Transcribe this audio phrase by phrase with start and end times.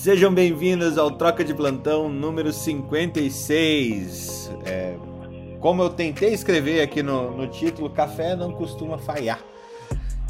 [0.00, 4.48] Sejam bem-vindos ao Troca de Plantão número 56.
[4.64, 4.96] É,
[5.58, 9.40] como eu tentei escrever aqui no, no, título, café não costuma falhar.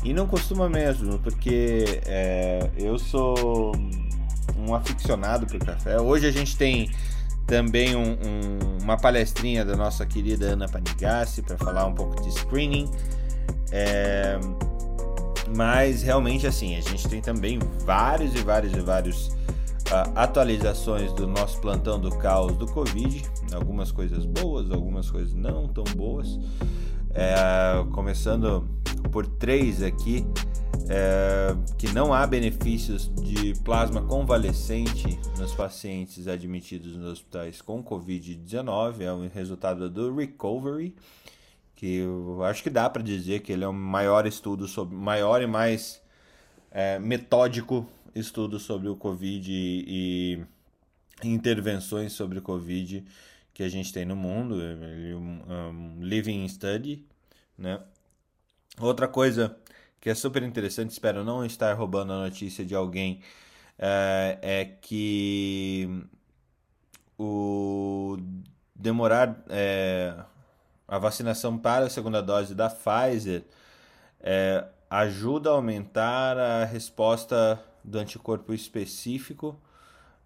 [0.03, 3.73] E não costuma mesmo, porque é, eu sou
[4.57, 6.01] um aficionado por café.
[6.01, 6.91] Hoje a gente tem
[7.47, 12.33] também um, um, uma palestrinha da nossa querida Ana Panigassi para falar um pouco de
[12.33, 12.91] screening.
[13.71, 14.41] É,
[15.55, 19.37] mas realmente assim, a gente tem também vários e vários e vários
[20.15, 23.23] atualizações do nosso plantão do caos do Covid.
[23.53, 26.39] Algumas coisas boas, algumas coisas não tão boas.
[27.15, 28.69] É, começando
[29.11, 30.27] por três aqui,
[30.89, 39.01] é, que não há benefícios de plasma convalescente nos pacientes admitidos nos hospitais com Covid-19,
[39.01, 40.95] é um resultado do Recovery,
[41.75, 45.41] que eu acho que dá para dizer que ele é o maior estudo sobre, maior
[45.41, 46.01] e mais
[46.71, 50.45] é, metódico estudo sobre o Covid e,
[51.23, 53.05] e intervenções sobre o Covid
[53.53, 57.05] que a gente tem no mundo, um, um living study,
[57.57, 57.81] né?
[58.81, 59.57] Outra coisa
[60.01, 63.21] que é super interessante, espero não estar roubando a notícia de alguém,
[63.77, 66.05] é, é que
[67.19, 68.17] o
[68.75, 70.15] demorar é,
[70.87, 73.43] a vacinação para a segunda dose da Pfizer
[74.21, 79.59] é, ajuda a aumentar a resposta do anticorpo específico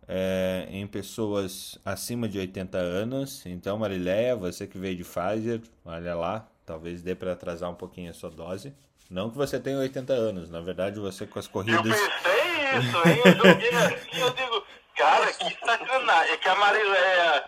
[0.08, 3.46] é, em pessoas acima de 80 anos.
[3.46, 8.10] Então, Marileia, você que veio de Pfizer, olha lá, talvez dê para atrasar um pouquinho
[8.10, 8.74] a sua dose.
[9.10, 11.84] Não que você tenha 80 anos, na verdade você com as corridas.
[11.84, 13.22] Eu pensei isso, hein?
[13.24, 14.64] Eu joguei assim, eu digo,
[14.96, 16.32] cara, que sacanagem.
[16.32, 17.44] É que a Marileia.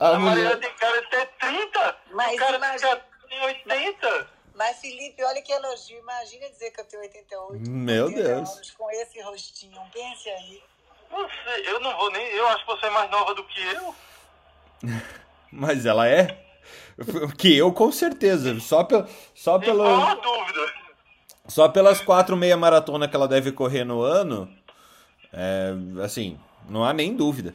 [0.00, 3.00] A, a Marileia tem cara de ter 30, Mas o cara imagina...
[3.28, 4.37] tem 80.
[4.58, 6.00] Mas, Felipe, olha que elogio.
[6.00, 7.70] Imagina dizer que eu tenho 88.
[7.70, 8.50] Meu 80 Deus.
[8.50, 9.80] Anos, com esse rostinho.
[9.92, 10.60] Pense aí.
[11.12, 12.26] Você, eu não vou nem.
[12.26, 13.94] Eu acho que você é mais nova do que eu.
[15.52, 16.44] Mas ela é?
[17.38, 18.58] Que eu, com certeza.
[18.58, 18.96] Só, pe
[19.32, 19.84] só pelo.
[19.84, 20.72] Não dúvida.
[21.46, 24.52] Só pelas quatro meia maratona que ela deve correr no ano.
[25.32, 25.70] É,
[26.04, 27.54] assim, não há nem dúvida.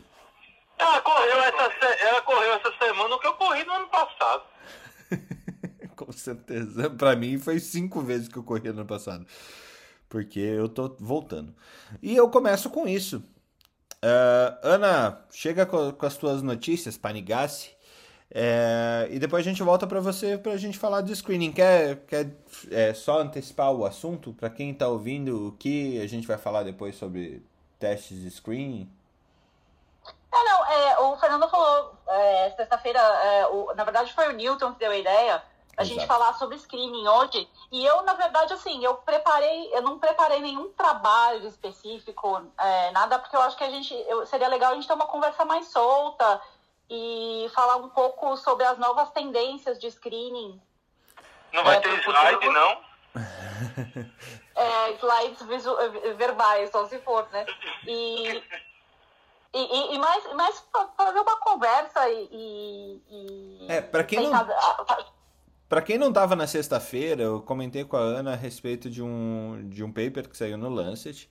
[0.79, 4.52] Ela correu essa, ela correu essa semana o que eu corri no ano passado.
[6.15, 6.89] Certeza.
[6.97, 9.25] Para mim foi cinco vezes que eu corri no ano passado.
[10.09, 11.53] Porque eu tô voltando.
[12.01, 13.23] E eu começo com isso.
[14.03, 17.71] Uh, Ana, chega com, com, as tuas notícias, Panigassi.
[18.35, 21.51] É, e depois a gente volta para você para a gente falar de screening.
[21.51, 22.35] Quer, quer
[22.71, 26.63] é, só antecipar o assunto para quem está ouvindo o que a gente vai falar
[26.63, 27.45] depois sobre
[27.79, 28.91] testes de screening?
[30.33, 34.79] É, não, é, o Fernando falou é, sexta-feira, é, na verdade foi o Newton que
[34.79, 35.43] deu a ideia
[35.75, 37.47] a gente falar sobre screening hoje.
[37.71, 43.17] E eu, na verdade, assim, eu preparei, eu não preparei nenhum trabalho específico, é, nada,
[43.19, 45.67] porque eu acho que a gente eu, seria legal a gente ter uma conversa mais
[45.67, 46.41] solta
[46.89, 50.61] e falar um pouco sobre as novas tendências de screening.
[51.51, 52.81] Não vai é, ter slide, não?
[54.55, 55.65] É, slides
[56.15, 57.43] verbais, só se for, né?
[57.87, 58.43] E,
[59.51, 60.63] e, e, mais, mais
[60.95, 63.01] fazer uma conversa e.
[63.09, 64.47] e é, para quem não.
[65.73, 69.67] Para quem não estava na sexta-feira, eu comentei com a Ana a respeito de um,
[69.69, 71.27] de um paper que saiu no Lancet,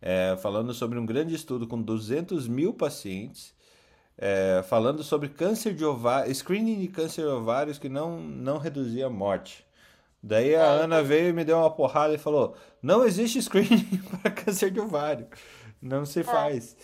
[0.00, 3.54] é, falando sobre um grande estudo com 200 mil pacientes,
[4.16, 9.04] é, falando sobre câncer de ovário, screening de câncer de ovários que não, não reduzia
[9.04, 9.66] a morte.
[10.22, 14.00] Daí a é, Ana veio e me deu uma porrada e falou: não existe screening
[14.22, 15.28] para câncer de ovário,
[15.82, 16.24] não se é.
[16.24, 16.74] faz.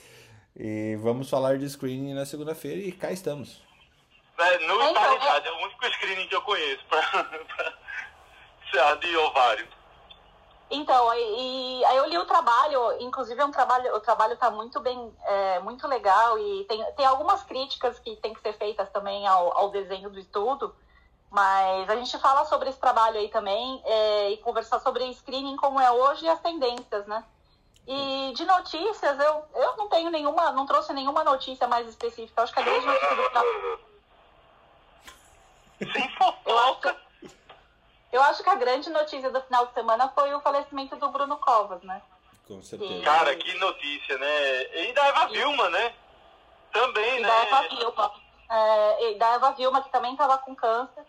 [0.55, 3.71] E vamos falar de screening na segunda-feira e cá estamos.
[4.41, 5.85] É, no é, então, é o único
[6.29, 9.69] que eu conheço para de ovário.
[10.71, 14.79] Então, e, aí eu li o trabalho, inclusive é um trabalho, o trabalho está muito
[14.81, 19.27] bem, é, muito legal e tem, tem algumas críticas que tem que ser feitas também
[19.27, 20.75] ao, ao desenho do estudo,
[21.29, 25.81] mas a gente fala sobre esse trabalho aí também é, e conversar sobre screening como
[25.81, 27.25] é hoje e as tendências, né?
[27.87, 32.43] E de notícias, eu, eu não tenho nenhuma, não trouxe nenhuma notícia mais específica.
[32.43, 33.23] Acho que a grande notícia do
[35.93, 36.97] sem fofoca.
[38.13, 41.37] Eu acho que a grande notícia do final de semana foi o falecimento do Bruno
[41.37, 42.03] Covas, né?
[42.47, 43.05] Com certeza.
[43.05, 44.87] Cara, que notícia, né?
[44.89, 45.95] E da Eva Vilma, né?
[46.73, 47.29] Também, e né?
[47.29, 48.13] Da Eva Vilma.
[48.51, 51.07] É, e da Eva Vilma, que também estava com câncer.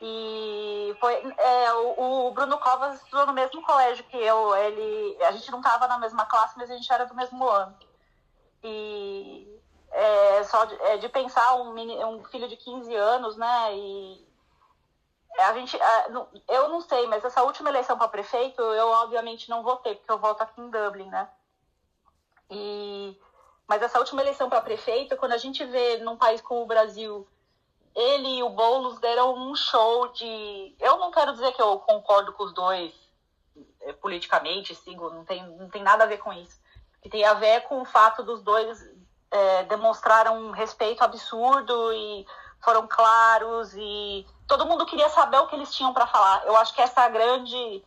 [0.00, 4.54] E foi é, o, o, Bruno Covas estudou no mesmo colégio que eu.
[4.56, 7.74] Ele, a gente não estava na mesma classe, mas a gente era do mesmo ano.
[8.62, 9.55] E
[9.96, 13.74] é, só de, é, de pensar um, um, filho de 15 anos, né?
[13.74, 14.26] E
[15.38, 15.78] a gente,
[16.48, 20.18] eu não sei, mas essa última eleição para prefeito, eu obviamente não votei, porque eu
[20.18, 21.30] voto aqui em Dublin, né?
[22.50, 23.18] E
[23.66, 27.26] Mas essa última eleição para prefeito, quando a gente vê num país como o Brasil,
[27.94, 30.76] ele e o Boulos deram um show de.
[30.78, 32.92] Eu não quero dizer que eu concordo com os dois
[33.80, 36.60] é, politicamente, sigo, não tem, não tem nada a ver com isso.
[37.00, 38.95] Que tem a ver com o fato dos dois
[39.30, 42.26] é, demonstraram um respeito absurdo e
[42.60, 46.44] foram claros e todo mundo queria saber o que eles tinham para falar.
[46.46, 47.84] Eu acho que essa é a grande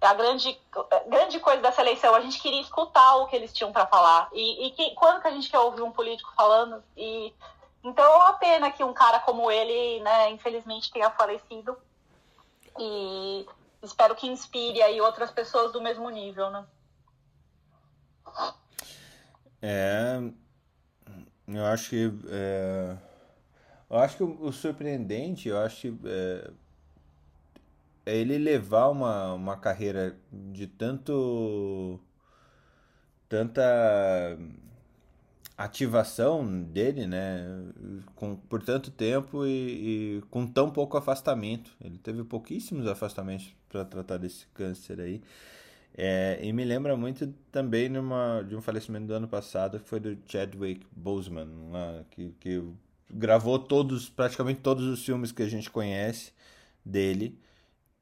[0.00, 0.60] a grande
[1.08, 2.14] grande coisa dessa eleição.
[2.14, 4.28] A gente queria escutar o que eles tinham para falar.
[4.32, 6.82] E, e que, quando que a gente quer ouvir um político falando?
[6.96, 7.34] E
[7.82, 11.76] então é uma pena que um cara como ele, né, infelizmente tenha falecido.
[12.78, 13.46] E
[13.82, 16.66] espero que inspire aí outras pessoas do mesmo nível, né?
[19.60, 20.20] É,
[21.48, 22.96] eu acho que é,
[23.90, 26.50] eu acho que o, surpreendente, eu acho que é,
[28.06, 31.98] é, ele levar uma, uma carreira de tanto
[33.28, 34.38] tanta
[35.56, 37.44] ativação dele, né,
[38.14, 41.70] com, por tanto tempo e, e, com tão pouco afastamento.
[41.82, 45.22] Ele teve pouquíssimos afastamentos para tratar desse câncer aí.
[46.00, 49.98] É, e me lembra muito também numa, de um falecimento do ano passado, que foi
[49.98, 52.62] do Chadwick Boseman, lá, que, que
[53.10, 56.32] gravou todos, praticamente todos os filmes que a gente conhece
[56.84, 57.36] dele,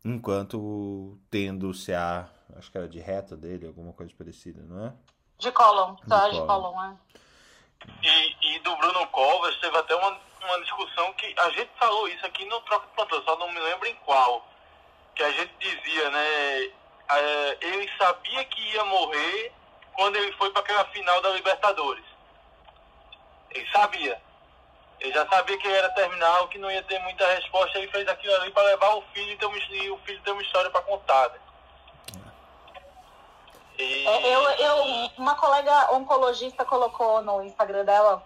[0.05, 2.29] enquanto tendo o CA,
[2.59, 4.93] acho que era de reta dele, alguma coisa parecida, não é?
[5.39, 6.97] De Colon, tá, de Colon, é.
[8.03, 12.27] E, e do Bruno Covas teve até uma, uma discussão que a gente falou isso
[12.27, 14.47] aqui no Troca de Plantão, só não me lembro em qual.
[15.15, 16.73] Que a gente dizia, né?
[17.09, 19.53] É, ele sabia que ia morrer
[19.93, 22.05] quando ele foi para aquela final da Libertadores.
[23.51, 24.21] Ele sabia.
[25.01, 27.79] Ele já sabia que era terminal, que não ia ter muita resposta.
[27.79, 30.31] Ele fez aquilo ali para levar o filho e, ter uma, e o filho ter
[30.31, 31.29] uma história para contar.
[31.31, 31.39] Né?
[33.79, 34.07] E...
[34.07, 38.23] É, eu, eu, uma colega oncologista colocou no Instagram dela,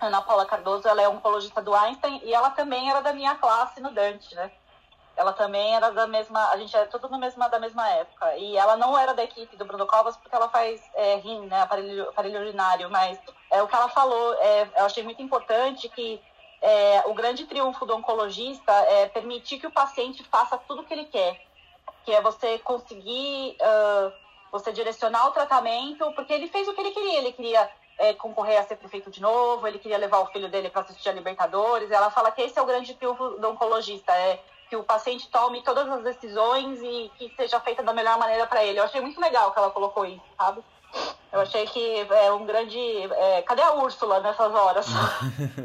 [0.00, 3.80] Ana Paula Cardoso, ela é oncologista do Einstein e ela também era da minha classe
[3.80, 4.50] no Dante, né?
[5.20, 8.34] Ela também era da mesma, a gente era tudo no mesma, da mesma época.
[8.38, 11.60] E ela não era da equipe do Bruno Covas porque ela faz é, rim, né,
[11.60, 13.20] aparelho, aparelho urinário, mas
[13.50, 16.22] é o que ela falou, é, eu achei muito importante que
[16.62, 20.94] é, o grande triunfo do oncologista é permitir que o paciente faça tudo o que
[20.94, 21.38] ele quer,
[22.02, 24.12] que é você conseguir uh,
[24.50, 27.18] você direcionar o tratamento, porque ele fez o que ele queria.
[27.18, 30.70] Ele queria é, concorrer a ser prefeito de novo, ele queria levar o filho dele
[30.70, 31.90] para assistir a Libertadores.
[31.90, 34.40] Ela fala que esse é o grande triunfo do oncologista, é
[34.70, 38.64] que o paciente tome todas as decisões e que seja feita da melhor maneira para
[38.64, 38.78] ele.
[38.78, 40.62] Eu achei muito legal que ela colocou isso, sabe?
[41.32, 42.78] Eu achei que é um grande.
[42.78, 43.42] É...
[43.42, 44.86] Cadê a Úrsula nessas horas?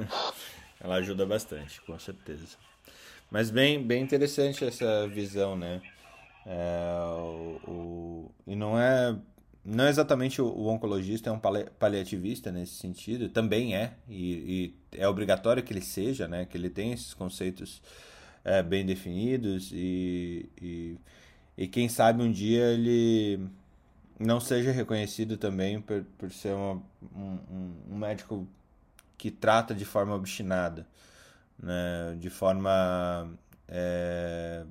[0.82, 2.58] ela ajuda bastante, com certeza.
[3.30, 5.82] Mas bem, bem interessante essa visão, né?
[6.48, 9.16] É, o, o, e não é
[9.64, 15.00] não é exatamente o, o, oncologista é um paliativista nesse sentido, também é, e, e,
[15.00, 17.82] é obrigatório que ele seja, né, que ele tenha esses conceitos
[18.46, 20.98] é, bem definidos e, e,
[21.58, 23.40] e, quem sabe um dia ele
[24.20, 26.82] não seja reconhecido também por, por ser uma,
[27.16, 28.48] um, um médico
[29.18, 30.88] que trata de forma obstinada,
[31.58, 33.30] né, de forma
[33.68, 34.64] é,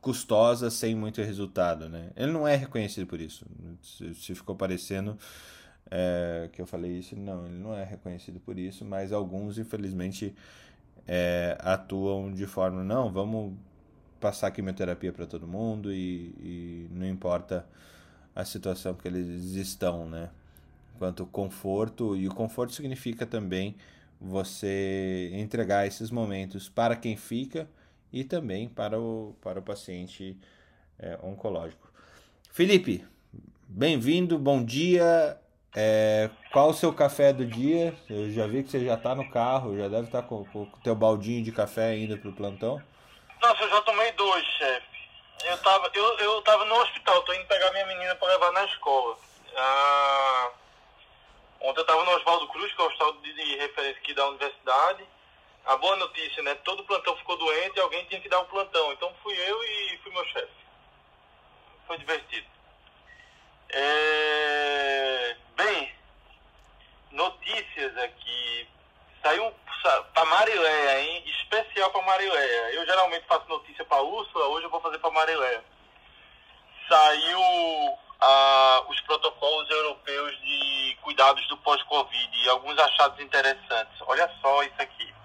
[0.00, 2.10] custosa sem muito resultado, né?
[2.16, 3.44] Ele não é reconhecido por isso.
[3.82, 5.18] Se, ficou parecendo
[5.90, 10.34] é, que eu falei isso, não, ele não é reconhecido por isso, mas alguns, infelizmente,
[11.08, 13.54] é, atuam de forma, não, vamos
[14.20, 17.66] passar quimioterapia para todo mundo e, e, não importa
[18.36, 20.28] a situação que eles estão, né?
[20.98, 23.74] Quanto conforto, e o conforto significa também
[24.20, 27.68] você entregar esses momentos para quem fica
[28.12, 30.36] e também para o, para o paciente
[30.98, 31.90] é, oncológico.
[32.50, 33.04] Felipe,
[33.68, 35.38] bem-vindo, bom dia.
[35.80, 37.94] É, qual o seu café do dia?
[38.10, 40.66] Eu já vi que você já está no carro, já deve estar tá com o
[40.82, 42.82] teu baldinho de café ainda para o plantão.
[43.40, 44.86] Nossa, eu já tomei dois, chefe.
[45.44, 48.64] Eu estava eu, eu tava no hospital, tô indo pegar minha menina para levar na
[48.64, 49.16] escola.
[49.56, 50.50] Ah,
[51.60, 54.26] ontem eu estava no Oswaldo Cruz, que é o hospital de, de referência aqui da
[54.26, 55.06] universidade
[55.68, 56.54] a boa notícia, né?
[56.64, 58.90] Todo plantão ficou doente e alguém tinha que dar um plantão.
[58.92, 60.48] Então fui eu e fui meu chefe.
[61.86, 62.46] Foi divertido.
[63.68, 64.97] É...
[65.56, 65.92] Bem,
[67.10, 68.68] notícias aqui.
[69.22, 69.52] Saiu
[70.14, 71.24] para Marileia, hein?
[71.26, 72.74] Especial para Marileia.
[72.74, 75.64] Eu geralmente faço notícia para Úrsula, hoje eu vou fazer para Marileia.
[76.88, 77.40] Saiu
[78.20, 83.94] ah, os protocolos europeus de cuidados do pós-Covid e alguns achados interessantes.
[84.06, 85.18] Olha só isso aqui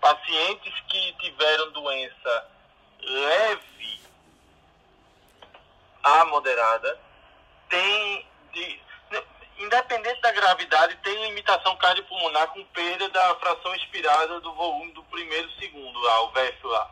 [0.00, 2.48] pacientes que tiveram doença
[3.02, 4.00] leve
[6.02, 6.98] a moderada
[7.68, 8.80] têm, de,
[9.58, 15.98] independente gravidade tem limitação cardiopulmonar com perda da fração expirada do volume do primeiro segundo,
[16.00, 16.90] lá, o VF lá.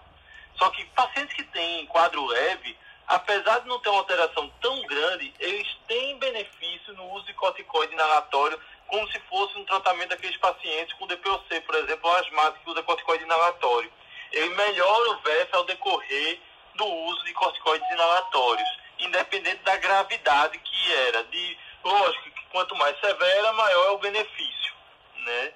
[0.56, 5.32] Só que pacientes que têm quadro leve, apesar de não ter uma alteração tão grande,
[5.38, 10.94] eles têm benefício no uso de corticoide inalatório, como se fosse um tratamento daqueles pacientes
[10.94, 13.92] com DPOC, por exemplo, asmático que usa corticoide inalatório.
[14.32, 16.40] Ele melhora o VF ao decorrer
[16.74, 21.24] do uso de corticoides inalatórios, independente da gravidade que era.
[21.24, 24.72] De, lógico que quanto mais severa, maior é o benefício,
[25.16, 25.52] né?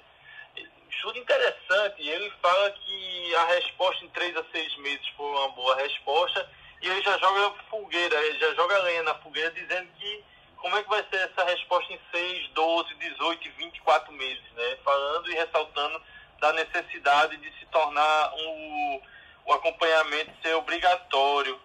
[0.89, 5.75] Estudo interessante, ele fala que a resposta em 3 a 6 meses foi uma boa
[5.75, 6.49] resposta
[6.81, 10.23] e ele já joga fogueira, ele já joga lenha na fogueira dizendo que
[10.57, 14.77] como é que vai ser essa resposta em 6, 12, 18 e 24 meses, né?
[14.81, 16.01] Falando e ressaltando
[16.39, 19.01] da necessidade de se tornar um,
[19.45, 21.59] o acompanhamento ser obrigatório,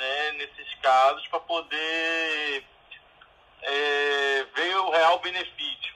[0.00, 0.32] né?
[0.32, 2.64] Nesses casos, para poder
[3.62, 5.94] é, ver o real benefício.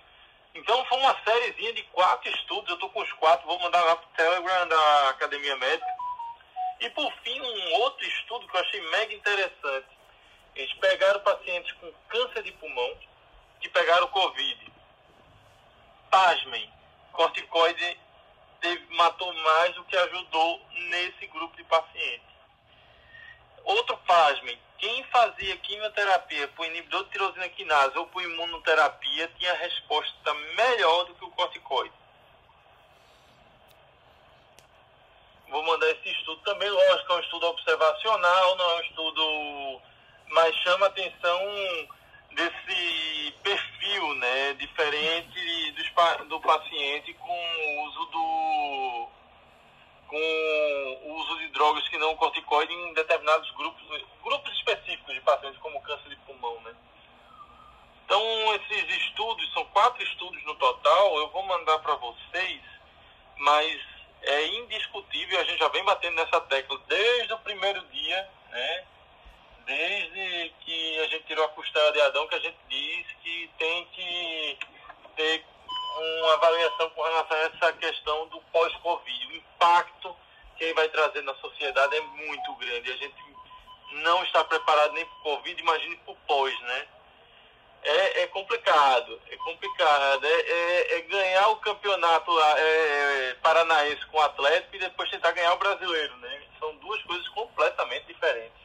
[0.54, 3.96] Então foi uma sériezinha de quatro estudos, eu estou com os quatro, vou mandar lá
[3.96, 5.96] para o Telegram da Academia Médica.
[6.80, 9.88] E por fim, um outro estudo que eu achei mega interessante.
[10.54, 12.98] Eles pegaram pacientes com câncer de pulmão
[13.60, 14.72] que pegaram Covid.
[16.10, 16.70] Pasmem,
[17.12, 17.98] corticoide
[18.60, 22.33] teve, matou mais do que ajudou nesse grupo de pacientes.
[23.64, 30.34] Outro pasmem, quem fazia quimioterapia por inibidor de tirosina quinase ou por imunoterapia tinha resposta
[30.54, 31.94] melhor do que o corticoide.
[35.48, 39.82] Vou mandar esse estudo também, lógico, é um estudo observacional, não é um estudo,
[40.28, 41.40] mas chama atenção
[42.32, 49.08] desse perfil, né, diferente do, do paciente com o uso do
[50.08, 53.82] com o uso de drogas que não corticoide em determinados grupos,
[54.22, 56.74] grupos específicos de pacientes como câncer de pulmão, né?
[58.04, 62.60] Então, esses estudos, são quatro estudos no total, eu vou mandar para vocês,
[63.38, 63.80] mas
[64.22, 68.84] é indiscutível, a gente já vem batendo nessa tecla desde o primeiro dia, né?
[69.66, 73.86] Desde que a gente tirou a costela de Adão, que a gente disse que tem
[73.86, 74.58] que
[75.16, 75.44] ter
[75.96, 79.26] uma avaliação com relação a essa questão do pós-Covid.
[79.26, 80.16] O impacto
[80.56, 82.92] que ele vai trazer na sociedade é muito grande.
[82.92, 83.24] A gente
[83.92, 86.88] não está preparado nem para o Covid, imagine para o pós, né?
[87.82, 90.24] É, é, complicado, é complicado.
[90.24, 92.62] É, é, é ganhar o campeonato lá, é,
[93.30, 96.42] é, paranaense com o Atlético e depois tentar ganhar o brasileiro, né?
[96.58, 98.63] São duas coisas completamente diferentes.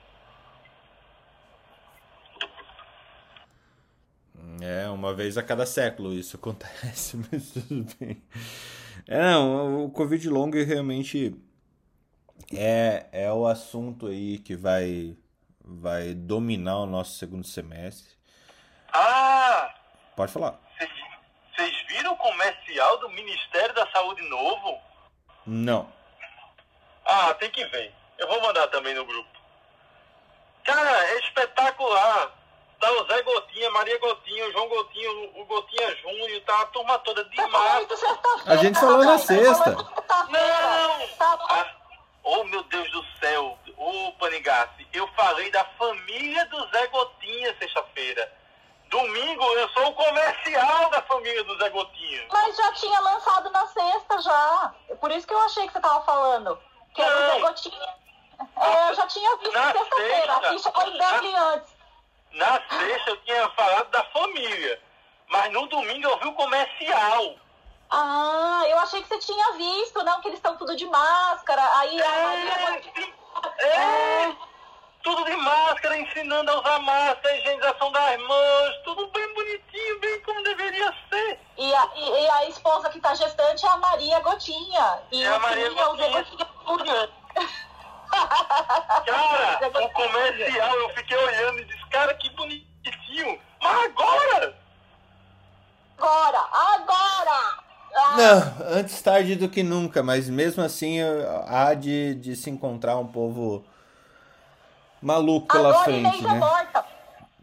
[4.62, 8.22] É, uma vez a cada século isso acontece, mas tudo bem.
[9.08, 11.36] É, não, o Covid longo realmente
[12.54, 15.16] é, é o assunto aí que vai,
[15.64, 18.14] vai dominar o nosso segundo semestre.
[18.92, 19.74] Ah!
[20.16, 20.60] Pode falar.
[21.56, 24.80] Vocês viram o comercial do Ministério da Saúde novo?
[25.46, 25.92] Não.
[27.06, 27.94] Ah, tem que ver.
[28.18, 29.30] Eu vou mandar também no grupo.
[30.64, 32.39] Cara, é espetacular.
[32.80, 36.98] Tá o Zé Gotinha, Maria Gotinha, o João Gotinho, o Gotinha Júnior, tá a turma
[37.00, 37.88] toda de máscara.
[38.46, 39.72] A gente falou na sexta.
[40.30, 41.10] Não!
[41.20, 41.76] Ah,
[42.24, 43.58] oh, meu Deus do céu.
[43.76, 48.32] Ô, oh, Panigassi, eu falei da família do Zé Gotinha sexta-feira.
[48.90, 52.28] Domingo eu sou o comercial da família do Zé Gotinha.
[52.32, 54.74] Mas já tinha lançado na sexta já.
[55.02, 56.58] Por isso que eu achei que você tava falando.
[56.94, 57.96] Que era o Zé Gotinha.
[58.56, 60.34] É, eu já tinha visto sexta-feira.
[60.34, 61.79] A ficha foi bem antes.
[62.34, 64.82] Na sexta eu tinha falado da família.
[65.28, 67.36] Mas no domingo eu vi o comercial.
[67.92, 71.62] Ah, eu achei que você tinha visto, não, que eles estão tudo de máscara.
[71.80, 72.82] Aí é, a Maria.
[73.58, 74.36] É, é,
[75.02, 80.44] tudo de máscara, ensinando a usar máscara, higienização das mãos, tudo bem bonitinho, bem como
[80.44, 81.40] deveria ser.
[81.58, 85.00] E a, e, e a esposa que está gestante é a Maria Gotinha.
[85.12, 85.70] E é a Maria.
[85.72, 87.10] Gotinha.
[89.06, 93.40] Cara, o comercial, eu fiquei olhando e disse, cara, que bonitinho.
[93.62, 94.56] Mas agora?
[95.98, 97.60] Agora, agora!
[97.96, 101.00] Ah, Não, antes tarde do que nunca, mas mesmo assim
[101.48, 103.66] há de, de se encontrar um povo
[105.02, 106.40] maluco pela agora frente, Inês é né?
[106.40, 106.86] morta.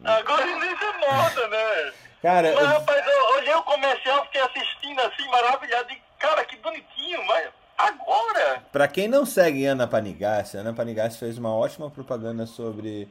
[0.05, 1.93] Agora Inês é morta, né?
[2.23, 5.93] Cara, Mas, eu- rapaz, eu olhei o comercial, fiquei assistindo assim, maravilhado.
[5.93, 8.63] E, cara, que bonitinho, mas agora?
[8.73, 13.09] Pra quem não segue Ana Panigassi, Ana Panigassi fez uma ótima propaganda sobre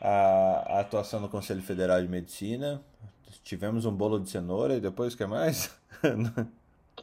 [0.00, 2.82] a, a atuação do Conselho Federal de Medicina.
[3.42, 5.70] Tivemos um bolo de cenoura e depois o que mais?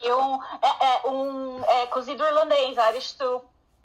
[0.01, 3.41] E um, é, é, um é, cozido irlandês, Irish stew.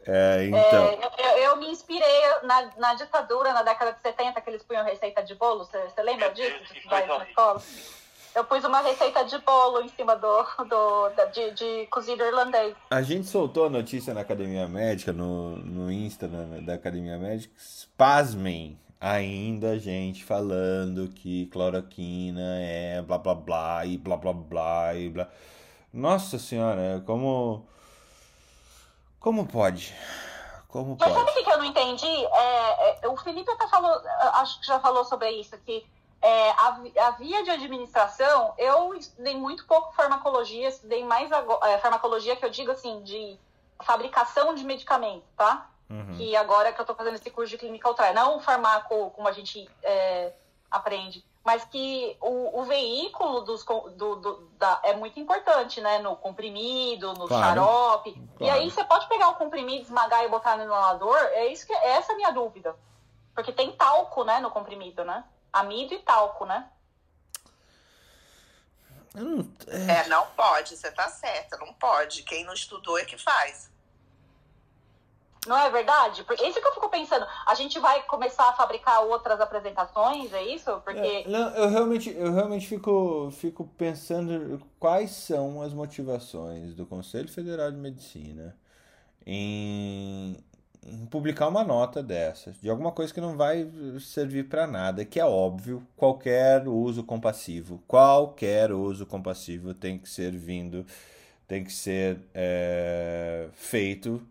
[0.06, 0.98] é, É, então.
[1.18, 5.22] eu, eu me inspirei na, na ditadura, na década de 70, que eles punham receita
[5.22, 5.64] de bolo.
[5.64, 6.58] Você lembra disso?
[6.88, 7.62] na escola?
[8.34, 12.74] Eu pus uma receita de bolo em cima do, do de, de cozido irlandês.
[12.90, 17.52] A gente soltou a notícia na Academia Médica, no, no Insta na, da Academia Médica.
[17.96, 25.08] Pasmem, ainda gente falando que cloroquina é blá blá blá e blá blá blá e
[25.08, 25.28] blá.
[25.92, 27.66] Nossa senhora, como.
[29.20, 29.94] Como pode?
[30.68, 31.26] Como Mas pode?
[31.26, 32.06] sabe o que eu não entendi?
[32.06, 34.00] É, é, o Felipe até falou,
[34.34, 35.84] acho que já falou sobre isso, que
[36.20, 42.36] é, a, a, via de administração, eu estudei muito pouco farmacologia, estudei mais é, farmacologia
[42.36, 43.38] que eu digo assim, de
[43.82, 45.68] fabricação de medicamento, tá?
[45.90, 46.16] Uhum.
[46.16, 49.26] Que agora que eu tô fazendo esse curso de clinical trial, não o farmaco como
[49.26, 50.32] a gente é,
[50.70, 55.98] aprende, mas que o, o veículo dos, do, do, da, é muito importante, né?
[55.98, 57.42] No comprimido, no claro.
[57.42, 58.12] xarope.
[58.12, 58.34] Claro.
[58.40, 61.72] E aí você pode pegar o comprimido, esmagar e botar no inalador, é isso que
[61.72, 62.76] essa é a minha dúvida.
[63.34, 65.24] Porque tem talco, né, no comprimido, né?
[65.50, 66.68] Amido e talco, né?
[69.14, 70.00] Não, é...
[70.00, 72.24] é, não pode, você tá certa, não pode.
[72.24, 73.70] Quem não estudou é que faz.
[75.48, 76.22] Não é verdade?
[76.24, 77.26] Porque isso que eu fico pensando.
[77.46, 80.80] A gente vai começar a fabricar outras apresentações, é isso?
[80.84, 81.00] Porque.
[81.00, 87.28] É, não, eu realmente, eu realmente fico, fico pensando quais são as motivações do Conselho
[87.28, 88.54] Federal de Medicina
[89.26, 90.36] em,
[90.82, 93.66] em publicar uma nota dessa, de alguma coisa que não vai
[94.00, 100.32] servir para nada, que é óbvio, qualquer uso compassivo, qualquer uso compassivo tem que ser
[100.32, 100.84] vindo,
[101.46, 104.22] tem que ser é, feito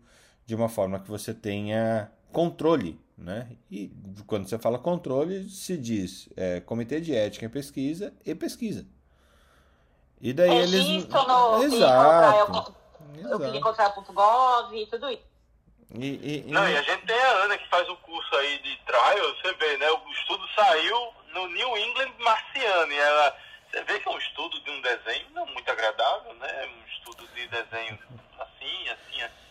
[0.48, 3.50] de uma forma que você tenha controle, né?
[3.70, 3.92] E
[4.26, 8.86] quando você fala controle, se diz é, comitê de ética em pesquisa e pesquisa.
[10.18, 11.06] E daí é eles.
[11.06, 12.74] No Exato.
[13.30, 15.28] O clinicaltrial.gov e tudo isso.
[15.94, 16.50] E, e, e...
[16.50, 19.52] Não, e a gente tem a Ana que faz o curso aí de trial, você
[19.52, 19.90] vê, né?
[19.90, 22.90] O estudo saiu no New England Marciano.
[22.90, 23.36] E ela.
[23.70, 26.70] Você vê que é um estudo de um desenho não muito agradável, né?
[26.74, 27.98] Um estudo de desenho
[28.38, 29.47] assim, assim, assim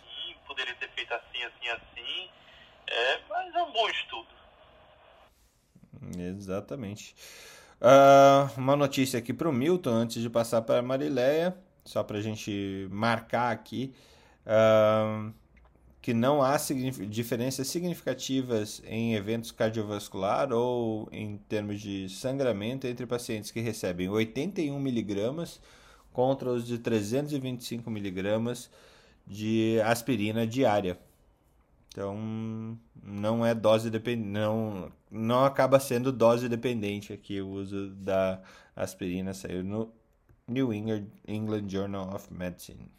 [0.57, 2.29] poderia ter feito assim, assim, assim.
[2.87, 4.27] É, mas é um bom estudo.
[6.17, 7.15] Exatamente.
[7.79, 12.17] Uh, uma notícia aqui para o Milton, antes de passar para a Marileia, só para
[12.17, 13.93] a gente marcar aqui,
[14.47, 15.31] uh,
[16.01, 16.57] que não há
[17.07, 24.79] diferenças significativas em eventos cardiovascular ou em termos de sangramento entre pacientes que recebem 81
[24.79, 25.61] miligramas
[26.11, 28.71] contra os de 325 miligramas
[29.27, 30.97] de aspirina diária.
[31.89, 38.41] Então, não é dose dependente, não, não acaba sendo dose dependente aqui o uso da
[38.75, 39.91] aspirina, saiu no
[40.47, 42.89] New England, Journal of Medicine.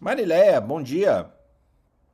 [0.00, 1.30] Marileia, bom dia.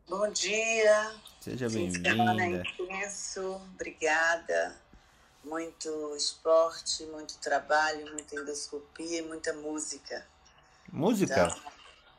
[0.06, 1.12] Bom dia.
[1.40, 2.10] Seja bem-vinda.
[2.10, 4.76] intenso, obrigada.
[5.44, 10.26] Muito esporte, muito trabalho, muita endoscopia e muita música.
[10.92, 11.46] Música?
[11.46, 11.72] Então,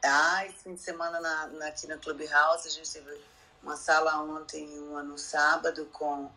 [0.04, 3.22] ah, esse fim de semana na, na, aqui na Clubhouse a gente teve
[3.62, 6.32] uma sala ontem e uma no sábado com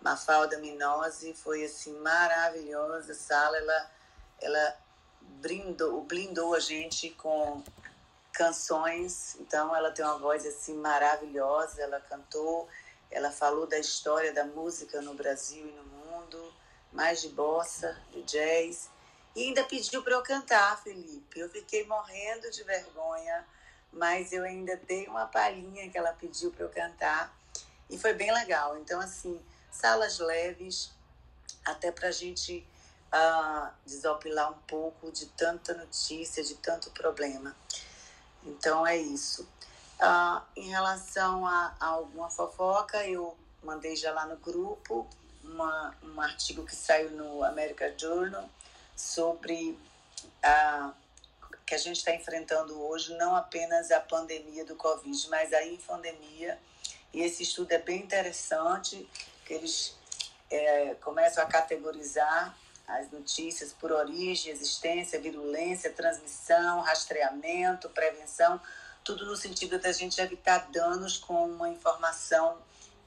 [0.00, 1.34] Mafalda Minose.
[1.34, 3.56] Foi assim maravilhosa a sala.
[3.56, 3.90] Ela,
[4.40, 4.76] ela
[5.40, 7.62] brindou, blindou a gente com
[8.32, 9.36] canções.
[9.40, 11.82] Então ela tem uma voz assim maravilhosa.
[11.82, 12.68] Ela cantou,
[13.10, 16.54] ela falou da história da música no Brasil e no mundo,
[16.92, 18.88] mais de bossa, de jazz.
[19.34, 21.40] E ainda pediu para eu cantar, Felipe.
[21.40, 23.46] Eu fiquei morrendo de vergonha,
[23.92, 27.34] mas eu ainda dei uma palhinha que ela pediu para eu cantar.
[27.88, 28.76] E foi bem legal.
[28.78, 29.40] Então, assim,
[29.70, 30.92] salas leves,
[31.64, 32.66] até para a gente
[33.12, 37.56] uh, desopilar um pouco de tanta notícia, de tanto problema.
[38.44, 39.48] Então, é isso.
[39.98, 45.08] Uh, em relação a, a, alguma fofoca, eu mandei já lá no grupo
[45.42, 48.50] uma, um artigo que saiu no American Journal
[49.02, 49.78] sobre
[50.42, 50.92] a
[51.66, 56.58] que a gente está enfrentando hoje, não apenas a pandemia do Covid, mas a infodemia.
[57.14, 59.08] E esse estudo é bem interessante,
[59.46, 59.96] que eles
[60.50, 62.54] é, começam a categorizar
[62.86, 68.60] as notícias por origem, existência, virulência, transmissão, rastreamento, prevenção,
[69.02, 72.58] tudo no sentido da gente evitar danos com uma informação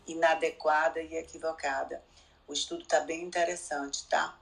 [0.07, 2.01] inadequada e equivocada.
[2.47, 4.35] O estudo está bem interessante, tá?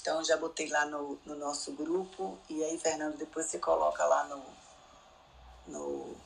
[0.00, 4.24] Então já botei lá no, no nosso grupo e aí, Fernando, depois você coloca lá
[4.24, 4.42] no,
[5.66, 6.16] no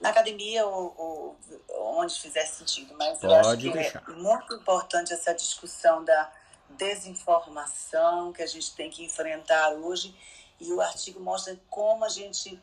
[0.00, 1.36] na academia ou, ou,
[1.98, 2.94] onde fizer sentido.
[2.96, 4.02] Mas Pode eu acho que deixar.
[4.06, 6.32] é muito importante essa discussão da
[6.70, 10.14] desinformação que a gente tem que enfrentar hoje.
[10.60, 12.60] E o artigo mostra como a gente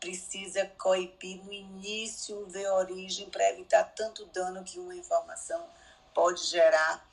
[0.00, 5.64] precisa coibir no início, ver a origem para evitar tanto dano que uma informação
[6.14, 7.04] pode gerar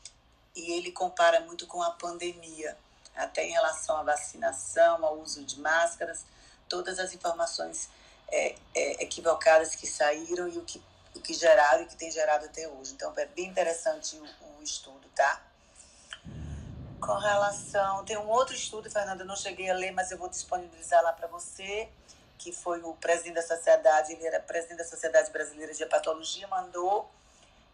[0.56, 2.78] e ele compara muito com a pandemia,
[3.16, 6.26] até em relação à vacinação, ao uso de máscaras,
[6.68, 7.90] todas as informações
[8.30, 10.82] é, é, equivocadas que saíram e o que,
[11.16, 12.94] o que geraram e que tem gerado até hoje.
[12.94, 15.42] Então, é bem interessante o, o estudo, tá?
[17.00, 18.04] Com relação.
[18.06, 21.14] Tem um outro estudo, Fernanda, eu não cheguei a ler, mas eu vou disponibilizar lá
[21.14, 21.90] para você,
[22.38, 27.10] que foi o presidente da sociedade, ele era presidente da Sociedade Brasileira de Hepatologia, mandou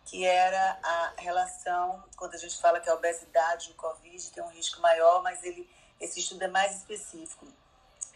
[0.09, 4.43] que era a relação, quando a gente fala que a obesidade e o Covid tem
[4.43, 5.69] um risco maior, mas ele,
[5.99, 7.47] esse estudo é mais específico.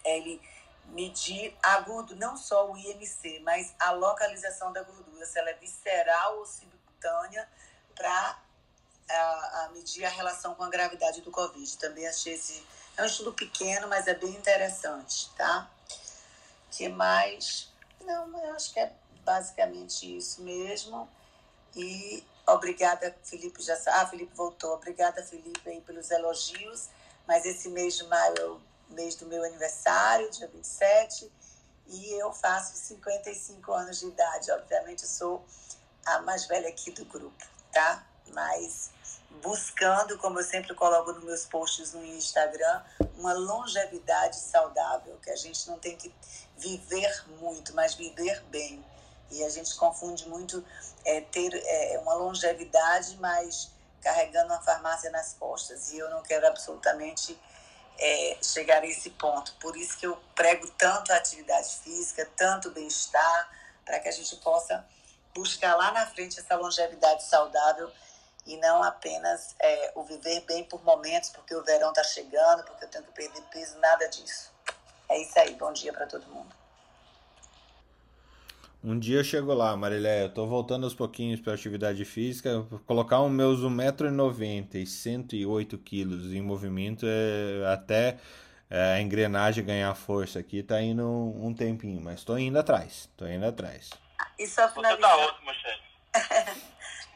[0.03, 0.41] Ele
[0.85, 5.53] medir a gordura, não só o IMC, mas a localização da gordura, se ela é
[5.53, 7.47] visceral ou subcutânea,
[7.93, 8.39] para
[9.09, 11.77] a, a, medir a relação com a gravidade do Covid.
[11.77, 12.65] Também achei esse.
[12.97, 15.69] É um estudo pequeno, mas é bem interessante, tá?
[16.71, 17.71] que mais?
[18.01, 18.91] Não, eu acho que é
[19.23, 21.07] basicamente isso mesmo.
[21.75, 24.73] E obrigada, Felipe já Ah, Felipe voltou.
[24.73, 26.89] Obrigada, Felipe, aí, pelos elogios.
[27.27, 31.31] Mas esse mês de maio é o mês do meu aniversário, dia 27,
[31.87, 34.51] e eu faço 55 anos de idade.
[34.51, 35.45] Obviamente, eu sou
[36.05, 38.05] a mais velha aqui do grupo, tá?
[38.33, 38.91] Mas
[39.41, 42.83] buscando, como eu sempre coloco nos meus posts no Instagram,
[43.17, 46.13] uma longevidade saudável, que a gente não tem que
[46.57, 48.83] viver muito, mas viver bem.
[49.31, 50.63] E a gente confunde muito
[51.05, 55.91] é, ter é, uma longevidade, mas carregando uma farmácia nas costas.
[55.91, 57.39] E eu não quero absolutamente
[57.97, 59.53] é, chegar a esse ponto.
[59.59, 63.49] Por isso que eu prego tanto a atividade física, tanto bem-estar,
[63.85, 64.85] para que a gente possa
[65.33, 67.91] buscar lá na frente essa longevidade saudável
[68.45, 72.85] e não apenas é, o viver bem por momentos, porque o verão está chegando, porque
[72.85, 74.51] eu tenho que perder peso, nada disso.
[75.09, 76.62] É isso aí, bom dia para todo mundo.
[78.83, 83.21] Um dia eu chego lá, Marilé, eu tô voltando aos pouquinhos para atividade física, colocar
[83.21, 88.17] os meus 1,90m e 108 kg em movimento é até
[88.69, 93.25] é, a engrenagem ganhar força aqui tá indo um tempinho, mas tô indo atrás, tô
[93.25, 93.89] indo atrás.
[94.37, 95.33] E só finalizando...
[95.45, 95.79] Você
[96.11, 96.55] tá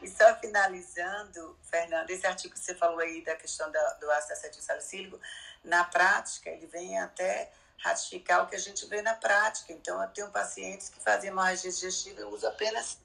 [0.00, 4.32] e só finalizando, Fernando, esse artigo que você falou aí da questão da, do ácido
[4.32, 5.20] acetil salicílico,
[5.62, 9.72] na prática ele vem até ratificar o que a gente vê na prática.
[9.72, 12.98] Então, eu tenho pacientes que fazem hemorragia digestiva e usam apenas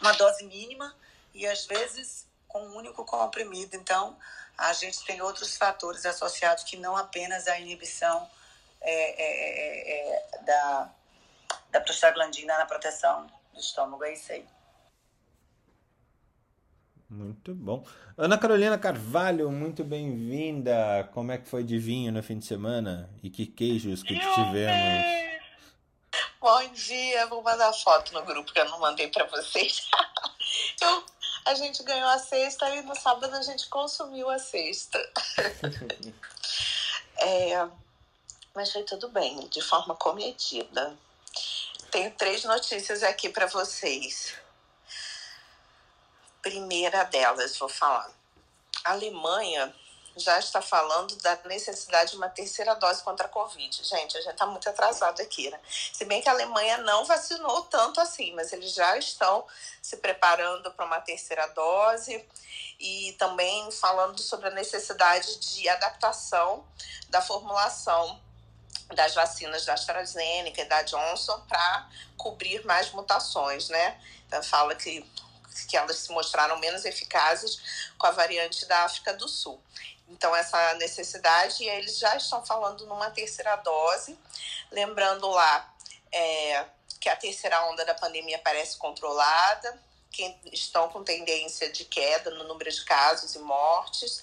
[0.00, 0.94] uma dose mínima
[1.32, 3.76] e, às vezes, com um único comprimido.
[3.76, 4.16] Então,
[4.56, 8.28] a gente tem outros fatores associados que não apenas a inibição
[8.80, 10.90] é, é, é, é da,
[11.70, 14.04] da prostaglandina na proteção do estômago.
[14.04, 14.55] É isso aí.
[17.08, 17.86] Muito bom.
[18.18, 21.08] Ana Carolina Carvalho, muito bem-vinda.
[21.14, 23.08] Como é que foi de vinho no fim de semana?
[23.22, 25.06] E que queijos que tivemos?
[26.40, 29.88] Bom dia, vou mandar foto no grupo que eu não mandei para vocês.
[30.82, 31.04] eu,
[31.44, 34.98] a gente ganhou a sexta e no sábado a gente consumiu a sexta.
[37.18, 37.68] é,
[38.52, 40.96] mas foi tudo bem, de forma comedida.
[41.92, 44.34] Tenho três notícias aqui para vocês
[46.46, 48.08] primeira delas, vou falar.
[48.84, 49.74] A Alemanha
[50.16, 53.82] já está falando da necessidade de uma terceira dose contra a Covid.
[53.82, 55.58] Gente, a gente está muito atrasado aqui, né?
[55.92, 59.44] Se bem que a Alemanha não vacinou tanto assim, mas eles já estão
[59.82, 62.24] se preparando para uma terceira dose
[62.78, 66.64] e também falando sobre a necessidade de adaptação
[67.08, 68.20] da formulação
[68.94, 74.00] das vacinas da AstraZeneca e da Johnson para cobrir mais mutações, né?
[74.28, 75.04] Então fala que
[75.64, 79.60] que elas se mostraram menos eficazes com a variante da África do Sul.
[80.08, 84.16] Então, essa necessidade, e eles já estão falando numa terceira dose.
[84.70, 85.74] Lembrando lá
[86.12, 86.64] é,
[87.00, 92.44] que a terceira onda da pandemia parece controlada, que estão com tendência de queda no
[92.44, 94.22] número de casos e mortes.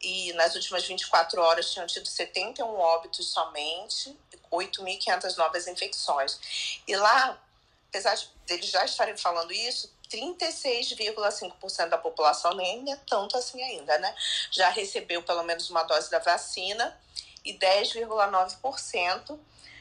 [0.00, 4.16] E nas últimas 24 horas tinham tido 71 óbitos somente,
[4.52, 6.80] 8.500 novas infecções.
[6.86, 7.40] E lá,
[7.88, 13.98] apesar de eles já estarem falando isso, 36,5% da população, nem é tanto assim ainda,
[13.98, 14.14] né?
[14.50, 16.98] Já recebeu pelo menos uma dose da vacina
[17.44, 19.38] e 10,9%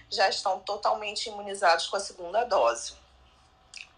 [0.09, 2.93] já estão totalmente imunizados com a segunda dose.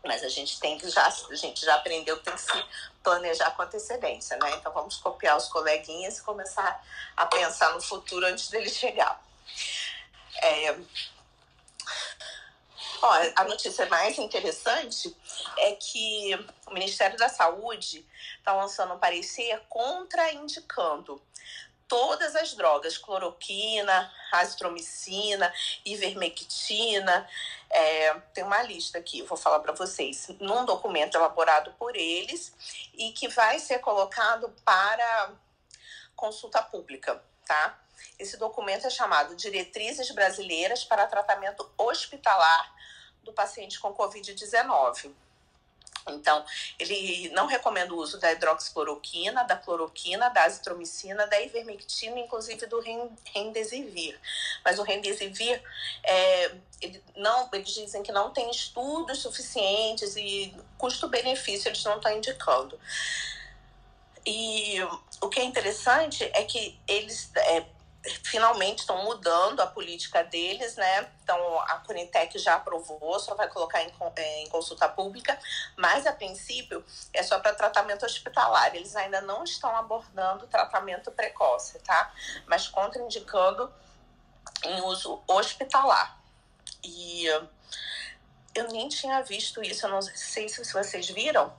[0.05, 2.65] Mas a gente tem que já, a gente já aprendeu que tem que se
[3.03, 4.51] planejar com antecedência, né?
[4.55, 6.83] Então vamos copiar os coleguinhas e começar
[7.15, 9.21] a pensar no futuro antes dele chegar.
[10.41, 10.77] É,
[13.01, 15.15] Ó, a notícia mais interessante
[15.57, 16.33] é que
[16.65, 18.05] o Ministério da Saúde
[18.37, 21.21] está lançando um parecer contraindicando
[21.87, 25.53] todas as drogas, cloroquina, azitromicina,
[25.85, 27.27] ivermectina,
[27.69, 32.53] é, tem uma lista aqui, vou falar para vocês, num documento elaborado por eles
[32.93, 35.31] e que vai ser colocado para
[36.15, 37.79] consulta pública, tá?
[38.19, 42.75] Esse documento é chamado Diretrizes Brasileiras para Tratamento Hospitalar
[43.27, 45.11] do Paciente com Covid-19.
[46.09, 46.45] Então,
[46.79, 52.81] ele não recomenda o uso da hidroxicloroquina, da cloroquina, da azitromicina, da ivermectina, inclusive do
[53.33, 54.19] remdesivir.
[54.63, 55.61] Mas o remdesivir,
[56.03, 62.15] é, ele não, eles dizem que não tem estudos suficientes e custo-benefício eles não estão
[62.15, 62.79] indicando.
[64.25, 64.77] E
[65.21, 67.65] o que é interessante é que eles é,
[68.23, 71.11] finalmente estão mudando a política deles, né?
[71.23, 75.37] Então a Conitec já aprovou, só vai colocar em, é, em consulta pública,
[75.75, 76.83] mas a princípio
[77.13, 78.75] é só para tratamento hospitalar.
[78.75, 82.13] Eles ainda não estão abordando tratamento precoce, tá?
[82.45, 83.71] Mas contraindicando
[84.63, 86.17] em uso hospitalar.
[86.83, 87.25] E
[88.55, 91.53] eu nem tinha visto isso, eu não sei se vocês viram.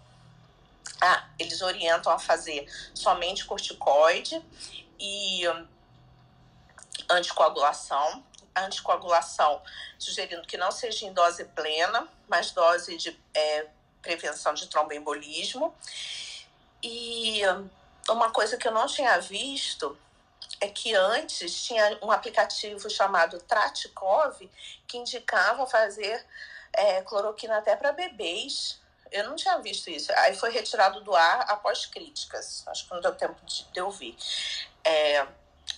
[1.01, 4.42] Ah, eles orientam a fazer somente corticoide
[4.98, 5.44] e
[7.11, 8.25] anticoagulação.
[8.55, 9.62] Anticoagulação
[9.99, 13.66] sugerindo que não seja em dose plena, mas dose de é,
[14.03, 15.75] prevenção de tromboembolismo.
[16.83, 17.42] E
[18.09, 19.97] uma coisa que eu não tinha visto
[20.61, 24.37] é que antes tinha um aplicativo chamado Tratikov
[24.87, 26.25] que indicava fazer
[26.73, 28.81] é, cloroquina até para bebês.
[29.11, 30.12] Eu não tinha visto isso.
[30.16, 32.66] Aí foi retirado do ar após críticas.
[32.68, 34.16] Acho que não deu tempo de, de ouvir.
[34.85, 35.27] É,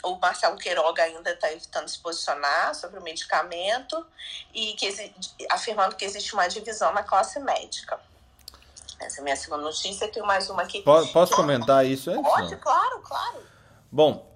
[0.02, 4.04] o Marcelo Queiroga ainda está evitando se posicionar sobre o medicamento
[4.54, 5.12] e que,
[5.50, 7.98] afirmando que existe uma divisão na classe médica.
[9.00, 10.08] Essa é a minha segunda notícia.
[10.08, 10.82] Tenho mais uma aqui.
[10.82, 12.22] Posso, posso comentar isso antes?
[12.22, 13.40] Pode, claro, claro.
[13.90, 14.30] Bom,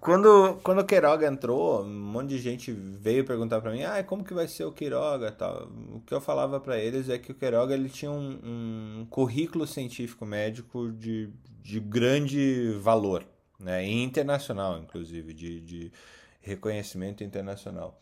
[0.00, 4.24] quando, quando o Queiroga entrou, um monte de gente veio perguntar para mim, ah, como
[4.24, 5.68] que vai ser o Queiroga tal.
[5.92, 9.66] O que eu falava para eles é que o Queiroga ele tinha um, um currículo
[9.66, 11.30] científico médico de,
[11.62, 13.24] de grande valor
[13.58, 15.92] né, internacional, inclusive, de, de
[16.40, 18.00] reconhecimento internacional.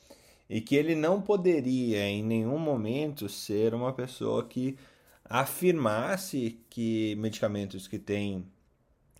[0.48, 4.76] E que ele não poderia em nenhum momento ser uma pessoa que
[5.24, 8.46] afirmasse que medicamentos que têm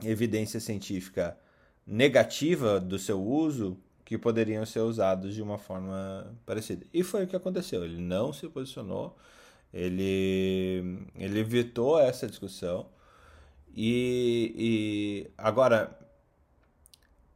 [0.03, 1.39] evidência científica
[1.87, 6.87] negativa do seu uso que poderiam ser usados de uma forma parecida.
[6.93, 7.85] E foi o que aconteceu.
[7.85, 9.17] Ele não se posicionou,
[9.73, 12.87] ele, ele evitou essa discussão.
[13.75, 15.99] E, e agora,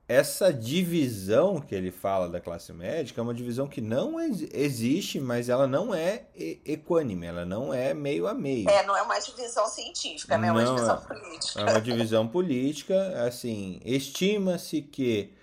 [0.09, 5.51] essa divisão que ele fala da classe médica é uma divisão que não existe, mas
[5.51, 6.25] ela não é
[6.64, 8.71] equânime, ela não é meio a meio.
[8.71, 10.49] É, não é uma divisão científica, né?
[10.49, 11.14] É uma divisão é.
[11.14, 11.61] política.
[11.61, 15.35] É uma divisão política, assim, estima-se que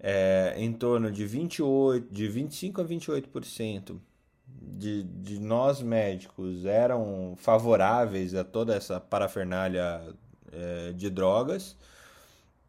[0.00, 3.96] é, em torno de 28, de 25 a 28%
[4.60, 10.02] de, de nós médicos eram favoráveis a toda essa parafernália
[10.50, 11.76] é, de drogas.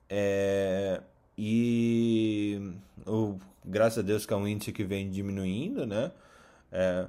[0.07, 1.01] É,
[1.37, 2.73] e
[3.05, 6.11] o, graças a Deus que é um índice que vem diminuindo, né?
[6.71, 7.07] É,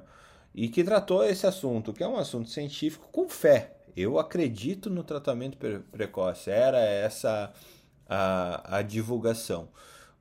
[0.53, 3.75] e que tratou esse assunto, que é um assunto científico com fé.
[3.95, 5.57] Eu acredito no tratamento
[5.91, 6.49] precoce.
[6.49, 7.51] Era essa
[8.07, 9.69] a, a divulgação.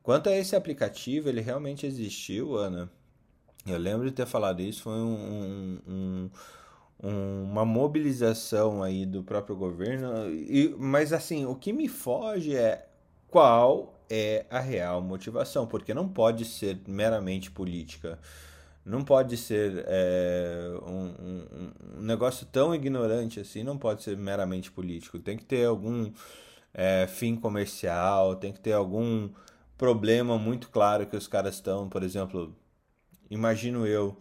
[0.03, 2.91] Quanto a esse aplicativo, ele realmente existiu, Ana.
[3.67, 4.83] Eu lembro de ter falado isso.
[4.83, 6.31] Foi um, um,
[7.03, 10.31] um, uma mobilização aí do próprio governo.
[10.31, 12.89] E, mas assim, o que me foge é
[13.33, 18.19] qual é a real motivação, porque não pode ser meramente política.
[18.85, 24.71] Não pode ser é, um, um, um, negócio tão ignorante assim, não pode ser meramente
[24.71, 25.19] político.
[25.19, 26.13] Tem que ter algum
[26.75, 29.31] é, fim comercial, tem que ter algum
[29.79, 32.55] problema muito claro que os caras estão, por exemplo,
[33.31, 34.19] imagino eu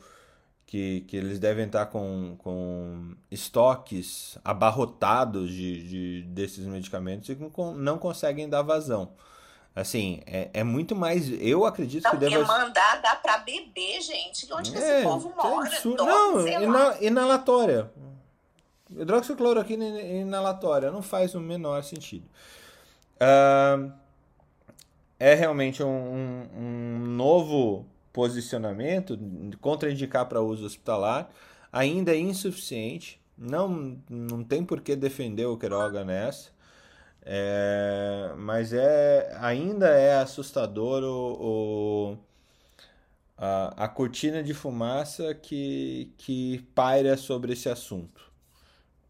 [0.72, 7.38] que, que eles devem estar com, com estoques abarrotados de, de, desses medicamentos e
[7.76, 9.12] não conseguem dar vazão.
[9.76, 11.30] Assim, é, é muito mais.
[11.42, 12.38] Eu acredito não, que deve.
[12.46, 14.48] mandar dá pra beber, gente.
[14.54, 15.70] Onde é, que esse é, povo mora?
[15.70, 17.92] Dose, não, ina, inalatória.
[18.90, 20.90] Hidroxicloroquina inalatória.
[20.90, 22.26] Não faz o menor sentido.
[23.18, 23.92] Uh,
[25.20, 29.18] é realmente um, um, novo posicionamento,
[29.60, 31.30] contraindicar para uso hospitalar.
[31.72, 33.22] Ainda é insuficiente.
[33.38, 36.52] Não, não tem por que defender o Queiroga nessa.
[37.24, 42.18] É, mas é ainda é assustador o, o
[43.38, 48.32] a, a, cortina de fumaça que, que paira sobre esse assunto.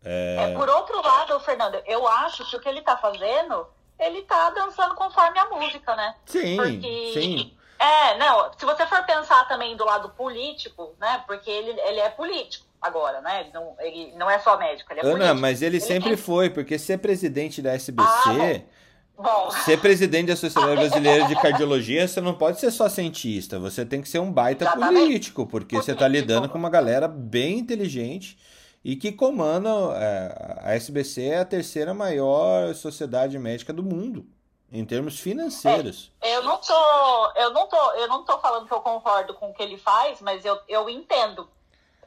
[0.03, 0.51] É...
[0.51, 4.49] é por outro lado, Fernando, eu acho que o que ele está fazendo, ele está
[4.49, 6.15] dançando conforme a música, né?
[6.25, 7.11] Sim, Porque...
[7.13, 7.57] sim.
[7.81, 11.23] É, não, se você for pensar também do lado político, né?
[11.25, 13.41] Porque ele, ele é político agora, né?
[13.41, 15.39] Ele não, ele não é só médico, ele é Ana, político.
[15.39, 18.07] mas ele, ele sempre foi, porque ser presidente da SBC...
[18.07, 18.81] Ah,
[19.17, 19.51] Bom.
[19.65, 24.01] Ser presidente da Sociedade Brasileira de Cardiologia, você não pode ser só cientista, você tem
[24.01, 24.99] que ser um baita Exatamente.
[24.99, 25.85] político, porque político.
[25.85, 28.35] você está lidando com uma galera bem inteligente
[28.83, 29.69] e que comanda.
[29.95, 34.25] É, a SBC é a terceira maior sociedade médica do mundo.
[34.71, 36.11] Em termos financeiros.
[36.21, 39.49] É, eu não tô, eu não tô, eu não tô falando que eu concordo com
[39.49, 41.49] o que ele faz, mas eu, eu entendo.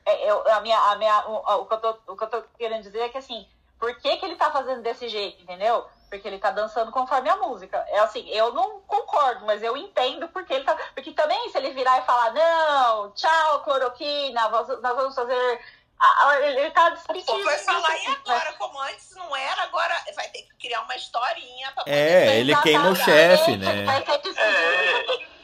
[0.06, 2.42] É, eu, a minha, a minha, o, o, que eu tô, o que eu tô
[2.58, 3.46] querendo dizer é que assim,
[3.78, 5.84] por que, que ele tá fazendo desse jeito, entendeu?
[6.08, 7.84] Porque ele tá dançando conforme a música.
[7.88, 10.74] É assim, eu não concordo, mas eu entendo porque ele tá.
[10.94, 15.60] Porque também, se ele virar e falar, não, tchau, cloroquina, nós vamos fazer
[16.42, 17.44] ele tá despedindo.
[17.44, 18.52] Vai falar, e agora?
[18.54, 22.56] Como antes não era, agora vai ter que criar uma historinha pra poder É, ele
[22.62, 23.84] queima o chefe, né?
[23.84, 25.12] Vai ser despedido.
[25.30, 25.34] É.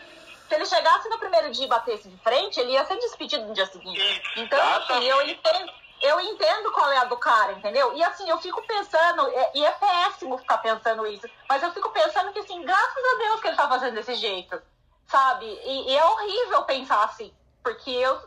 [0.48, 3.54] Se ele chegasse no primeiro dia e batesse de frente, ele ia ser despedido no
[3.54, 4.22] dia seguinte.
[4.36, 7.96] Então, assim, eu entendo, eu entendo qual é a do cara, entendeu?
[7.96, 12.32] E assim, eu fico pensando, e é péssimo ficar pensando isso, mas eu fico pensando
[12.32, 14.60] que, assim, graças a Deus que ele tá fazendo desse jeito,
[15.06, 15.46] sabe?
[15.46, 18.20] E, e é horrível pensar assim, porque eu.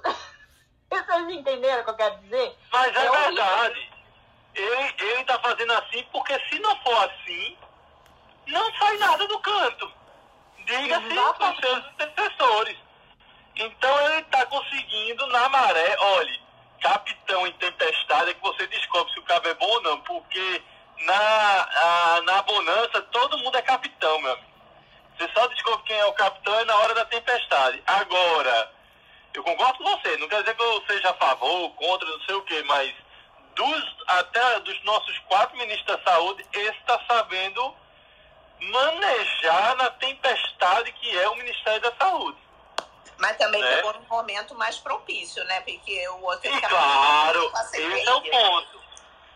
[1.06, 2.58] Vocês entenderam o que eu quero dizer?
[2.72, 3.92] Mas é, é verdade.
[4.56, 7.58] Ele, ele tá fazendo assim porque se não for assim,
[8.48, 9.92] não sai nada do canto.
[10.66, 12.78] Diga-se para seus antecessores.
[13.56, 16.42] Então ele está conseguindo na maré, olhe,
[16.82, 20.64] capitão em tempestade é que você descobre se o cabo é bom ou não, porque
[21.00, 24.54] na, a, na bonança todo mundo é capitão, meu amigo.
[25.18, 27.82] Você só descobre quem é o capitão é na hora da tempestade.
[27.86, 28.72] Agora,
[29.34, 32.36] eu concordo com você, não quer dizer que eu seja a favor, contra, não sei
[32.36, 32.94] o quê, mas
[33.56, 37.76] dos, até dos nossos quatro ministros da saúde, esse está sabendo
[38.60, 42.38] manejar na tempestade que é o Ministério da Saúde.
[43.18, 43.76] Mas também né?
[43.76, 45.62] pegou num momento mais propício, né?
[45.62, 46.50] Porque o outro...
[46.50, 48.84] E claro, esse é o ponto.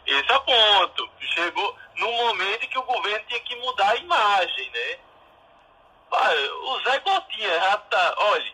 [0.05, 1.09] Esse é o ponto.
[1.19, 4.99] Chegou no momento em que o governo tinha que mudar a imagem, né?
[6.63, 8.15] O Zé Gotinha já tá...
[8.17, 8.53] Olha,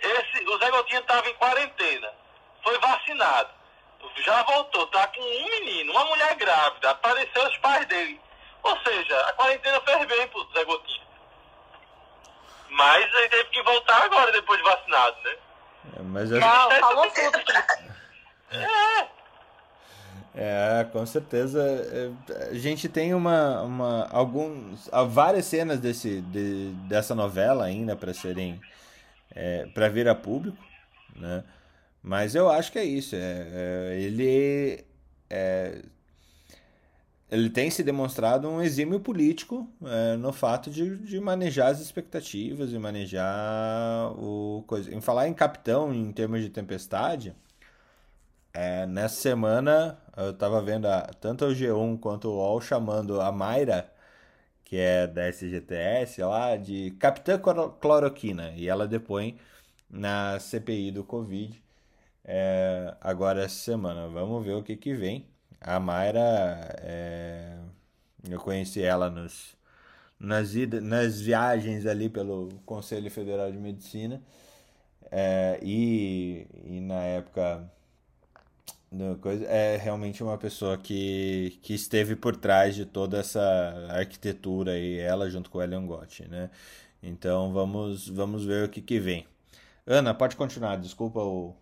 [0.00, 2.12] esse, o Zé Gotinha estava em quarentena,
[2.62, 3.50] foi vacinado,
[4.24, 8.20] já voltou, tá com um menino, uma mulher grávida, apareceu os pais dele.
[8.62, 11.08] Ou seja, a quarentena fez bem pro Zé Gotinha.
[12.70, 15.36] Mas ele teve que voltar agora, depois de vacinado, né?
[15.96, 16.40] É, mas eu...
[16.40, 17.38] Não, falou tudo.
[18.50, 19.08] É.
[20.34, 21.60] É, com certeza.
[21.60, 28.14] É, a gente tem uma, uma alguns, várias cenas desse, de, dessa novela ainda para
[28.14, 28.60] serem
[29.38, 30.58] é, para vir a público,
[31.14, 31.44] né?
[32.02, 33.14] Mas eu acho que é isso.
[33.14, 34.84] É, é, ele
[35.30, 35.82] é,
[37.30, 42.72] ele tem se demonstrado um exímio político é, no fato de, de manejar as expectativas
[42.72, 44.92] e manejar o coisa.
[44.92, 47.34] Em falar em capitão em termos de tempestade,
[48.52, 53.30] é, nessa semana eu estava vendo a, tanto o G1 quanto o UOL chamando a
[53.30, 53.92] Mayra
[54.68, 57.40] que é da SGTS lá, de Capitã
[57.80, 58.52] Cloroquina.
[58.54, 59.38] E ela depõe
[59.90, 61.62] na CPI do Covid
[62.24, 64.08] é, agora essa semana.
[64.08, 65.26] Vamos ver o que, que vem.
[65.60, 66.20] A Mayra,
[66.82, 67.58] é,
[68.28, 69.56] eu conheci ela nos,
[70.20, 70.52] nas,
[70.82, 74.22] nas viagens ali pelo Conselho Federal de Medicina.
[75.10, 77.70] É, e, e na época
[79.20, 84.98] coisa, é realmente uma pessoa que, que esteve por trás de toda essa arquitetura e
[84.98, 86.50] ela junto com o Elion Gotti, né?
[87.02, 89.26] Então vamos, vamos ver o que, que vem.
[89.86, 91.54] Ana, pode continuar, desculpa o,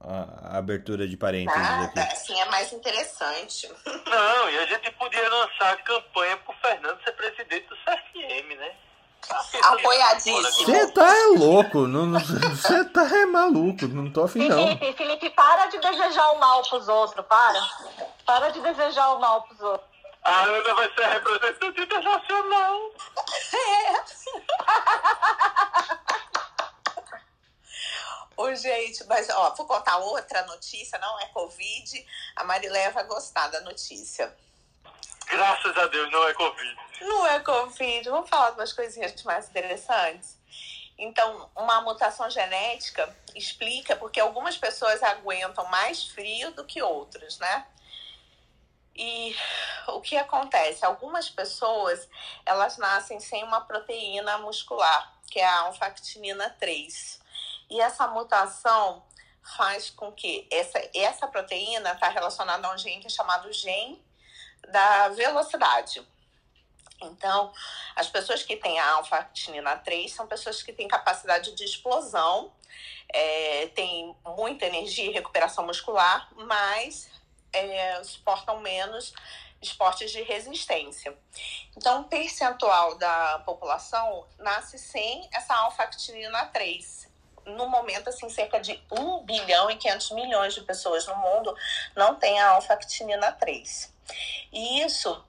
[0.00, 1.98] a, a abertura de parênteses Nada, aqui.
[2.00, 3.68] assim é mais interessante.
[3.86, 8.76] Não, e a gente podia lançar a campanha pro Fernando ser presidente do CFM, né?
[9.62, 10.42] Apoiadíssimo.
[10.42, 11.86] Você tá é louco,
[12.50, 14.56] você tá é maluco, não tô afim não.
[14.56, 17.68] Felipe, Felipe, para de desejar o mal pros outros, para.
[18.26, 19.94] Para de desejar o mal pros outros.
[20.24, 22.90] A Ana vai ser a representante internacional.
[23.52, 24.04] É.
[28.36, 32.06] Ô, gente, mas ó, vou contar outra notícia, não é Covid.
[32.36, 34.34] A Marilé vai gostar da notícia.
[35.26, 36.76] Graças a Deus, não é Covid.
[37.00, 38.08] Não é Covid.
[38.08, 40.38] Vamos falar de umas coisinhas mais interessantes.
[40.96, 47.66] Então, uma mutação genética explica porque algumas pessoas aguentam mais frio do que outras, né?
[48.96, 49.34] E
[49.88, 50.84] o que acontece?
[50.84, 52.08] Algumas pessoas,
[52.46, 57.20] elas nascem sem uma proteína muscular, que é a alfa-actinina 3.
[57.70, 59.04] E essa mutação
[59.56, 64.03] faz com que essa, essa proteína está relacionada a um gene que é chamado gene
[64.70, 66.06] da velocidade.
[67.02, 67.52] Então,
[67.96, 72.52] as pessoas que têm a alfa-actinina 3 são pessoas que têm capacidade de explosão,
[73.12, 77.10] é, têm muita energia e recuperação muscular, mas
[77.52, 79.12] é, suportam menos
[79.60, 81.16] esportes de resistência.
[81.76, 87.08] Então, um percentual da população nasce sem essa alfa-actinina 3.
[87.46, 91.54] No momento, assim, cerca de 1 bilhão e 500 milhões de pessoas no mundo
[91.94, 93.93] não têm a alfa-actinina 3.
[94.52, 95.24] E isso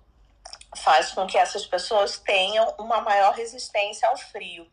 [0.75, 4.69] faz com que essas pessoas tenham uma maior resistência ao frio.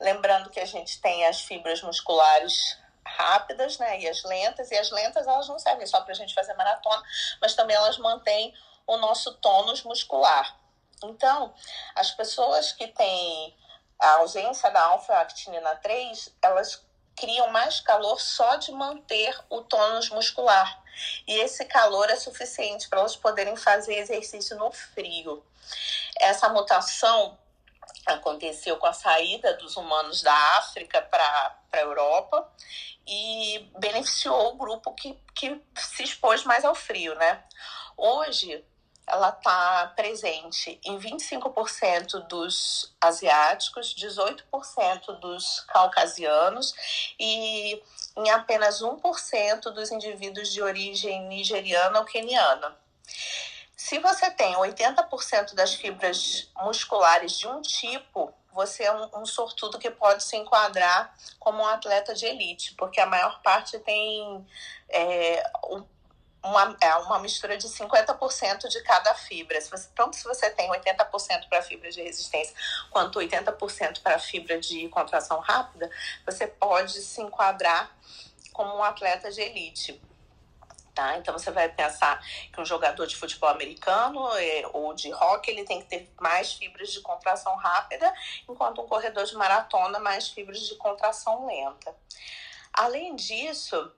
[0.00, 4.90] Lembrando que a gente tem as fibras musculares rápidas, né, e as lentas, e as
[4.90, 7.02] lentas elas não servem só para a gente fazer maratona,
[7.40, 8.52] mas também elas mantêm
[8.86, 10.56] o nosso tônus muscular.
[11.02, 11.54] Então,
[11.94, 13.56] as pessoas que têm
[13.98, 16.84] a ausência da alfa-actinina 3, elas
[17.14, 20.82] criam mais calor só de manter o tônus muscular.
[21.26, 25.44] E esse calor é suficiente para elas poderem fazer exercício no frio.
[26.18, 27.38] Essa mutação
[28.06, 32.50] aconteceu com a saída dos humanos da África para a Europa
[33.06, 37.42] e beneficiou o grupo que, que se expôs mais ao frio, né?
[37.96, 38.64] Hoje,
[39.06, 46.74] ela está presente em 25% dos asiáticos, 18% dos caucasianos
[47.18, 47.80] e
[48.16, 52.76] em apenas 1% dos indivíduos de origem nigeriana ou queniana.
[53.76, 59.78] Se você tem 80% das fibras musculares de um tipo, você é um, um, sortudo
[59.78, 64.44] que pode se enquadrar como um atleta de elite, porque a maior parte tem
[64.88, 65.84] é, um
[66.46, 69.60] uma, é uma mistura de 50% de cada fibra.
[69.60, 72.54] Se você, tanto se você tem 80% para fibra de resistência
[72.90, 75.90] quanto 80% para fibra de contração rápida,
[76.24, 77.90] você pode se enquadrar
[78.52, 80.00] como um atleta de elite.
[80.94, 81.18] Tá?
[81.18, 82.18] Então você vai pensar
[82.50, 86.54] que um jogador de futebol americano é, ou de hockey ele tem que ter mais
[86.54, 88.10] fibras de contração rápida,
[88.48, 91.94] enquanto um corredor de maratona mais fibras de contração lenta.
[92.72, 93.92] Além disso,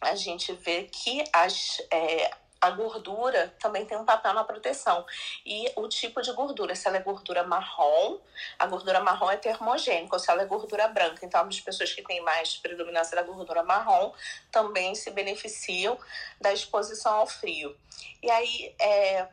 [0.00, 2.30] a gente vê que as, é,
[2.60, 5.04] a gordura também tem um papel na proteção.
[5.44, 8.18] E o tipo de gordura, se ela é gordura marrom,
[8.58, 11.24] a gordura marrom é termogênica, ou se ela é gordura branca.
[11.24, 14.12] Então, as pessoas que têm mais predominância da gordura marrom
[14.50, 15.98] também se beneficiam
[16.40, 17.76] da exposição ao frio.
[18.22, 19.28] E aí, é,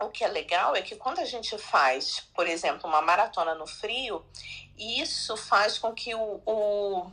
[0.00, 3.66] o que é legal é que quando a gente faz, por exemplo, uma maratona no
[3.66, 4.24] frio,
[4.76, 7.10] isso faz com que o, o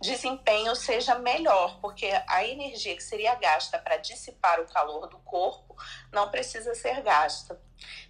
[0.00, 5.76] desempenho seja melhor, porque a energia que seria gasta para dissipar o calor do corpo
[6.12, 7.60] não precisa ser gasta.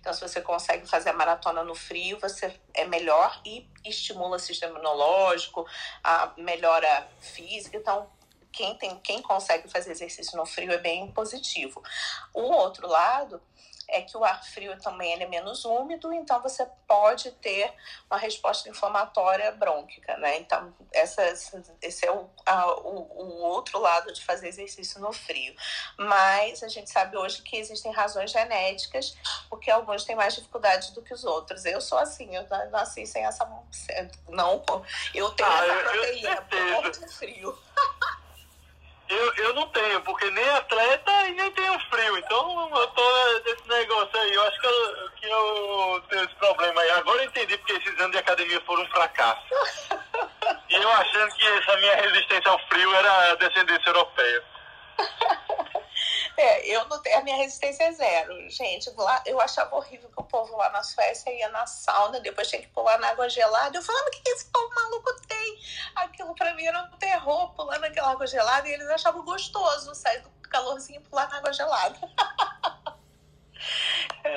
[0.01, 4.41] Então, se você consegue fazer a maratona no frio, você é melhor e estimula o
[4.41, 5.67] sistema imunológico,
[6.03, 7.77] a melhora física.
[7.77, 8.11] Então,
[8.53, 11.83] quem, tem, quem consegue fazer exercício no frio é bem positivo.
[12.33, 13.43] O outro lado
[13.89, 17.73] é que o ar frio também é menos úmido, então você pode ter
[18.11, 20.39] uma resposta inflamatória brônquica, né?
[20.39, 21.23] Então, essa,
[21.83, 25.55] esse é o, a, o, o, outro lado de fazer exercício no frio.
[25.99, 29.17] Mas a gente sabe hoje que existem razões genéticas,
[29.49, 31.65] porque alguns têm mais dificuldade do que os outros.
[31.65, 33.45] Eu sou assim, eu nasci sem essa.
[34.29, 34.63] Não,
[35.15, 37.59] eu tenho ah, essa proteína, eu, eu, eu, frio.
[39.09, 42.19] Eu, eu não tenho, porque nem atleta e nem tenho frio.
[42.19, 44.35] Então eu tô nesse negócio aí.
[44.35, 46.91] Eu acho que eu, que eu tenho esse problema aí.
[46.93, 49.43] Agora eu entendi porque esses anos de academia foram um fracasso.
[50.69, 54.45] E eu achando que essa minha resistência ao frio era descendência europeia.
[56.37, 58.91] É, eu não tenho, a minha resistência é zero, gente.
[58.97, 62.61] Lá, eu achava horrível que o povo lá na Suécia ia na sauna, depois tinha
[62.61, 63.77] que pular na água gelada.
[63.77, 65.59] Eu falava, o que esse povo maluco tem?
[65.97, 70.21] Aquilo pra mim era um terror, pular naquela água gelada, e eles achavam gostoso sair
[70.21, 71.99] do calorzinho e pular na água gelada.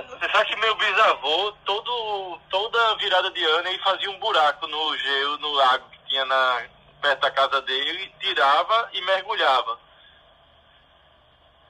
[0.10, 4.98] Você sabe que meu bisavô, todo, toda virada de ano, ele fazia um buraco no
[4.98, 6.70] gelo, no lago que tinha na,
[7.02, 9.80] perto da casa dele, tirava e mergulhava.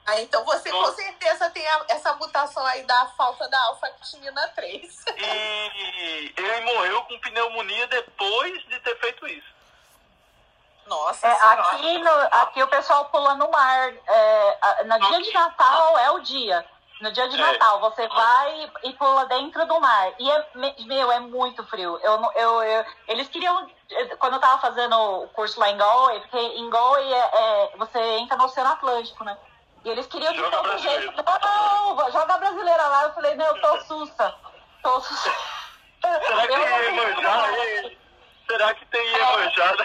[0.08, 5.04] Ah, então você com certeza tem a, essa mutação aí da falta da alfa-actinina 3.
[5.18, 9.58] E ele morreu com pneumonia depois de ter feito isso.
[10.86, 13.92] Nossa, é, aqui, no, aqui o pessoal pula no mar.
[14.06, 16.64] É, no dia de Natal é o dia.
[17.02, 17.52] No dia de é.
[17.52, 20.14] Natal, você vai e pula dentro do mar.
[20.18, 20.46] E, é,
[20.86, 22.00] meu, é muito frio.
[22.02, 23.70] Eu, eu, eu, eles queriam.
[24.18, 27.98] Quando eu tava fazendo o curso lá em Galway, porque em Galway é, é, você
[28.16, 29.36] entra no Oceano Atlântico, né?
[29.84, 31.12] E eles queriam de todo jeito.
[31.16, 33.04] Não, joga a brasileira lá.
[33.04, 34.34] Eu falei, não, eu tô sussa.
[34.82, 35.34] Tô sussa.
[36.02, 37.98] Será que ia manjar?
[38.48, 39.84] Será que tem Iemanjá na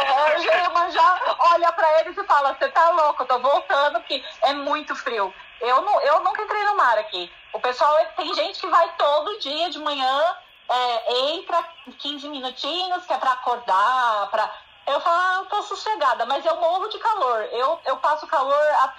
[0.00, 4.52] É, Iemanjá olha pra eles e fala, você tá louco, eu tô voltando, porque é
[4.52, 5.32] muito frio.
[5.60, 7.32] Eu, não, eu nunca entrei no mar aqui.
[7.52, 10.36] O pessoal, tem gente que vai todo dia de manhã,
[10.68, 11.64] é, entra
[11.96, 14.52] 15 minutinhos, que é para acordar, para
[14.90, 17.42] eu falo, ah, eu tô sossegada, mas eu morro de calor.
[17.52, 18.94] Eu, eu passo calor a,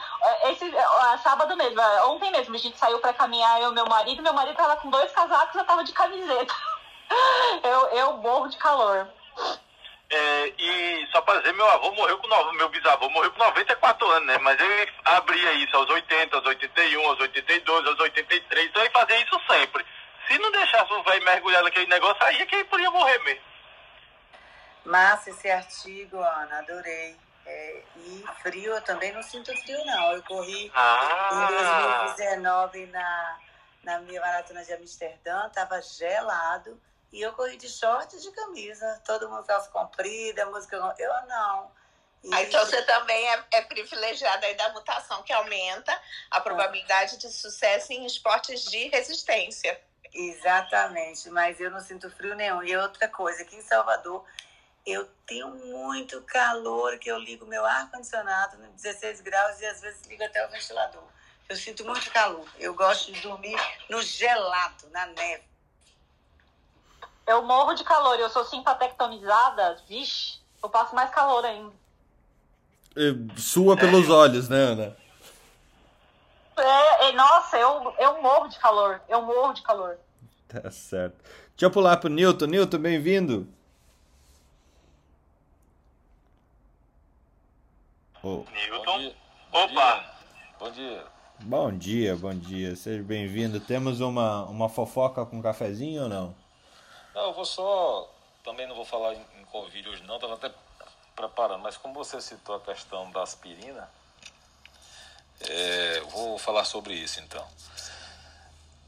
[0.50, 1.82] esse a, sábado mesmo.
[2.08, 4.24] Ontem mesmo a gente saiu para caminhar, eu e meu marido.
[4.24, 6.54] Meu marido tava com dois casacos, eu tava de camiseta.
[7.62, 9.06] Eu, eu morro de calor.
[10.10, 14.28] É, e só pra dizer, meu avô morreu com meu bisavô morreu com 94 anos,
[14.28, 14.38] né?
[14.40, 18.66] Mas ele abria isso aos 80, aos 81, aos 82, aos 83.
[18.66, 19.86] Então ele fazia isso sempre.
[20.28, 23.51] Se não deixasse o velho mergulhar naquele negócio, aí é que ele podia morrer mesmo.
[24.84, 27.18] Massa esse artigo, Ana, adorei.
[27.46, 30.14] É, e frio, eu também não sinto frio, não.
[30.14, 31.50] Eu corri ah.
[31.52, 33.40] em 2019 na,
[33.84, 36.80] na minha maratona de Amsterdã, tava gelado,
[37.12, 39.02] e eu corri de short e de camisa.
[39.06, 40.76] Todo mundo calça comprida, música.
[40.98, 41.72] Eu não.
[42.24, 42.34] E...
[42.34, 47.30] Ah, então você também é, é privilegiada aí da mutação, que aumenta a probabilidade de
[47.30, 49.80] sucesso em esportes de resistência.
[50.14, 52.62] Exatamente, mas eu não sinto frio nenhum.
[52.64, 54.26] E outra coisa, aqui em Salvador
[54.86, 60.06] eu tenho muito calor, que eu ligo meu ar-condicionado no 16 graus e às vezes
[60.08, 61.04] ligo até o ventilador.
[61.48, 62.48] Eu sinto muito calor.
[62.60, 63.58] Eu gosto de dormir
[63.90, 65.44] no gelado, na neve.
[67.28, 71.74] Eu morro de calor, eu sou simpatectomizada, vixe, eu passo mais calor ainda.
[73.38, 74.12] Sua pelos é.
[74.12, 74.98] olhos, né, Ana?
[76.58, 79.98] É, é, nossa, eu, eu morro de calor, eu morro de calor.
[80.48, 81.16] Tá certo.
[81.52, 82.48] Deixa eu pular pro Newton.
[82.48, 83.48] Newton, bem-vindo.
[88.24, 88.46] Oh.
[88.52, 89.16] Newton.
[89.52, 90.14] Opa!
[90.60, 91.06] Bom dia.
[91.40, 92.76] Bom dia, bom dia.
[92.76, 93.60] Seja bem-vindo.
[93.60, 96.36] Temos uma, uma fofoca com cafezinho ou não?
[97.16, 98.08] Não, eu vou só.
[98.44, 100.16] Também não vou falar em, em Covid hoje, não.
[100.16, 100.52] Estava até
[101.16, 103.90] preparando, mas como você citou a questão da aspirina,
[105.40, 107.44] é, vou falar sobre isso então.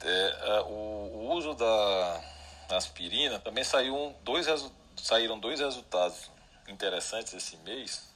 [0.01, 2.21] É, é, o, o, uso da
[2.69, 4.45] aspirina também saiu um, dois,
[4.95, 6.29] saíram dois resultados
[6.67, 8.12] interessantes esse mês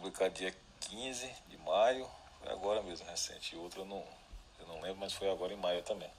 [0.00, 2.08] publicado dia 15 de maio,
[2.40, 3.54] foi agora mesmo, recente.
[3.56, 4.02] Outro eu não,
[4.58, 6.10] eu não lembro, mas foi agora em maio também.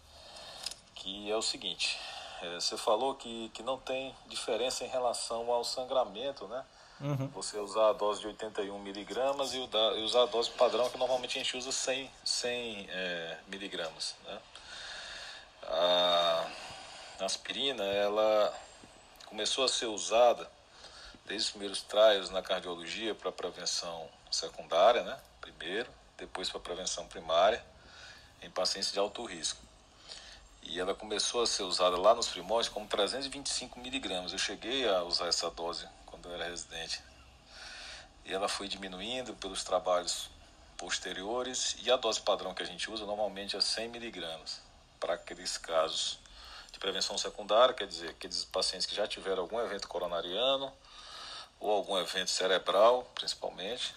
[0.93, 1.99] Que é o seguinte,
[2.43, 6.63] é, você falou que, que não tem diferença em relação ao sangramento, né?
[6.99, 7.27] Uhum.
[7.29, 11.39] Você usar a dose de 81 miligramas e, e usar a dose padrão que normalmente
[11.39, 14.39] a gente usa 100, 100 é, miligramas, né?
[15.63, 16.47] A
[17.21, 18.53] aspirina, ela
[19.25, 20.47] começou a ser usada
[21.31, 25.17] desde os primeiros trials na cardiologia para prevenção secundária, né?
[25.39, 27.63] Primeiro, depois para prevenção primária
[28.41, 29.61] em pacientes de alto risco.
[30.61, 34.33] E ela começou a ser usada lá nos primórdios como 325 miligramas.
[34.33, 37.01] Eu cheguei a usar essa dose quando eu era residente.
[38.25, 40.29] E ela foi diminuindo pelos trabalhos
[40.77, 44.59] posteriores e a dose padrão que a gente usa normalmente é 100 miligramas
[44.99, 46.19] para aqueles casos
[46.73, 50.73] de prevenção secundária, quer dizer, aqueles pacientes que já tiveram algum evento coronariano
[51.61, 53.95] ou algum evento cerebral, principalmente.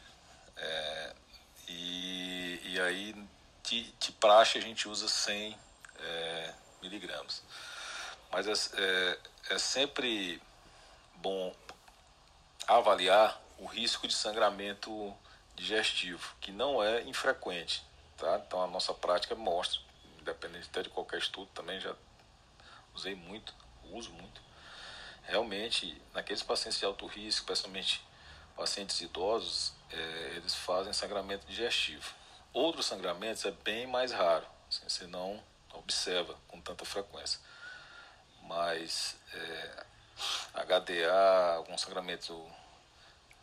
[0.57, 1.13] É,
[1.67, 3.27] e, e aí,
[3.65, 5.59] de, de praxe, a gente usa 100
[5.99, 7.43] é, miligramas.
[8.31, 9.19] Mas é, é,
[9.55, 10.41] é sempre
[11.17, 11.55] bom
[12.67, 15.15] avaliar o risco de sangramento
[15.57, 17.83] digestivo, que não é infrequente.
[18.17, 18.43] Tá?
[18.47, 19.81] Então, a nossa prática mostra,
[20.21, 21.95] independente até de qualquer estudo, também já
[22.95, 23.55] usei muito,
[23.91, 24.41] uso muito,
[25.27, 28.05] realmente, naqueles pacientes de alto risco, especialmente
[28.57, 32.15] pacientes idosos, é, eles fazem sangramento digestivo.
[32.53, 37.41] Outros sangramentos é bem mais raro, assim, você não observa com tanta frequência.
[38.43, 39.85] Mas é,
[40.55, 42.47] HDA, algum sangramento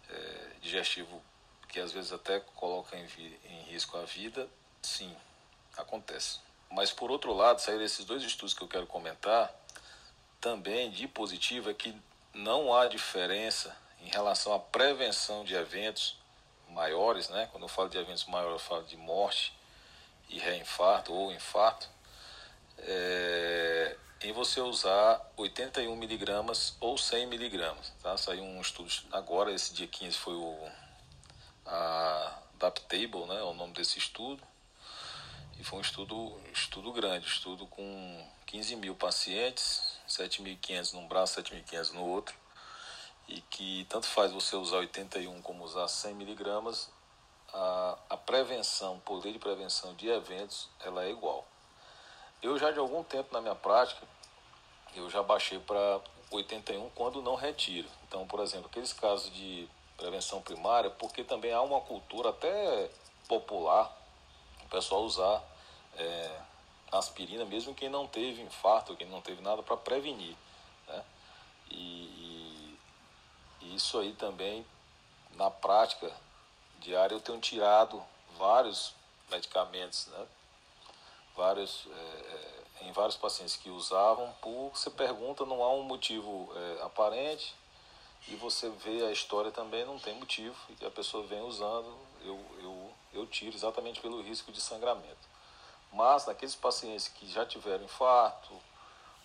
[0.09, 1.21] é, digestivo
[1.67, 3.05] que às vezes até coloca em,
[3.45, 4.47] em risco a vida,
[4.81, 5.15] sim,
[5.77, 6.39] acontece.
[6.69, 9.53] Mas por outro lado, saíram esses dois estudos que eu quero comentar,
[10.41, 11.95] também de positivo é que
[12.33, 16.17] não há diferença em relação à prevenção de eventos
[16.69, 17.47] maiores, né?
[17.51, 19.53] Quando eu falo de eventos maiores, eu falo de morte
[20.27, 21.87] e reinfarto ou infarto,
[22.79, 28.17] é, em você usar 81 miligramas ou 100 miligramas, tá?
[28.17, 30.71] Saiu um estudo agora, esse dia 15 foi o
[31.65, 33.39] a Adaptable, né?
[33.39, 34.43] É o nome desse estudo.
[35.61, 41.91] E foi um estudo, estudo grande, estudo com 15 mil pacientes, 7.500 num braço, 7.500
[41.91, 42.35] no outro,
[43.27, 46.89] e que tanto faz você usar 81 como usar 100 miligramas,
[47.53, 51.47] a, a prevenção, o poder de prevenção de eventos, ela é igual.
[52.41, 54.01] Eu já de algum tempo na minha prática,
[54.95, 56.01] eu já baixei para
[56.31, 57.87] 81 quando não retiro.
[58.07, 62.89] Então, por exemplo, aqueles casos de prevenção primária, porque também há uma cultura até
[63.27, 63.95] popular,
[64.65, 65.50] o pessoal usar
[65.97, 66.39] é,
[66.91, 70.35] aspirina, mesmo quem não teve infarto, quem não teve nada para prevenir.
[70.87, 71.03] Né?
[71.71, 72.77] E,
[73.61, 74.65] e, isso aí também,
[75.35, 76.11] na prática
[76.79, 78.01] diária, eu tenho tirado
[78.37, 78.93] vários
[79.29, 80.27] medicamentos, né?
[81.35, 86.83] vários, é, em vários pacientes que usavam, por você pergunta, não há um motivo é,
[86.83, 87.55] aparente,
[88.27, 92.39] e você vê a história também, não tem motivo, e a pessoa vem usando, eu,
[92.61, 95.30] eu, eu tiro exatamente pelo risco de sangramento.
[95.91, 98.53] Mas naqueles pacientes que já tiveram infarto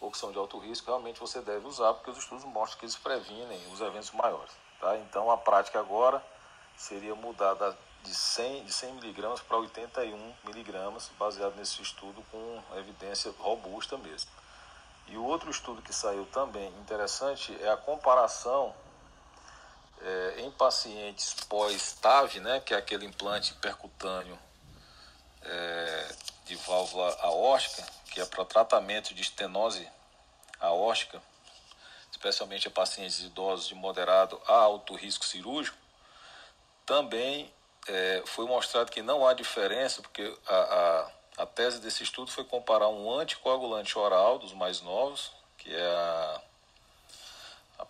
[0.01, 2.85] ou que são de alto risco, realmente você deve usar, porque os estudos mostram que
[2.85, 4.53] eles previnem os eventos maiores.
[4.81, 4.97] Tá?
[4.99, 6.23] Então a prática agora
[6.77, 7.55] seria mudar
[8.03, 14.31] de 100, de 100 miligramas para 81 miligramas, baseado nesse estudo com evidência robusta mesmo.
[15.09, 18.75] E o outro estudo que saiu também interessante é a comparação
[20.03, 24.39] é, em pacientes pós-TAV, né, que é aquele implante percutâneo
[25.43, 26.15] é,
[26.47, 29.87] de válvula aórtica, que é para tratamento de estenose
[30.61, 31.21] aórtica,
[32.11, 35.77] especialmente em pacientes idosos de moderado a alto risco cirúrgico,
[36.87, 37.53] também
[37.89, 41.11] é, foi mostrado que não há diferença, porque a, a,
[41.43, 46.41] a, tese desse estudo foi comparar um anticoagulante oral dos mais novos, que é a,
[47.81, 47.87] a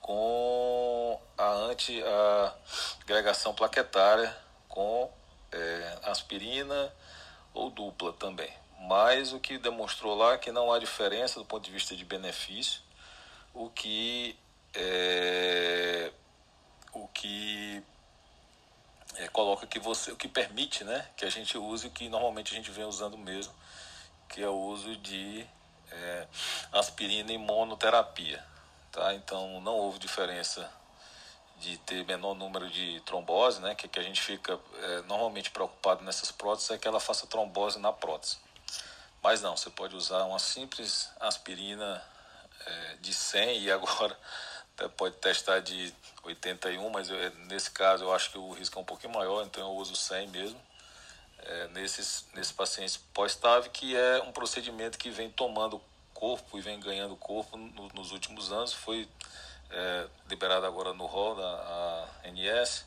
[0.00, 4.36] com a anti-agregação plaquetária
[4.68, 5.08] com
[5.52, 6.92] é, aspirina
[7.54, 8.52] ou dupla também.
[8.80, 12.04] Mas o que demonstrou lá é que não há diferença do ponto de vista de
[12.04, 12.80] benefício,
[13.54, 14.36] o que
[14.74, 16.12] é,
[16.92, 17.82] o que
[19.16, 22.52] é, coloca que você, o que permite, né, que a gente use o que normalmente
[22.52, 23.52] a gente vem usando mesmo,
[24.28, 25.46] que é o uso de
[25.90, 26.26] é,
[26.72, 28.44] aspirina e monoterapia,
[28.90, 29.14] tá?
[29.14, 30.70] Então não houve diferença
[31.62, 33.74] de ter menor número de trombose, né?
[33.74, 37.78] Que, que a gente fica é, normalmente preocupado nessas próteses é que ela faça trombose
[37.78, 38.36] na prótese.
[39.22, 42.02] Mas não, você pode usar uma simples aspirina
[42.66, 44.18] é, de 100 e agora
[44.74, 45.94] até pode testar de
[46.24, 49.62] 81, mas eu, nesse caso eu acho que o risco é um pouquinho maior, então
[49.62, 50.60] eu uso 100 mesmo.
[51.44, 55.80] É, nesses, nesses pacientes pós-TAV, que é um procedimento que vem tomando
[56.14, 58.72] corpo e vem ganhando corpo no, nos últimos anos.
[58.72, 59.08] Foi
[59.72, 62.84] é, liberado agora no rol da ANS,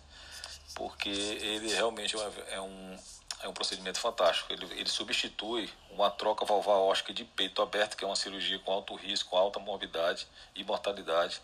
[0.75, 2.15] porque ele realmente
[2.49, 2.97] é um,
[3.41, 4.51] é um procedimento fantástico.
[4.51, 8.71] Ele, ele substitui uma troca valvar óstica de peito aberto, que é uma cirurgia com
[8.71, 11.41] alto risco, alta morbidade e mortalidade.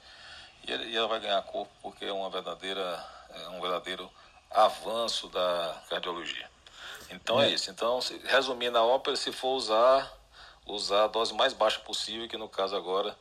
[0.68, 4.10] E, e ela vai ganhar corpo porque é uma verdadeira, é um verdadeiro
[4.50, 6.50] avanço da cardiologia.
[7.10, 7.70] Então é, é isso.
[7.70, 10.12] Então, resumindo a ópera, se for usar,
[10.66, 13.16] usar a dose mais baixa possível, que no caso agora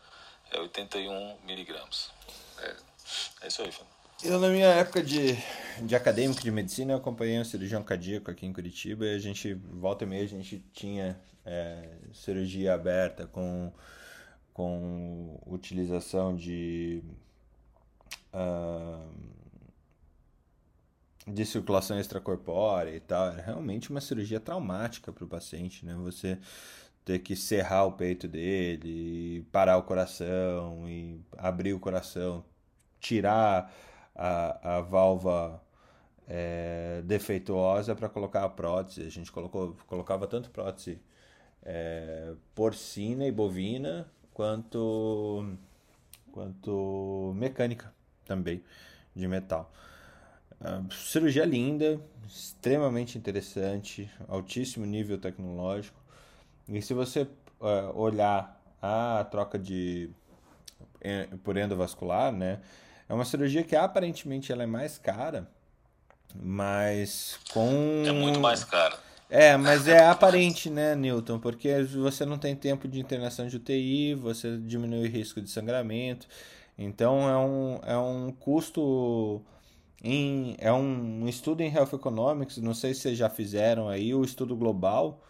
[0.53, 2.11] é 81 miligramas.
[2.59, 2.77] É,
[3.43, 4.01] é isso aí, Fernando.
[4.23, 5.35] Eu, na minha época de,
[5.81, 9.55] de acadêmico de medicina, eu acompanhei um cirurgião cardíaco aqui em Curitiba e a gente,
[9.55, 13.73] volta e meia, a gente tinha é, cirurgia aberta com,
[14.53, 17.03] com utilização de,
[18.35, 19.11] uh,
[21.27, 23.29] de circulação extracorpórea e tal.
[23.29, 25.95] Era realmente uma cirurgia traumática para o paciente, né?
[25.95, 26.39] Você
[27.11, 32.45] ter que serrar o peito dele, parar o coração e abrir o coração,
[33.01, 33.75] tirar
[34.15, 35.61] a, a válvula
[36.29, 39.03] é, defeituosa para colocar a prótese.
[39.03, 41.01] A gente colocou, colocava tanto prótese
[41.65, 45.57] é, porcina e bovina quanto
[46.31, 47.93] quanto mecânica
[48.25, 48.63] também
[49.17, 49.73] de metal.
[50.61, 56.00] Uh, cirurgia linda, extremamente interessante, altíssimo nível tecnológico.
[56.71, 57.23] E se você
[57.61, 60.11] uh, olhar a troca de
[61.43, 62.61] por endovascular, né,
[63.09, 65.49] é uma cirurgia que aparentemente ela é mais cara,
[66.35, 68.97] mas com é muito mais cara.
[69.29, 71.39] É, mas é aparente, né, Newton?
[71.39, 76.27] Porque você não tem tempo de internação de UTI, você diminui o risco de sangramento.
[76.77, 79.41] Então é um, é um custo
[80.03, 84.25] em, é um estudo em Health Economics, não sei se vocês já fizeram aí o
[84.25, 85.23] estudo global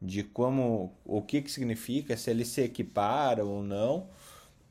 [0.00, 4.08] de como o que, que significa, se ele se equipara ou não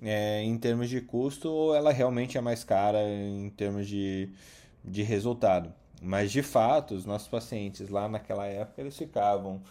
[0.01, 4.29] é, em termos de custo, ou ela realmente é mais cara em termos de,
[4.83, 5.73] de resultado.
[6.01, 9.61] Mas de fato, os nossos pacientes lá naquela época eles ficavam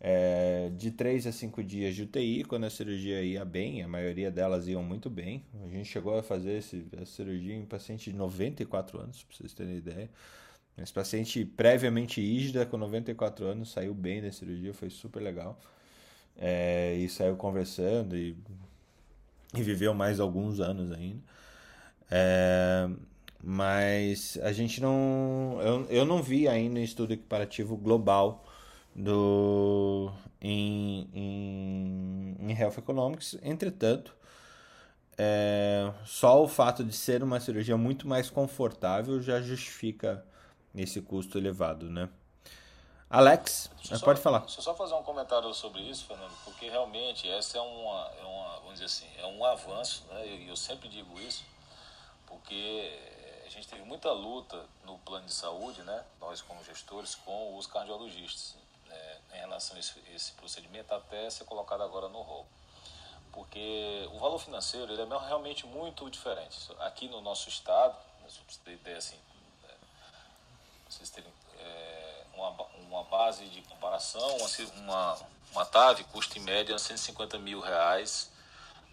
[0.00, 4.30] é, de 3 a 5 dias de UTI quando a cirurgia ia bem, a maioria
[4.30, 5.44] delas iam muito bem.
[5.62, 9.52] A gente chegou a fazer esse, a cirurgia em paciente de 94 anos, para vocês
[9.52, 10.10] terem ideia.
[10.76, 15.58] Esse paciente previamente ígida, com 94 anos, saiu bem da cirurgia, foi super legal.
[16.36, 18.36] É, e saiu conversando e,
[19.54, 21.22] e, viveu mais alguns anos ainda.
[22.10, 22.88] É,
[23.42, 25.58] mas a gente não.
[25.62, 28.44] Eu, eu não vi ainda um estudo equiparativo global
[28.94, 30.10] do,
[30.40, 33.38] em, em, em Health Economics.
[33.42, 34.14] Entretanto,
[35.16, 40.24] é, só o fato de ser uma cirurgia muito mais confortável já justifica
[40.74, 42.08] esse custo elevado, né?
[43.08, 44.40] Alex, só, pode falar.
[44.40, 48.24] Deixa eu só fazer um comentário sobre isso, Fernando, porque realmente essa é uma, é
[48.24, 50.26] uma vamos dizer assim, é um avanço, né?
[50.26, 51.44] E eu, eu sempre digo isso,
[52.26, 52.98] porque
[53.46, 56.04] a gente teve muita luta no plano de saúde, né?
[56.20, 58.56] Nós como gestores com os cardiologistas
[58.88, 59.18] né?
[59.34, 62.46] em relação a esse, esse procedimento até ser colocado agora no rol
[63.34, 66.56] porque o valor financeiro ele é realmente muito diferente.
[66.78, 69.16] Aqui no nosso estado, né, assim,
[70.94, 72.50] vocês terem é, uma,
[72.88, 74.36] uma base de comparação,
[74.76, 75.18] uma,
[75.52, 78.32] uma, TAV custa em média 150 mil reais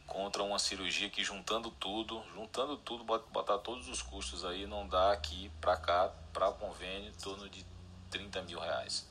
[0.08, 5.14] contra uma cirurgia que juntando tudo, juntando tudo, botar todos os custos aí, não dá
[5.14, 7.66] aqui para cá, para o convênio, em torno de
[8.10, 9.08] 30 mil reais.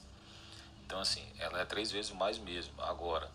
[0.84, 2.74] Então, assim, ela é três vezes mais mesmo.
[2.82, 3.30] Agora,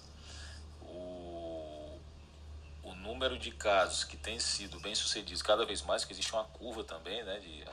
[3.05, 6.83] número de casos que têm sido bem sucedidos, cada vez mais, que existe uma curva
[6.83, 7.63] também né, de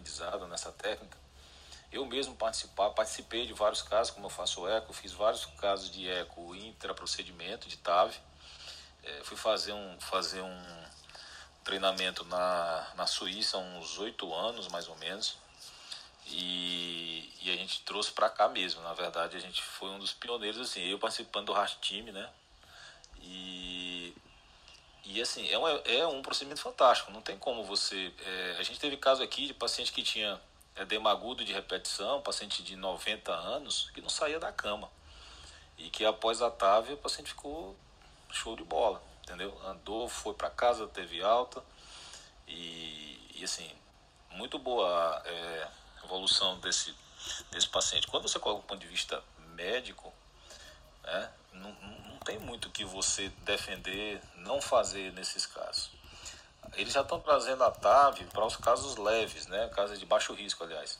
[0.00, 1.18] aprendizado nessa técnica.
[1.92, 6.08] Eu mesmo participar, participei de vários casos, como eu faço eco, fiz vários casos de
[6.08, 8.14] eco intraprocedimento, de TAV.
[9.02, 10.84] É, fui fazer um, fazer um
[11.64, 15.36] treinamento na, na Suíça há uns oito anos, mais ou menos.
[16.26, 18.80] E, e a gente trouxe para cá mesmo.
[18.82, 22.30] Na verdade, a gente foi um dos pioneiros, assim, eu participando do RAST Time, né?
[23.20, 23.89] E
[25.04, 28.12] e assim, é um, é um procedimento fantástico, não tem como você.
[28.24, 30.40] É, a gente teve caso aqui de paciente que tinha
[30.76, 34.90] edema agudo de repetição, paciente de 90 anos, que não saía da cama.
[35.78, 37.76] E que após a TAV o paciente ficou
[38.30, 39.58] show de bola, entendeu?
[39.66, 41.62] Andou, foi para casa, teve alta.
[42.46, 43.70] E, e assim,
[44.32, 45.68] muito boa é,
[46.04, 46.94] evolução desse,
[47.50, 48.06] desse paciente.
[48.06, 49.22] Quando você coloca do ponto de vista
[49.54, 50.12] médico,
[51.02, 55.90] né, não, não tem muito que você defender não fazer nesses casos.
[56.74, 59.68] Eles já estão trazendo a TAV para os casos leves, né?
[59.68, 60.98] Casos de baixo risco, aliás.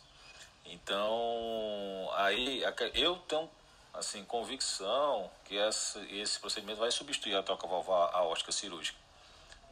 [0.65, 2.63] Então, aí
[2.95, 3.49] eu tenho
[3.93, 8.99] assim convicção que esse, procedimento vai substituir a troca valvar aórtica cirúrgica.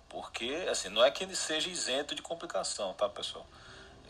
[0.08, 3.46] Porque, assim, não é que ele seja isento de complicação, tá, pessoal?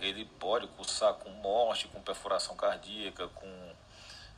[0.01, 3.75] Ele pode cursar com morte, com perfuração cardíaca, com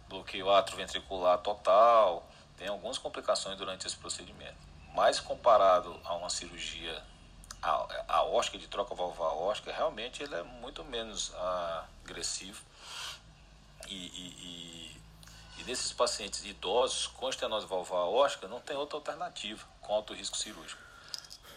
[0.08, 2.26] bloqueio atroventricular total,
[2.60, 4.58] tem algumas complicações durante esse procedimento.
[4.94, 7.02] Mas comparado a uma cirurgia
[8.06, 12.62] aórtica, de troca valvar aórtica, realmente ele é muito menos ah, agressivo.
[13.88, 14.96] E, e,
[15.56, 20.12] e, e, nesses pacientes idosos com estenose valvar aórtica não tem outra alternativa com alto
[20.12, 20.82] risco cirúrgico.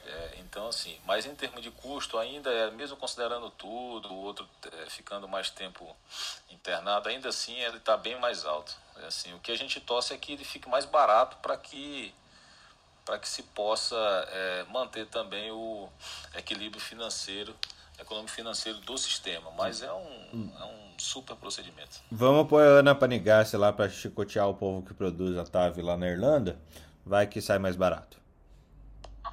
[0.05, 4.47] É, então, assim, mas em termos de custo, ainda é, mesmo considerando tudo, o outro
[4.71, 5.95] é, ficando mais tempo
[6.49, 8.73] internado, ainda assim ele está bem mais alto.
[9.01, 12.13] É, assim, o que a gente torce é que ele fique mais barato para que
[13.05, 13.95] para que se possa
[14.29, 15.89] é, manter também o
[16.35, 17.53] equilíbrio financeiro,
[17.99, 19.51] econômico financeiro do sistema.
[19.57, 22.01] Mas é um, é um super procedimento.
[22.09, 25.97] Vamos pôr a Ana Panigassi lá para chicotear o povo que produz a TAV lá
[25.97, 26.57] na Irlanda.
[27.05, 28.17] Vai que sai mais barato.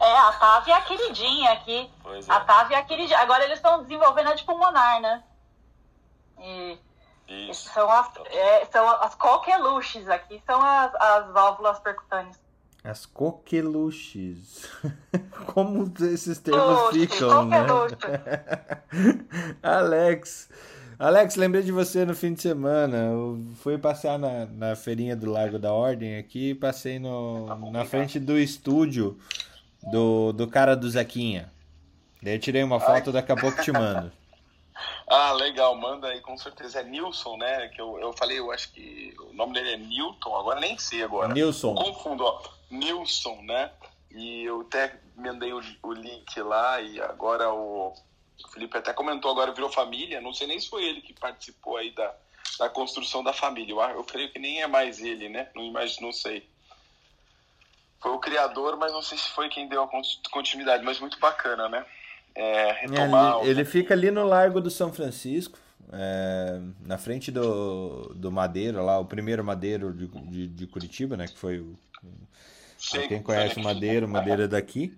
[0.00, 1.90] É, a TAV é a queridinha aqui.
[2.02, 2.32] Pois é.
[2.32, 3.18] A TAV é a queridinha.
[3.18, 5.22] Agora eles estão desenvolvendo a de pulmonar, né?
[6.40, 6.78] E
[7.30, 7.70] Isso.
[7.72, 12.38] São as, é, são as coqueluches aqui, são as, as válvulas percutâneas.
[12.82, 14.68] As coqueluches.
[15.46, 17.58] Como esses termos Luxe, ficam, né?
[19.62, 20.48] Alex.
[20.98, 22.96] Alex, lembrei de você no fim de semana.
[22.96, 27.84] Eu fui passear na, na feirinha do Largo da Ordem aqui, passei no, tá na
[27.84, 29.18] frente do estúdio
[29.90, 31.52] do, do cara do Zequinha.
[32.22, 33.12] Daí eu tirei uma foto, Ai.
[33.12, 34.10] daqui a pouco te mando.
[35.10, 36.78] Ah, legal, manda aí, com certeza.
[36.78, 37.66] É Nilson, né?
[37.68, 41.02] Que eu, eu falei, eu acho que o nome dele é Newton, agora nem sei
[41.02, 41.34] agora.
[41.34, 41.74] Nilson.
[41.74, 42.40] confundo, ó.
[42.70, 43.72] Nilson, né?
[44.12, 47.88] E eu até mandei o, o link lá e agora o,
[48.44, 50.20] o Felipe até comentou, agora virou família.
[50.20, 52.14] Não sei nem se foi ele que participou aí da,
[52.60, 53.72] da construção da família.
[53.72, 55.50] Eu, eu creio que nem é mais ele, né?
[55.56, 56.48] Não imagino, não sei
[58.00, 59.90] foi o criador, mas não sei se foi quem deu a
[60.30, 61.84] continuidade, mas muito bacana, né?
[62.34, 65.58] É, retomar ele, ele fica ali no Largo do São Francisco,
[65.92, 71.26] é, na frente do, do Madeiro, lá, o primeiro Madeiro de, de, de Curitiba, né?
[71.26, 71.76] Que foi o.
[72.78, 74.96] Sei, quem conhece o Madeiro, Madeira daqui.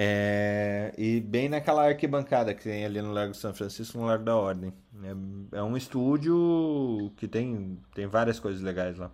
[0.00, 4.36] É, e bem naquela arquibancada que tem ali no Largo São Francisco, no Largo da
[4.36, 4.72] Ordem.
[5.02, 9.10] É, é um estúdio que tem, tem várias coisas legais lá.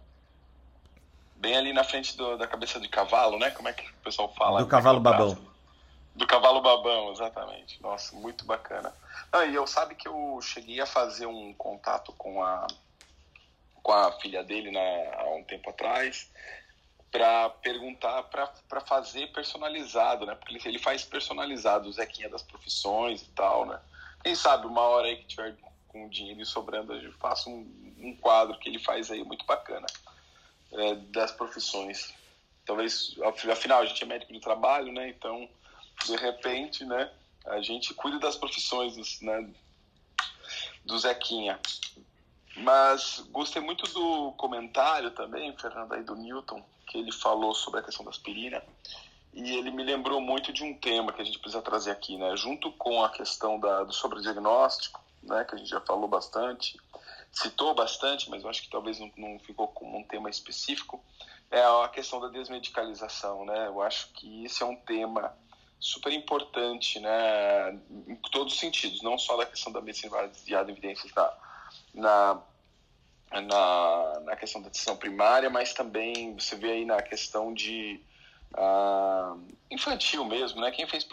[1.36, 3.50] Bem ali na frente do, da cabeça de cavalo, né?
[3.50, 4.60] Como é que o pessoal fala?
[4.60, 5.36] Do cavalo babão.
[6.14, 7.82] Do cavalo babão, exatamente.
[7.82, 8.94] Nossa, muito bacana.
[9.32, 12.66] Não, e eu sabe que eu cheguei a fazer um contato com a
[13.82, 16.30] com a filha dele né, há um tempo atrás
[17.12, 20.34] para perguntar, para fazer personalizado, né?
[20.34, 23.78] Porque ele faz personalizado o Zequinha das profissões e tal, né?
[24.24, 25.54] Quem sabe uma hora aí que tiver
[25.86, 29.86] com dinheiro sobrando, eu faço um, um quadro que ele faz aí muito bacana
[30.72, 32.12] é, das profissões.
[32.66, 33.14] Talvez,
[33.52, 35.08] afinal, a gente é médico de trabalho, né?
[35.10, 35.48] Então,
[36.06, 37.10] de repente, né?
[37.46, 39.50] A gente cuida das profissões, né?
[40.84, 41.58] Do Zequinha.
[42.56, 47.82] Mas gostei muito do comentário também, Fernando, aí do Newton, que ele falou sobre a
[47.82, 48.62] questão da aspirina.
[49.32, 52.36] E ele me lembrou muito de um tema que a gente precisa trazer aqui, né?
[52.36, 55.44] Junto com a questão da, do sobrediagnóstico, né?
[55.44, 56.78] Que a gente já falou bastante,
[57.32, 61.02] citou bastante, mas eu acho que talvez não, não ficou como um tema específico,
[61.50, 63.66] é a questão da desmedicalização, né?
[63.66, 65.36] Eu acho que esse é um tema
[65.84, 67.78] super importante, né?
[68.08, 71.36] Em todos os sentidos, não só da questão da medicina baseada em evidências da,
[71.92, 72.42] na
[73.30, 78.00] na, na questão da decisão primária, mas também você vê aí na questão de
[78.56, 80.70] uh, infantil mesmo, né?
[80.70, 81.04] Quem fez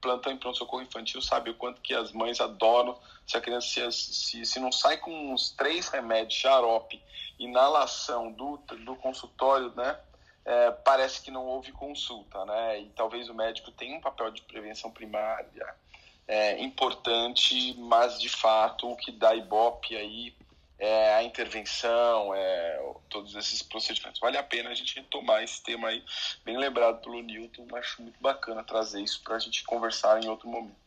[0.00, 4.14] plantão em pronto-socorro infantil sabe o quanto que as mães adoram se a criança se,
[4.14, 7.02] se, se não sai com uns três remédios, xarope,
[7.38, 9.98] inalação do, do consultório, né?
[10.44, 12.80] É, parece que não houve consulta, né?
[12.80, 15.74] E talvez o médico tenha um papel de prevenção primária
[16.26, 20.34] é, importante, mas de fato o que dá ibope aí
[20.78, 24.18] é, a intervenção, é, todos esses procedimentos.
[24.18, 26.02] Vale a pena a gente retomar esse tema aí,
[26.44, 30.48] bem lembrado pelo Newton, acho muito bacana trazer isso para a gente conversar em outro
[30.48, 30.80] momento.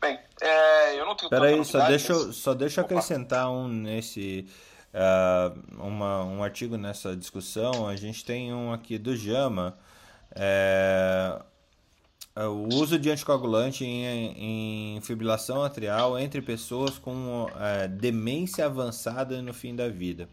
[0.00, 2.36] Bem, é, eu não tenho Peraí, só deixa, mas...
[2.36, 4.48] só deixa eu acrescentar um nesse.
[4.92, 7.86] Uh, uma, um artigo nessa discussão.
[7.86, 9.76] A gente tem um aqui do Jama.
[10.34, 11.40] É,
[12.34, 19.42] é, o uso de anticoagulante em, em fibrilação atrial entre pessoas com é, demência avançada
[19.42, 20.28] no fim da vida.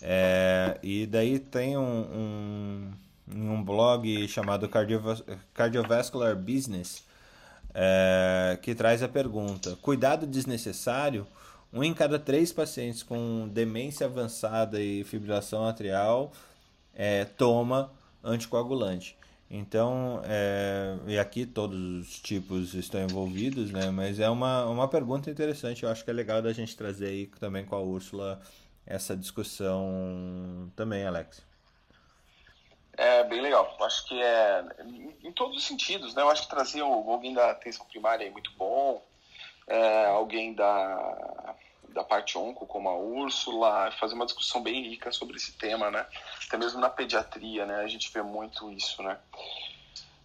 [0.00, 2.92] É, e daí tem um,
[3.32, 4.68] um, um blog chamado
[5.54, 7.04] Cardiovascular Business
[7.74, 11.26] é, que traz a pergunta: cuidado desnecessário?
[11.72, 16.32] Um em cada três pacientes com demência avançada e fibrilação atrial
[16.94, 17.90] é, toma
[18.22, 19.16] anticoagulante.
[19.50, 23.90] Então, é, e aqui todos os tipos estão envolvidos, né?
[23.90, 25.82] Mas é uma, uma pergunta interessante.
[25.82, 28.40] Eu acho que é legal da gente trazer aí também com a Úrsula
[28.86, 31.42] essa discussão também, Alex.
[32.94, 33.76] É bem legal.
[33.82, 36.22] Acho que é em, em todos os sentidos, né?
[36.22, 39.02] Eu acho que trazer alguém da atenção primária é muito bom,
[39.72, 41.54] é, alguém da
[41.88, 46.06] da parte onco, como a Úrsula, fazer uma discussão bem rica sobre esse tema, né?
[46.46, 47.76] Até mesmo na pediatria, né?
[47.76, 49.18] A gente vê muito isso, né?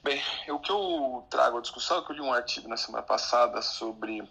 [0.01, 3.03] Bem, o que eu trago à discussão é que eu li um artigo na semana
[3.03, 4.23] passada sobre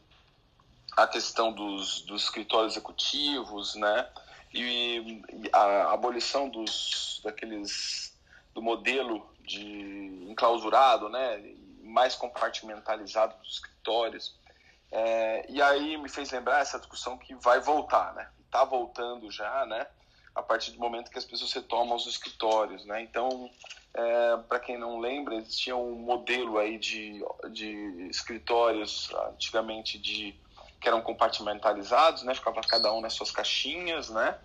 [0.96, 4.08] a questão dos, dos escritórios executivos, né?
[4.54, 8.16] E a abolição dos daqueles
[8.54, 11.54] do modelo de enclausurado, né?
[11.82, 14.34] Mais compartimentalizado dos escritórios
[14.91, 18.28] é, e aí me fez lembrar essa discussão que vai voltar, né?
[18.45, 19.87] Está voltando já, né?
[20.34, 23.03] A partir do momento que as pessoas retomam os escritórios, né?
[23.03, 23.51] Então,
[23.95, 30.34] é, para quem não lembra, existia um modelo aí de, de escritórios antigamente de
[30.80, 32.34] que eram compartimentalizados, né?
[32.34, 34.39] Ficava cada um nas suas caixinhas, né?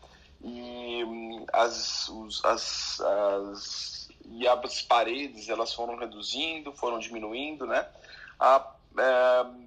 [0.44, 7.88] E hum, as, os, as, as, e as paredes elas foram reduzindo, foram diminuindo, né?
[8.40, 8.60] A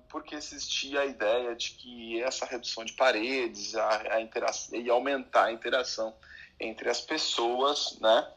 [0.08, 5.46] porque existia a ideia de que essa redução de paredes a, a interação, ia aumentar
[5.46, 6.14] a interação
[6.60, 8.30] entre as pessoas, né?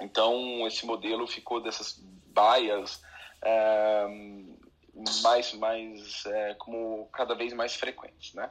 [0.00, 3.02] Então esse modelo ficou dessas baias
[3.42, 4.06] é,
[5.22, 8.50] mais, mais é, como cada vez mais frequentes, né?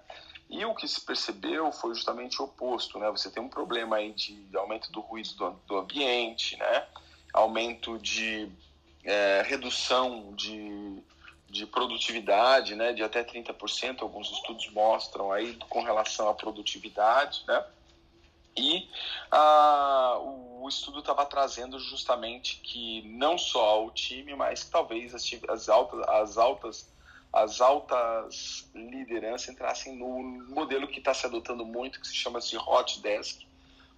[0.50, 3.10] E o que se percebeu foi justamente o oposto, né?
[3.12, 6.88] Você tem um problema aí de aumento do ruído do, do ambiente, né?
[7.34, 8.52] Aumento de
[9.04, 11.04] é, redução de
[11.50, 17.66] de produtividade, né, de até 30%, alguns estudos mostram aí com relação à produtividade, né?
[18.56, 18.90] E
[19.32, 25.70] ah, o, estudo estava trazendo justamente que não só o time, mas talvez as, as,
[25.70, 26.90] altas, as altas
[27.32, 32.58] as altas lideranças entrassem no modelo que está se adotando muito, que se chama de
[32.58, 33.48] hot desk.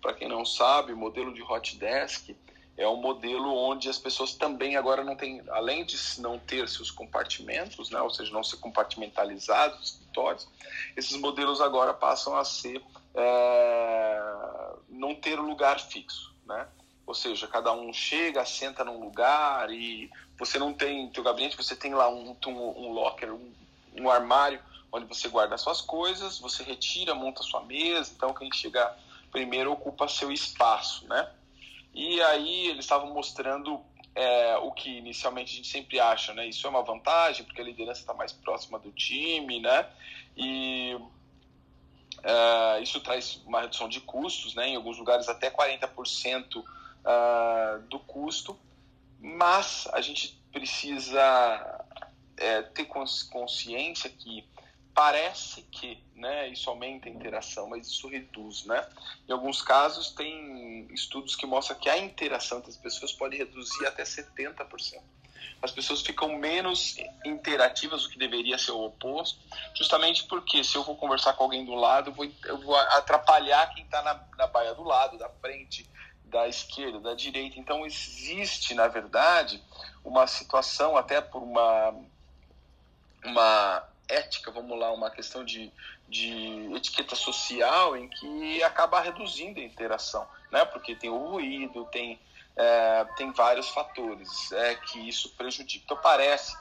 [0.02, 2.36] Para quem não sabe, o modelo de hot desk
[2.82, 6.90] é um modelo onde as pessoas também agora não têm, além de não ter seus
[6.90, 10.48] compartimentos, né, ou seja, não ser compartimentalizados os escritórios,
[10.98, 12.82] esses modelos agora passam a ser
[13.14, 16.68] é, não ter lugar fixo, né?
[17.06, 20.10] Ou seja, cada um chega, senta num lugar e
[20.40, 23.54] você não tem teu gabinete, você tem lá um, um, um locker, um,
[24.00, 24.62] um armário
[24.92, 28.98] onde você guarda as suas coisas, você retira, monta sua mesa, então quem chegar
[29.32, 31.30] primeiro ocupa seu espaço, né?
[31.94, 33.82] E aí eles estavam mostrando
[34.16, 36.48] é, o que inicialmente a gente sempre acha, né?
[36.48, 39.88] Isso é uma vantagem porque a liderança está mais próxima do time, né?
[40.36, 40.98] E
[42.24, 44.70] é, isso traz uma redução de custos, né?
[44.70, 46.66] Em alguns lugares até 40% uh,
[47.06, 48.58] é, do custo,
[49.20, 51.86] mas a gente precisa
[52.38, 54.46] é, ter consciência que
[54.94, 58.66] parece que né, isso aumenta a interação, mas isso reduz.
[58.66, 58.86] Né?
[59.28, 63.86] Em alguns casos, tem estudos que mostram que a interação entre as pessoas pode reduzir
[63.88, 65.02] até 70%.
[65.62, 69.40] As pessoas ficam menos interativas, o que deveria ser o oposto,
[69.76, 73.72] justamente porque se eu vou conversar com alguém do lado, eu vou, eu vou atrapalhar
[73.74, 75.88] quem está na, na baia do lado, da frente,
[76.26, 77.60] da esquerda, da direita.
[77.60, 79.62] Então, existe, na verdade,
[80.04, 81.94] uma situação, até por uma,
[83.24, 85.72] uma ética, vamos lá, uma questão de,
[86.08, 90.66] de etiqueta social em que acaba reduzindo a interação, né?
[90.66, 92.20] Porque tem o ruído, tem,
[92.56, 95.84] é, tem vários fatores é, que isso prejudica.
[95.86, 96.56] Então parece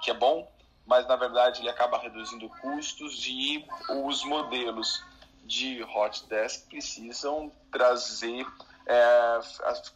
[0.00, 0.50] que, é bom,
[0.86, 5.04] mas na verdade ele acaba reduzindo custos e os modelos
[5.44, 8.46] de hot desk precisam trazer
[8.86, 9.40] é,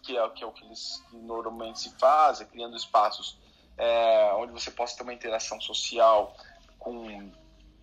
[0.03, 3.39] que, é, que é o que eles normalmente se fazem, criando espaços
[3.77, 6.35] é, onde você possa ter uma interação social
[6.87, 7.33] com,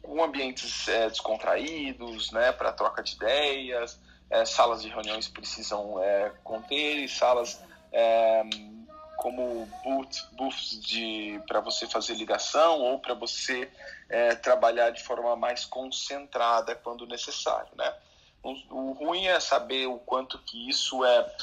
[0.02, 4.00] com ambientes é, descontraídos, né, para troca de ideias,
[4.30, 8.44] é, salas de reuniões precisam é, conter e salas é,
[9.18, 10.80] como booth, booths
[11.46, 13.70] para você fazer ligação ou para você
[14.08, 17.94] é, trabalhar de forma mais concentrada quando necessário, né?
[18.42, 21.36] O, o, ruim é saber o quanto que isso é,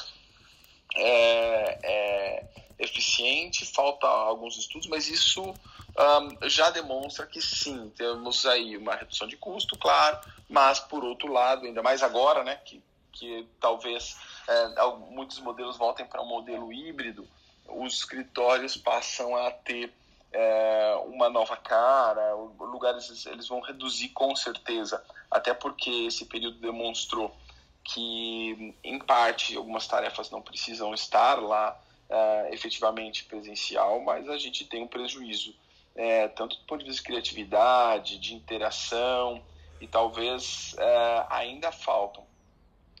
[0.95, 2.45] é, é
[2.79, 5.53] eficiente, falta alguns estudos, mas isso
[5.97, 10.19] um, já demonstra que sim, temos aí uma redução de custo, claro,
[10.49, 12.81] mas por outro lado, ainda mais agora, né, que,
[13.11, 14.17] que talvez
[14.47, 17.27] é, muitos modelos voltem para um modelo híbrido,
[17.67, 19.93] os escritórios passam a ter
[20.31, 27.35] é, uma nova cara, lugares eles vão reduzir com certeza, até porque esse período demonstrou
[27.83, 31.77] que, em parte, algumas tarefas não precisam estar lá
[32.09, 35.53] é, efetivamente presencial, mas a gente tem um prejuízo
[35.95, 39.43] é, tanto do ponto de vista de criatividade, de interação,
[39.79, 42.23] e talvez é, ainda faltam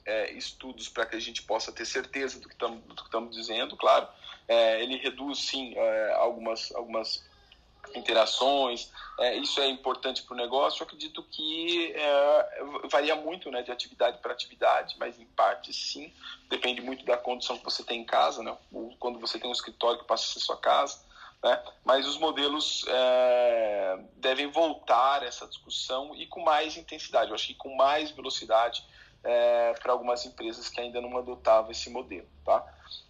[0.05, 4.07] é, estudos para que a gente possa ter certeza do que estamos dizendo, claro.
[4.47, 7.23] É, ele reduz, sim, é, algumas, algumas
[7.95, 10.81] interações, é, isso é importante para o negócio.
[10.81, 11.93] Eu acredito que
[12.89, 16.11] varia muito né, de atividade para atividade, mas em parte sim,
[16.49, 18.41] depende muito da condição que você tem em casa.
[18.41, 18.55] Né?
[18.99, 20.99] Quando você tem um escritório que passa a ser sua casa,
[21.43, 21.63] né?
[21.83, 27.55] Mas os modelos é, devem voltar essa discussão e com mais intensidade, eu acho que
[27.55, 28.85] com mais velocidade
[29.23, 32.27] é, para algumas empresas que ainda não adotavam esse modelo.
[32.45, 32.65] Tá?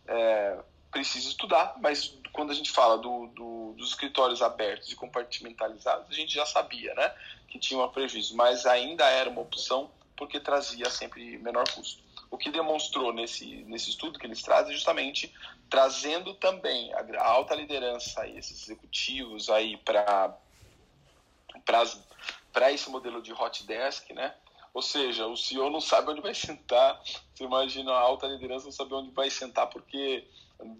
[0.07, 0.59] É,
[0.91, 6.13] precisa estudar, mas quando a gente fala do, do, dos escritórios abertos e compartimentalizados, a
[6.13, 7.13] gente já sabia né,
[7.47, 12.03] que tinha um prejuízo, mas ainda era uma opção porque trazia sempre menor custo.
[12.31, 15.31] O que demonstrou nesse, nesse estudo que eles trazem é justamente
[15.69, 20.35] trazendo também a alta liderança e esses executivos aí para
[22.53, 24.33] para esse modelo de hot desk, né?
[24.73, 26.99] Ou seja, o CEO não sabe onde vai sentar.
[27.33, 30.25] Você imagina a alta liderança não saber onde vai sentar porque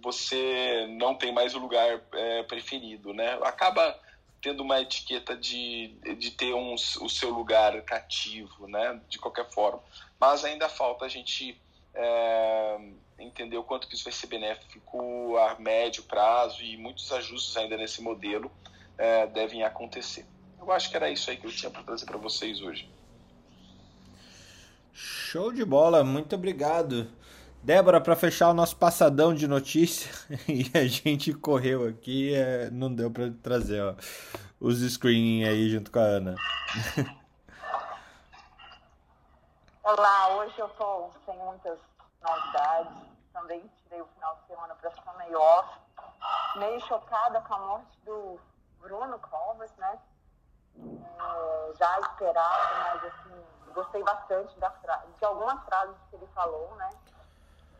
[0.02, 3.38] você não tem mais o lugar é, preferido, né?
[3.44, 3.98] Acaba
[4.42, 9.00] tendo uma etiqueta de, de ter um, o seu lugar cativo, né?
[9.08, 9.82] De qualquer forma.
[10.20, 11.60] Mas ainda falta a gente
[11.94, 12.80] é,
[13.20, 17.78] entender o quanto que isso vai ser benéfico a médio prazo e muitos ajustes ainda
[17.78, 18.52] nesse modelo
[18.98, 20.26] é, devem acontecer.
[20.60, 22.90] Eu acho que era isso aí que eu tinha para trazer para vocês hoje.
[24.94, 27.10] Show de bola, muito obrigado.
[27.64, 30.12] Débora, para fechar o nosso passadão de notícia,
[30.50, 33.94] e a gente correu aqui, é, não deu para trazer ó,
[34.60, 36.36] os screening aí junto com a Ana.
[39.84, 41.78] Olá, hoje eu tô sem muitas
[42.24, 42.94] novidades.
[43.32, 45.70] Também tirei o final de semana para ficar meio off.
[46.56, 48.40] Meio chocada com a morte do
[48.80, 50.00] Bruno Covas, né?
[50.80, 56.90] É, já esperado, mas assim, gostei bastante da de algumas frases que ele falou, né?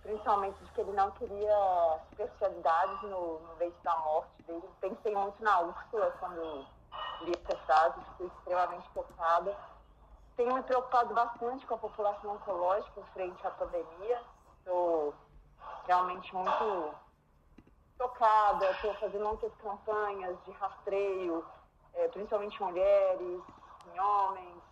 [0.04, 4.70] Principalmente de que ele não queria superficialidades no, no leite da morte dele.
[4.80, 6.66] Pensei muito na Úrsula quando
[7.22, 9.56] li essa frase, fiquei extremamente chocada
[10.42, 14.22] tenho me preocupado bastante com a população oncológica frente à pandemia.
[14.58, 15.14] Estou
[15.86, 16.96] realmente muito
[17.96, 21.46] tocada, estou fazendo muitas campanhas de rastreio,
[21.94, 23.42] é, principalmente mulheres,
[23.94, 24.64] em homens.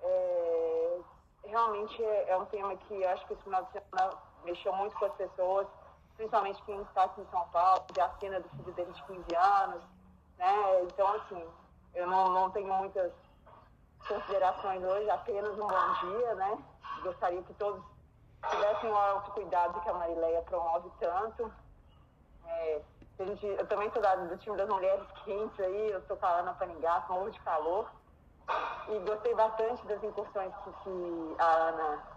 [0.00, 1.00] É,
[1.44, 5.04] realmente é, é um tema que acho que esse final de semana mexeu muito com
[5.04, 5.66] as pessoas,
[6.16, 9.36] principalmente quem está aqui em São Paulo, de a cena do filho dele de 15
[9.36, 9.82] anos,
[10.38, 10.82] né?
[10.84, 11.46] Então, assim,
[11.94, 13.12] eu não, não tenho muitas
[14.08, 16.58] considerações hoje, apenas um bom dia, né?
[17.02, 17.82] Gostaria que todos
[18.48, 21.52] tivessem o autocuidado que a Marileia promove tanto.
[22.46, 22.80] É,
[23.20, 26.30] gente, eu também sou da, do time das mulheres quentes aí, eu sou com a
[26.30, 27.90] Ana Paningá, morro de calor.
[28.88, 32.15] E gostei bastante das incursões que, que a Ana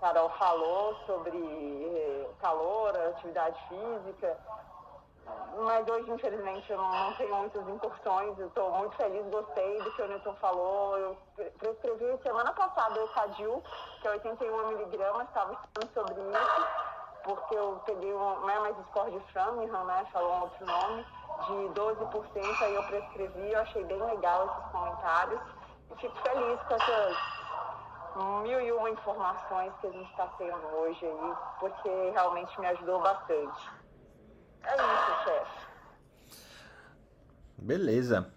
[0.00, 4.36] Carol falou sobre eh, calor, atividade física.
[5.58, 8.38] Mas hoje, infelizmente, eu não, não tenho muitas incursões.
[8.38, 10.98] Eu estou muito feliz, gostei do que o Newton falou.
[10.98, 11.16] Eu
[11.58, 13.62] prescrevi semana passada o Cadil,
[14.00, 16.66] que é 81 miligramas, estava estudando sobre isso,
[17.24, 20.06] porque eu peguei um, não é mais score de Framingham, né?
[20.12, 21.06] Falou um outro nome,
[21.46, 25.40] de 12%, aí eu prescrevi, eu achei bem legal esses comentários.
[25.90, 27.39] E fico feliz com essas
[28.42, 33.00] mil e uma informações que a gente está tendo hoje aí, porque realmente me ajudou
[33.00, 33.70] bastante.
[34.62, 35.66] É isso, chefe.
[37.58, 38.32] Beleza.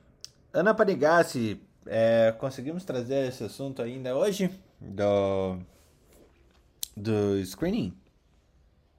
[0.54, 4.48] Ana Panigassi, é, conseguimos trazer esse assunto ainda hoje?
[4.80, 5.60] Do,
[6.96, 7.98] do screening?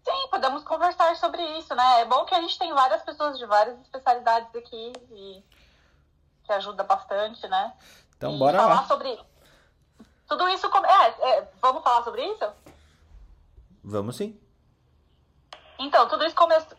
[0.03, 2.01] Sim, podemos conversar sobre isso, né?
[2.01, 5.45] É bom que a gente tem várias pessoas de várias especialidades aqui e
[6.45, 7.73] que ajuda bastante, né?
[8.17, 8.87] Então, e bora falar lá.
[8.87, 9.19] sobre
[10.37, 10.69] tudo isso.
[10.71, 11.09] come- É,
[11.39, 12.53] é, vamos falar sobre isso?
[13.83, 14.39] Vamos sim.
[15.79, 16.77] Então, tudo isso começou.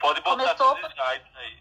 [0.00, 1.58] Pode botar Começou- seus slides aí.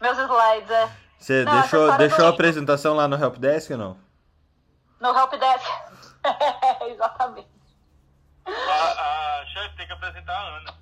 [0.00, 0.96] Meus slides, é.
[1.18, 3.98] Você Não, deixou, deixou a apresentação lá no Helpdesk ou não?
[5.00, 5.64] No Helpdesk.
[6.90, 7.48] Exatamente.
[8.46, 10.74] A, a chefe tem que apresentar a Ana.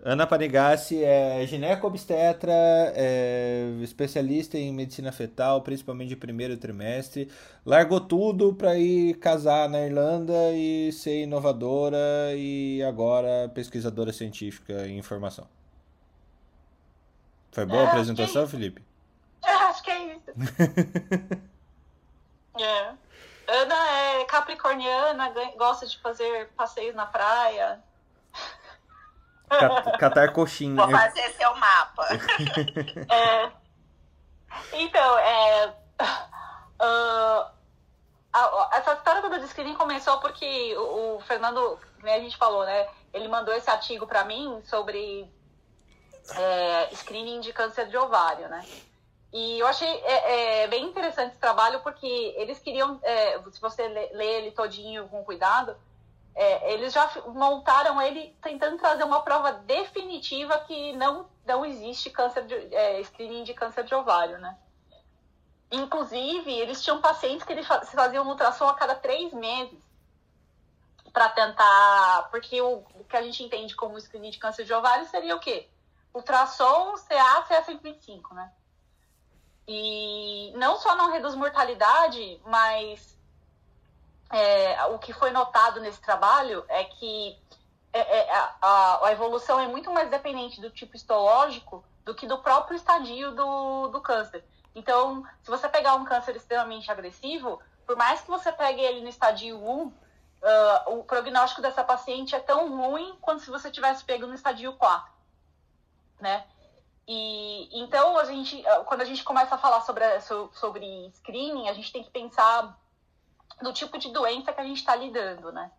[0.00, 2.52] Ana Panigassi é gineco-obstetra,
[2.94, 7.28] é especialista em medicina fetal, principalmente de primeiro trimestre.
[7.66, 11.98] Largou tudo para ir casar na Irlanda e ser inovadora
[12.36, 15.48] e agora pesquisadora científica em informação.
[17.50, 18.82] Foi boa a É, apresentação, que- Felipe?
[19.44, 21.48] É, acho que é isso.
[22.60, 22.92] É.
[23.46, 23.90] Ana
[24.20, 27.78] é capricorniana, gosta de fazer passeios na praia.
[29.48, 30.76] Cat- Catar coxinha.
[30.86, 32.06] Vou fazer seu mapa.
[33.10, 33.50] É.
[34.72, 35.74] Então, é.
[38.32, 42.88] a- essa história do screening começou porque o, o Fernando, né, a gente falou, né?
[43.12, 45.30] Ele mandou esse artigo para mim sobre
[46.36, 48.64] é, screening de câncer de ovário, né?
[49.32, 53.86] E eu achei é, é, bem interessante esse trabalho porque eles queriam, é, se você
[53.86, 55.76] lê, lê ele todinho com cuidado,
[56.40, 62.46] é, eles já montaram ele tentando trazer uma prova definitiva que não, não existe câncer
[62.46, 64.56] de, é, screening de câncer de ovário, né?
[65.68, 69.76] Inclusive, eles tinham pacientes que eles fa- faziam ultrassom a cada três meses
[71.12, 72.28] para tentar.
[72.30, 75.40] Porque o, o que a gente entende como screening de câncer de ovário seria o
[75.40, 75.68] quê?
[76.14, 78.52] Ultrassom, CA, CA125, né?
[79.66, 83.17] E não só não reduz mortalidade, mas
[84.30, 87.38] é, o que foi notado nesse trabalho é que
[87.92, 92.38] é, é, a, a- evolução é muito mais dependente do tipo histológico do que do
[92.38, 94.44] próprio estadio do, do câncer.
[94.74, 99.08] Então, se você pegar um câncer extremamente agressivo, por mais que você pegue ele no
[99.08, 99.92] estadio 1,
[100.42, 104.72] ah, o prognóstico dessa paciente é tão ruim quanto se você tivesse pego no estadio
[104.74, 105.10] 4,
[106.20, 106.44] né?
[107.06, 110.04] E então a gente, ah, quando a gente começa a falar sobre,
[110.52, 112.78] sobre screening, a gente tem que pensar
[113.60, 115.70] no tipo de doença que a gente está lidando, né?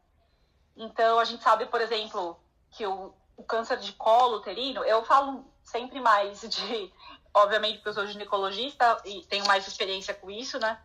[0.76, 2.40] Então a gente sabe, por exemplo,
[2.72, 6.94] que o, o câncer de colo uterino, eu falo sempre mais de,
[7.34, 10.80] obviamente, porque eu sou ginecologista e tenho mais experiência com isso, né?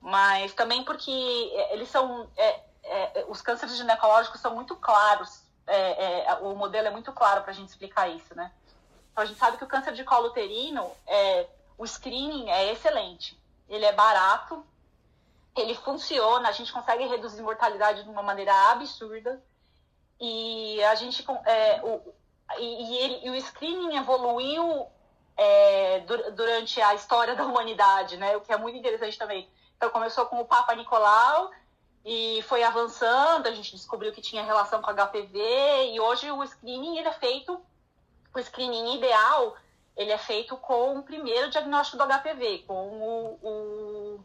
[0.00, 1.10] Mas também porque
[1.70, 6.90] eles são, é, é, os cânceres ginecológicos são muito claros, é, é, o modelo é
[6.90, 8.50] muito claro para a gente explicar isso, né?
[9.12, 11.46] Então a gente sabe que o câncer de colo uterino, é,
[11.76, 14.64] o screening é excelente, ele é barato,
[15.56, 19.42] ele funciona, a gente consegue reduzir mortalidade de uma maneira absurda
[20.20, 22.00] e a gente é, o,
[22.58, 24.86] e, ele- e o screening evoluiu
[25.36, 28.36] é, du- durante a história da humanidade, né?
[28.36, 29.48] O que é muito interessante também.
[29.76, 31.50] Então começou com o Papa Nicolau
[32.04, 36.98] e foi avançando, a gente descobriu que tinha relação com HPV e hoje o screening
[36.98, 37.60] ele é feito,
[38.34, 39.56] o screening ideal
[39.96, 44.24] ele é feito com o primeiro diagnóstico do HPV, com o- o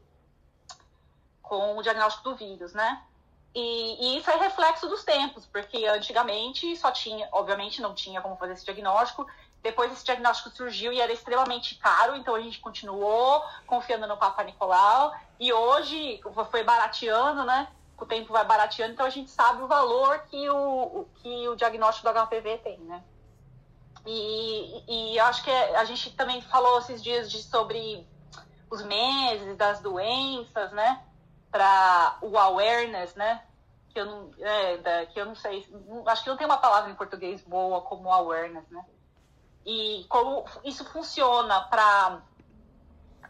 [1.47, 3.01] com o diagnóstico do vírus, né?
[3.53, 8.35] E, e isso é reflexo dos tempos, porque antigamente só tinha, obviamente não tinha como
[8.35, 9.25] fazer esse diagnóstico,
[9.65, 14.43] depois esse diagnóstico surgiu e era extremamente caro, então a gente continuou confiando no Papa
[14.43, 15.11] Nicolau.
[15.39, 17.67] E hoje foi barateando, né?
[17.97, 22.07] O tempo vai barateando, então a gente sabe o valor que o, que o diagnóstico
[22.07, 23.01] do HPV tem, né?
[24.05, 28.05] E, e acho que a gente também falou esses dias de, sobre
[28.69, 31.01] os meses das doenças, né?
[31.55, 33.41] Para o awareness, né?
[33.89, 35.65] Que eu não, é, da, que eu não sei,
[36.07, 38.85] acho que não tem uma palavra em português boa como awareness, né?
[39.65, 42.21] E como isso funciona para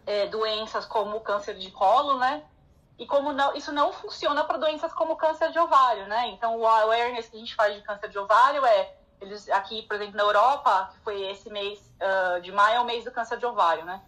[0.07, 2.43] é, doenças como câncer de colo, né?
[2.97, 6.30] E como não, isso não funciona para doenças como câncer de ovário, né?
[6.30, 9.95] Então, o awareness que a gente faz de câncer de ovário é, eles aqui, por
[9.95, 13.38] exemplo, na Europa, que foi esse mês uh, de maio, é o mês do câncer
[13.38, 14.02] de ovário, né?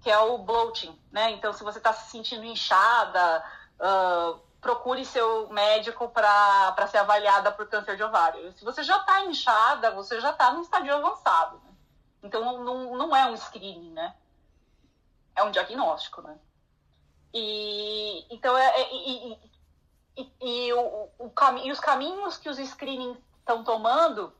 [0.00, 1.30] Que é o bloating, né?
[1.32, 3.44] Então, se você está se sentindo inchada,
[3.80, 8.52] uh, procure seu médico para ser avaliada por câncer de ovário.
[8.56, 11.56] Se você já está inchada, você já está no estádio avançado.
[11.64, 11.70] Né?
[12.22, 14.14] Então, não, não é um screening, né?
[15.36, 16.36] É um diagnóstico, né?
[17.32, 19.38] E, então, é, é e,
[20.16, 21.32] e, e, o, o
[21.62, 24.32] e os caminhos que os screenings estão tomando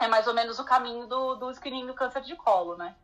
[0.00, 2.96] é mais ou menos o caminho do, do screening do câncer de colo, né?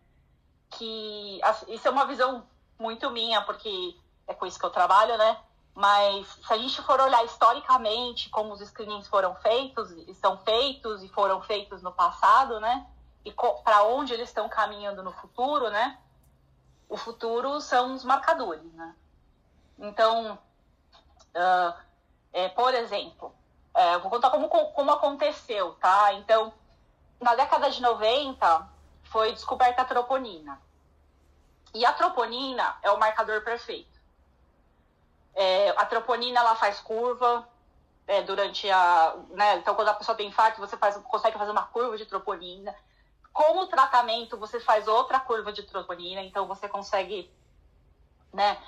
[0.71, 2.47] Que assim, isso é uma visão
[2.79, 3.97] muito minha, porque
[4.27, 5.39] é com isso que eu trabalho, né?
[5.75, 11.09] Mas se a gente for olhar historicamente como os screenings foram feitos, estão feitos e
[11.09, 12.87] foram feitos no passado, né?
[13.25, 15.99] E para onde eles estão caminhando no futuro, né?
[16.89, 18.95] O futuro são os marcadores, né?
[19.79, 20.39] Então,
[21.35, 21.75] uh,
[22.33, 23.35] é, por exemplo,
[23.75, 26.13] é, vou contar como, como aconteceu, tá?
[26.15, 26.53] Então,
[27.21, 28.69] na década de 90,
[29.05, 30.61] foi descoberta a troponina.
[31.73, 33.90] E a troponina é o marcador perfeito.
[35.35, 37.49] É, a troponina, ela faz curva
[38.07, 39.17] é, durante a...
[39.31, 39.57] Né?
[39.57, 42.75] Então, quando a pessoa tem infarto, você faz, consegue fazer uma curva de troponina.
[43.33, 46.21] Com o tratamento, você faz outra curva de troponina.
[46.23, 47.31] Então, você consegue
[48.33, 48.59] né,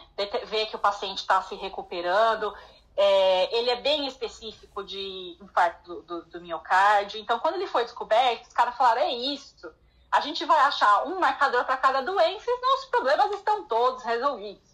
[0.47, 2.55] ver que o paciente está se recuperando.
[2.97, 7.21] É, ele é bem específico de infarto do, do, do, miocárdio.
[7.21, 9.73] Então, quando ele foi descoberto, os caras falaram: é isso.
[10.11, 14.72] A gente vai achar um marcador para cada doença e nossos problemas estão todos resolvidos.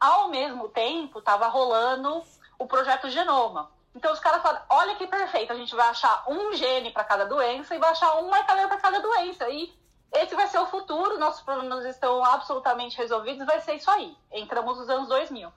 [0.00, 2.22] Ao mesmo tempo, estava rolando
[2.58, 3.70] o projeto Genoma.
[3.94, 7.24] Então, os caras falaram: olha que perfeito, a gente vai achar um gene para cada
[7.24, 9.48] doença e vai achar um marcador para cada doença.
[9.48, 9.74] E
[10.12, 14.16] esse vai ser o futuro, nossos problemas estão absolutamente resolvidos, vai ser isso aí.
[14.30, 15.52] Entramos nos anos 2000.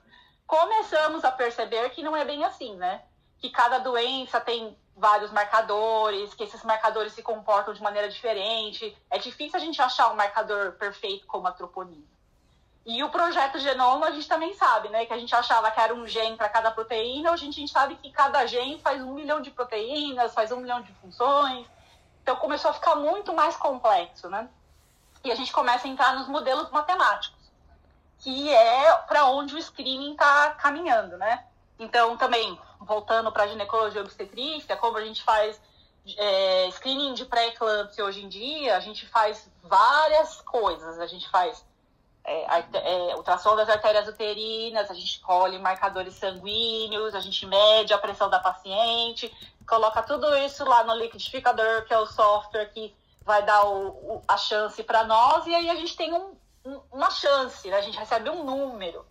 [0.46, 3.02] Começamos a perceber que não é bem assim, né?
[3.38, 8.96] Que cada doença tem vários marcadores, que esses marcadores se comportam de maneira diferente.
[9.10, 12.11] É difícil a gente achar um marcador perfeito como a troponina.
[12.84, 15.06] E o projeto Genoma a gente também sabe, né?
[15.06, 17.94] Que a gente achava que era um gene para cada proteína, hoje a gente sabe
[17.96, 21.66] que cada gene faz um milhão de proteínas, faz um milhão de funções.
[22.22, 24.48] Então começou a ficar muito mais complexo, né?
[25.22, 27.38] E a gente começa a entrar nos modelos matemáticos,
[28.18, 31.44] que é para onde o screening está caminhando, né?
[31.78, 35.60] Então também, voltando para a ginecologia e obstetrícia, como a gente faz
[36.16, 40.98] é, screening de pré-eclâmpsia hoje em dia, a gente faz várias coisas.
[40.98, 41.64] A gente faz
[42.24, 47.98] é, é, ultrassom das artérias uterinas, a gente colhe marcadores sanguíneos, a gente mede a
[47.98, 49.32] pressão da paciente,
[49.66, 52.94] coloca tudo isso lá no liquidificador, que é o software que
[53.24, 56.80] vai dar o, o, a chance para nós, e aí a gente tem um, um,
[56.92, 57.76] uma chance, né?
[57.76, 59.04] a gente recebe um número,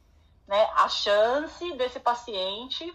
[0.47, 0.69] né?
[0.75, 2.93] a chance desse paciente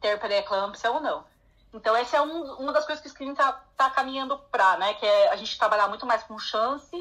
[0.00, 1.24] ter pré-eclâmpsia ou não.
[1.72, 4.94] Então, essa é um, uma das coisas que o screening está tá caminhando para, né?
[4.94, 6.96] Que é a gente trabalhar muito mais com chance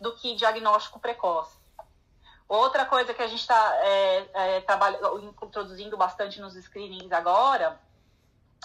[0.00, 1.58] do que diagnóstico precoce.
[2.48, 4.64] Outra coisa que a gente está é, é,
[5.42, 7.78] introduzindo bastante nos screenings agora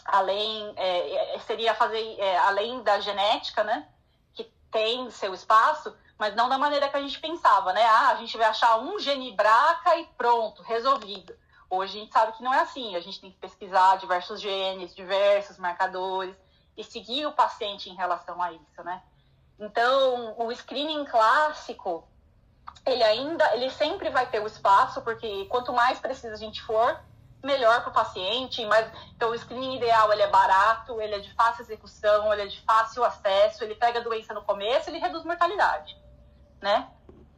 [0.05, 3.87] além é, é, seria fazer é, além da genética, né,
[4.33, 7.83] que tem seu espaço, mas não da maneira que a gente pensava, né?
[7.83, 11.35] Ah, a gente vai achar um gene BRCA e pronto, resolvido.
[11.69, 12.95] Hoje a gente sabe que não é assim.
[12.95, 16.35] A gente tem que pesquisar diversos genes, diversos marcadores
[16.77, 19.01] e seguir o paciente em relação a isso, né?
[19.59, 22.07] Então, o screening clássico,
[22.85, 26.99] ele ainda, ele sempre vai ter o espaço, porque quanto mais precisa a gente for,
[27.43, 31.33] melhor para o paciente, mas então o screening ideal ele é barato, ele é de
[31.33, 35.25] fácil execução, ele é de fácil acesso, ele pega a doença no começo, ele reduz
[35.25, 35.97] mortalidade,
[36.61, 36.87] né?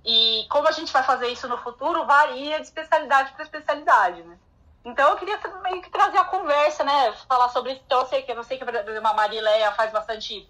[0.04, 4.38] E como a gente vai fazer isso no futuro varia de especialidade para especialidade, né?
[4.86, 7.12] Então eu queria meio que trazer a conversa, né?
[7.28, 7.82] Falar sobre isso.
[7.88, 10.48] Então eu sei que eu sei que a Marileia faz bastante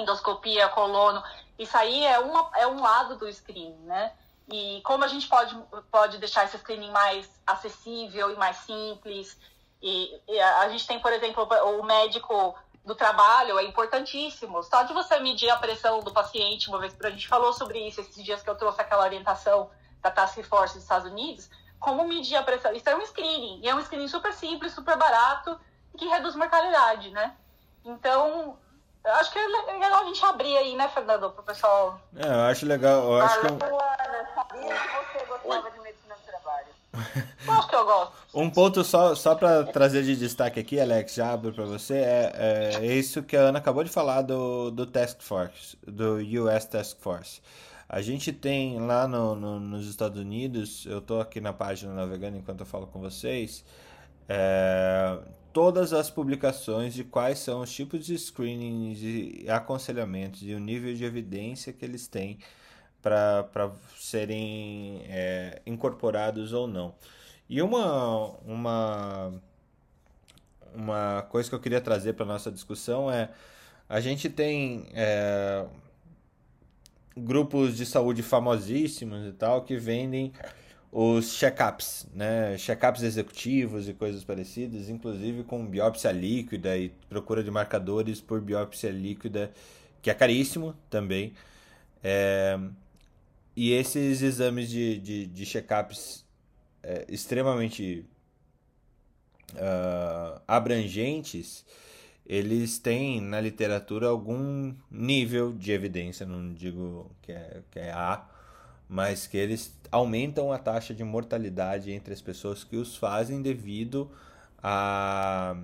[0.00, 1.22] endoscopia, colono.
[1.58, 4.12] Isso aí é, uma, é um lado do screening, né?
[4.50, 5.56] E como a gente pode,
[5.90, 9.38] pode deixar esse screening mais acessível e mais simples.
[9.80, 11.44] E, e a gente tem, por exemplo,
[11.78, 12.54] o médico
[12.84, 14.62] do trabalho é importantíssimo.
[14.62, 18.00] Só de você medir a pressão do paciente, uma vez a gente falou sobre isso
[18.00, 19.70] esses dias que eu trouxe aquela orientação
[20.02, 21.48] da Task Force dos Estados Unidos,
[21.80, 22.72] como medir a pressão.
[22.72, 25.58] Isso é um screening, e é um screening super simples, super barato,
[25.96, 27.34] que reduz mortalidade, né?
[27.84, 28.58] Então,
[29.04, 32.00] eu acho que é legal a gente abrir aí, né, Fernando, para o pessoal.
[32.16, 33.04] É, eu acho legal.
[33.04, 33.46] Eu acho que...
[33.46, 33.58] Ana,
[34.34, 36.66] sabia que você gostava de medicina do trabalho.
[37.46, 38.12] Eu acho que eu gosto.
[38.34, 42.78] Um ponto só, só para trazer de destaque aqui, Alex, já abro para você, é,
[42.80, 46.96] é isso que a Ana acabou de falar do, do Task Force, do US Task
[46.98, 47.42] Force.
[47.88, 52.38] A gente tem lá no, no, nos Estados Unidos, eu estou aqui na página navegando
[52.38, 53.64] enquanto eu falo com vocês,
[54.28, 55.18] é,
[55.54, 60.92] todas as publicações de quais são os tipos de screenings e aconselhamentos e o nível
[60.92, 62.38] de evidência que eles têm
[63.00, 66.92] para serem é, incorporados ou não.
[67.48, 69.32] E uma, uma,
[70.74, 73.30] uma coisa que eu queria trazer para nossa discussão é
[73.88, 75.66] a gente tem é,
[77.16, 80.32] grupos de saúde famosíssimos e tal que vendem
[80.96, 82.56] os check-ups, né?
[82.56, 88.92] Check-ups executivos e coisas parecidas, inclusive com biópsia líquida e procura de marcadores por biópsia
[88.92, 89.52] líquida,
[90.00, 91.34] que é caríssimo também.
[92.00, 92.56] É,
[93.56, 96.24] e esses exames de, de, de check-ups
[96.80, 98.06] é, extremamente
[99.54, 101.66] uh, abrangentes,
[102.24, 108.28] eles têm na literatura algum nível de evidência, não digo que é, que é A,
[108.94, 114.08] mas que eles aumentam a taxa de mortalidade entre as pessoas que os fazem devido
[114.62, 115.56] a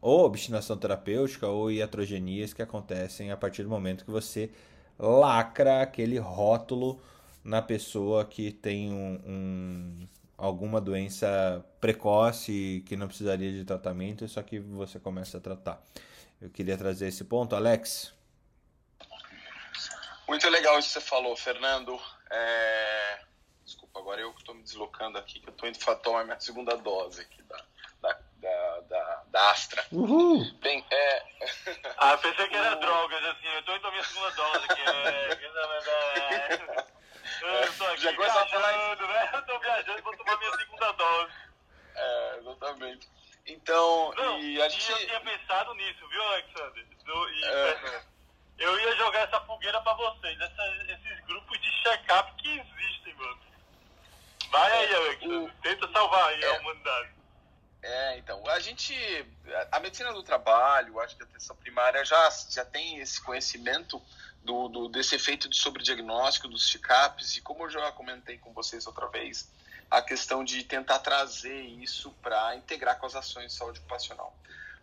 [0.00, 4.50] ou obstinação terapêutica ou iatrogenias que acontecem a partir do momento que você
[4.98, 7.02] lacra aquele rótulo
[7.42, 10.08] na pessoa que tem um, um,
[10.38, 15.82] alguma doença precoce que não precisaria de tratamento, só que você começa a tratar.
[16.40, 18.14] Eu queria trazer esse ponto, Alex.
[20.26, 22.00] Muito legal isso que você falou, Fernando.
[22.34, 23.20] É...
[23.64, 27.22] Desculpa, agora eu estou me deslocando aqui, que eu estou indo tomar minha segunda dose
[27.22, 27.56] aqui da,
[28.02, 29.84] da, da, da, da Astra.
[29.92, 30.44] Uhul.
[30.60, 31.24] Bem, é...
[31.96, 34.82] Ah, pensei que era drogas, assim, eu estou indo tomar minha segunda dose aqui.
[34.82, 35.34] É...
[37.40, 39.30] Eu tô aqui Já falar viajando, né?
[39.34, 41.32] Eu tô viajando, vou tomar minha segunda dose.
[41.94, 43.08] É, exatamente.
[43.46, 44.90] Então, Não, e a gente...
[44.90, 46.86] eu tinha pensado nisso, viu, Alexander?
[47.04, 47.76] Do- e, É.
[47.76, 48.06] Fernando?
[48.58, 50.62] Eu ia jogar essa fogueira pra vocês, essa-
[51.34, 53.38] grupos de check-up que existem, mano.
[54.50, 55.38] Vai aí, Alexander.
[55.50, 56.56] o- Tenta salvar aí É.
[56.56, 57.08] a humanidade.
[57.82, 58.94] É, então, a gente,
[59.72, 64.00] a medicina do trabalho, acho que a atenção primária já, já tem esse conhecimento
[64.42, 68.86] do, do desse efeito de sobrediagnóstico dos check-ups e como eu já comentei com vocês
[68.86, 69.50] outra vez,
[69.90, 74.34] a questão de tentar trazer isso para integrar com as ações de saúde ocupacional.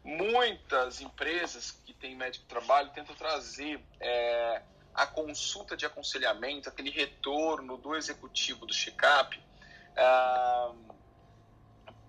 [0.03, 4.61] Muitas empresas que têm médico do trabalho tentam trazer é,
[4.93, 9.41] a consulta de aconselhamento, aquele retorno do executivo do check-up,
[9.97, 10.73] ah,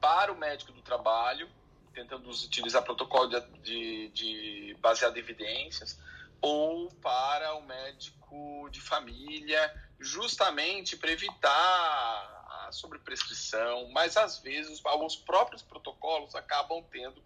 [0.00, 1.48] para o médico do trabalho,
[1.94, 5.98] tentando utilizar protocolo de, de, de baseado em evidências,
[6.40, 11.48] ou para o médico de família, justamente para evitar
[12.66, 17.22] a sobreprescrição, mas às vezes os próprios protocolos acabam tendo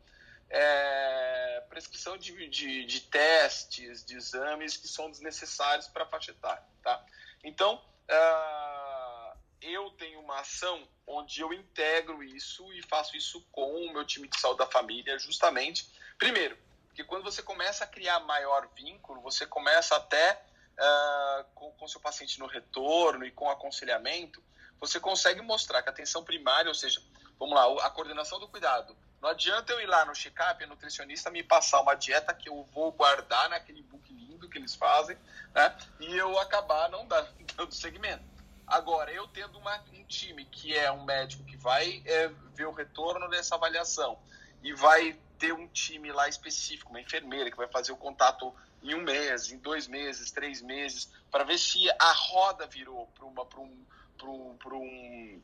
[0.51, 6.64] é, prescrição de, de, de testes, de exames que são desnecessários para a faixa etária.
[6.82, 7.05] Tá?
[7.44, 13.93] Então, ah, eu tenho uma ação onde eu integro isso e faço isso com o
[13.93, 16.56] meu time de saúde da família, justamente, primeiro,
[16.89, 20.43] porque quando você começa a criar maior vínculo, você começa até
[20.78, 24.43] ah, com o seu paciente no retorno e com aconselhamento,
[24.81, 27.02] você consegue mostrar que a atenção primária, ou seja,
[27.39, 28.97] vamos lá, a coordenação do cuidado.
[29.27, 32.93] Não adianta eu ir lá no check-up, nutricionista me passar uma dieta que eu vou
[32.93, 35.19] guardar naquele book lindo que eles fazem,
[35.53, 35.77] né?
[35.98, 38.23] E eu acabar não dando, dando segmento.
[38.65, 42.73] Agora, eu tendo uma, um time que é um médico que vai é, ver o
[42.73, 44.16] retorno dessa avaliação
[44.62, 48.94] e vai ter um time lá específico, uma enfermeira que vai fazer o contato em
[48.94, 53.44] um mês, em dois meses, três meses, para ver se a roda virou para uma
[53.44, 53.86] para um
[54.16, 55.43] para um, pra um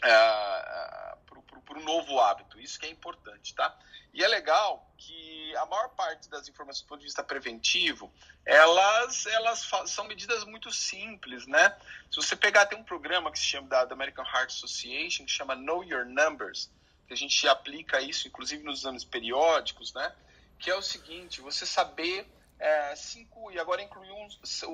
[0.00, 2.60] para um novo hábito.
[2.60, 3.76] Isso que é importante, tá?
[4.12, 8.12] E é legal que a maior parte das informações do ponto de vista preventivo,
[8.44, 11.76] elas, elas são medidas muito simples, né?
[12.10, 15.30] Se você pegar, tem um programa que se chama da, da American Heart Association, que
[15.30, 16.70] chama Know Your Numbers,
[17.06, 20.14] que a gente aplica isso, inclusive nos exames periódicos, né?
[20.58, 22.26] Que é o seguinte, você saber
[22.58, 24.28] é, cinco, e agora incluir um,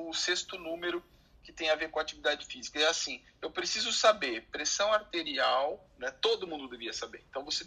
[0.08, 1.02] o sexto número
[1.42, 2.78] que tem a ver com atividade física.
[2.78, 6.10] É assim, eu preciso saber pressão arterial, né?
[6.10, 7.24] Todo mundo devia saber.
[7.28, 7.66] Então você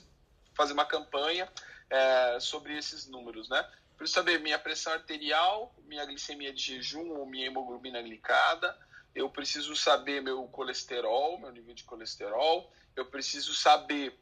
[0.53, 1.51] fazer uma campanha
[1.89, 3.61] é, sobre esses números, né?
[3.97, 8.77] Preciso saber minha pressão arterial, minha glicemia de jejum ou minha hemoglobina glicada.
[9.13, 12.71] Eu preciso saber meu colesterol, meu nível de colesterol.
[12.95, 14.17] Eu preciso saber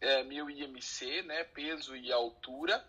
[0.00, 2.84] é, meu IMC, né, peso e altura.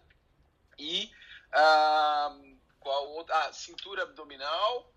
[0.77, 1.11] E
[1.51, 2.37] ah,
[2.79, 4.93] qual a ah, cintura abdominal.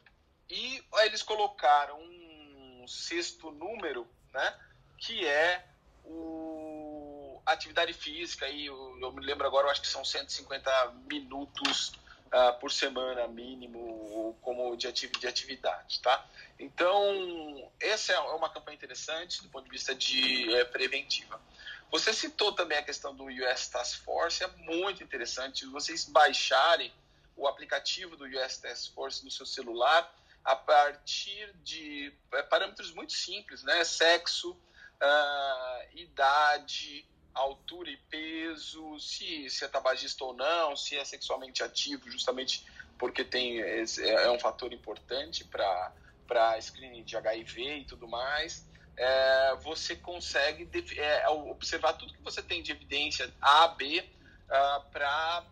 [0.51, 4.59] E eles colocaram um sexto número, né,
[4.97, 5.65] que é
[6.05, 8.49] o atividade física.
[8.49, 10.71] E eu, me lembro agora, eu acho que são 150
[11.11, 11.93] minutos
[12.27, 16.27] uh, por semana mínimo como de, atividade, de atividade, tá?
[16.59, 21.41] Então, essa é uma campanha interessante do ponto de vista de é, preventiva.
[21.91, 26.93] Você citou também a questão do US Task Force, é muito interessante vocês baixarem
[27.37, 30.13] o aplicativo do US Task Force no seu celular
[30.49, 33.85] a partir de é, parâmetros muito simples, né?
[33.85, 41.63] Sexo, uh, idade, altura e peso, se, se é tabagista ou não, se é sexualmente
[41.63, 42.67] ativo, justamente
[42.99, 48.67] porque tem, é, é um fator importante para screening de HIV e tudo mais.
[48.97, 50.67] É, você consegue
[50.97, 55.45] é, observar tudo que você tem de evidência A, B, uh, para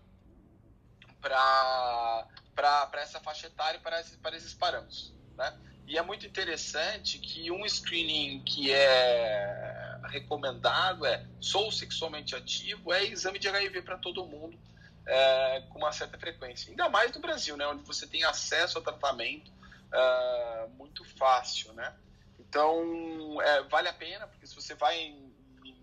[2.94, 5.12] essa faixa etária, para esses, para esses parâmetros.
[5.36, 5.58] Né?
[5.86, 13.04] E é muito interessante que um screening que é recomendado é sou sexualmente ativo, é
[13.04, 14.58] exame de HIV para todo mundo
[15.06, 16.70] é, com uma certa frequência.
[16.70, 19.50] Ainda mais no Brasil, né, onde você tem acesso a tratamento
[19.92, 21.94] é, muito fácil, né?
[22.38, 25.34] Então, é, vale a pena, porque se você vai em,
[25.64, 25.76] em,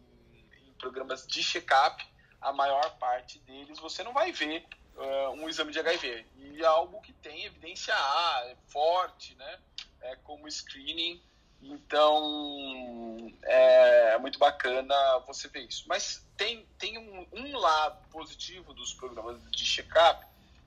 [0.67, 2.05] em programas de check-up,
[2.41, 6.25] a maior parte deles você não vai ver uh, um exame de HIV.
[6.37, 9.59] E é algo que tem evidência A, é forte, né?
[10.03, 11.21] é, como screening.
[11.61, 14.93] Então é, é, muito bacana
[15.25, 15.85] você ver isso.
[15.87, 20.25] Mas tem, tem um, um lado positivo dos programas de check-up,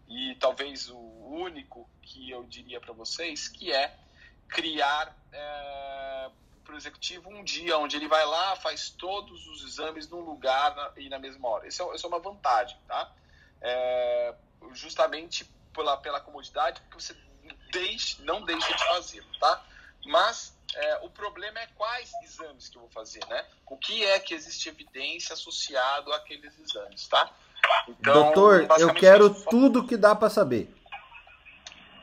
[0.08, 3.94] e talvez o único que eu diria para vocês, que é
[4.48, 6.30] criar é,
[6.64, 10.74] para o executivo um dia onde ele vai lá, faz todos os exames num lugar
[10.74, 11.68] na, e na mesma hora.
[11.68, 13.12] Isso é, isso é uma vantagem, tá?
[13.68, 14.34] É,
[14.72, 15.44] justamente
[15.74, 17.16] pela, pela comodidade, porque você
[17.72, 19.62] deixe, não deixe de fazer, tá?
[20.04, 23.44] Mas é, o problema é quais exames que eu vou fazer, né?
[23.66, 27.30] O que é que existe evidência associado àqueles exames, tá?
[27.88, 30.72] Então, Doutor, eu quero tudo que dá para saber.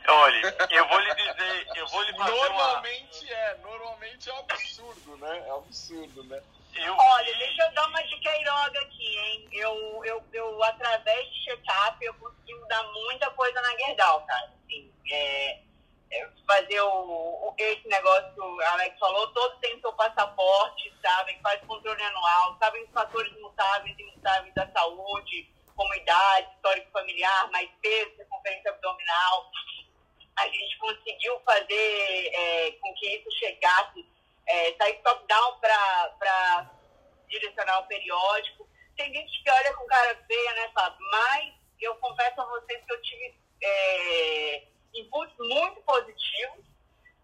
[0.06, 3.34] Olha, eu vou lhe dizer, eu vou lhe fazer Normalmente uma...
[3.34, 5.44] é, normalmente é um absurdo, né?
[5.48, 6.44] É um absurdo, né?
[6.76, 6.95] Eu...
[6.98, 9.50] Olha, deixa eu dar uma de Queiroga aqui, hein?
[9.52, 14.45] Eu, eu, eu através de check-up, eu consegui mudar muita coisa na Gerdau, cara.
[14.45, 15.60] Assim, é,
[16.12, 21.40] é fazer o, o, esse negócio que o Alex falou, todos têm seu passaporte, sabem,
[21.41, 27.52] faz controle anual, sabem os fatores mutáveis e imutáveis da saúde, como idade, histórico familiar,
[27.52, 29.52] mais peso, circunferência abdominal.
[30.38, 34.12] A gente conseguiu fazer é, com que isso chegasse
[34.48, 36.72] é, sair top-down para
[37.28, 38.68] direcionar o periódico.
[38.95, 40.99] Tem gente que olha com cara feia, né, Fábio?
[41.11, 46.65] Mas eu confesso a vocês que eu tive é, inputs muito positivos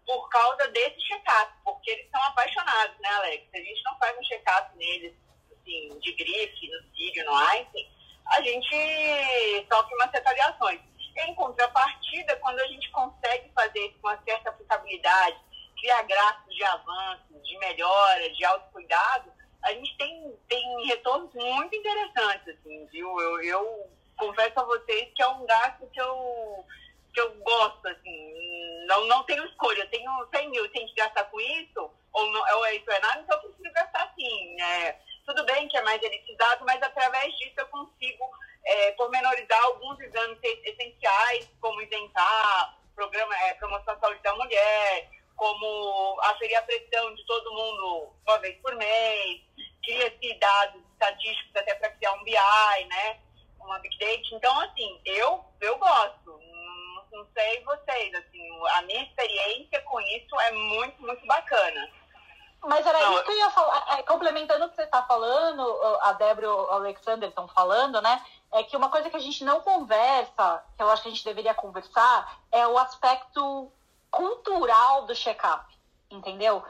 [0.04, 3.48] por causa desse check-up, porque eles são apaixonados, né, Alex?
[3.50, 5.14] Se a gente não faz um check-up neles,
[5.52, 7.88] assim, de grife, no Sírio, no Einstein,
[8.26, 10.80] a gente sofre umas retaliações.
[11.16, 15.38] Em contrapartida, quando a gente consegue fazer com uma certa aplicabilidade,
[15.80, 19.32] criar gráficos de avanço, de melhora, de autocuidado,
[19.62, 23.20] a gente tem, tem retornos muito interessantes, assim, viu?
[23.20, 26.64] Eu, eu confesso a vocês que é um gasto que eu,
[27.12, 31.24] que eu gosto, assim, não, não tenho escolha, eu tenho 100 mil, tenho que gastar
[31.24, 34.98] com isso, ou, não, ou é isso é nada, então eu preciso gastar assim, né?
[35.26, 38.24] Tudo bem que é mais elitizado, mas através disso eu consigo
[38.64, 45.08] é, pormenorizar alguns exames essenciais, como isentar programa, é, promoção da saúde da mulher,
[45.40, 49.40] como aferir a pressão de todo mundo uma vez por mês,
[49.82, 53.18] cria-se dados estatísticos até para criar um BI, né?
[53.58, 54.34] Uma Big Data.
[54.34, 56.38] Então, assim, eu, eu gosto.
[56.38, 61.90] Não, não sei vocês, assim, a minha experiência com isso é muito, muito bacana.
[62.62, 65.62] Mas era não, isso que eu ia falar, é, complementando o que você está falando,
[66.02, 68.22] a Débora e o Alexander estão falando, né?
[68.52, 71.24] É que uma coisa que a gente não conversa, que eu acho que a gente
[71.24, 73.72] deveria conversar, é o aspecto
[74.10, 75.64] cultural do check-up,
[76.10, 76.62] entendeu?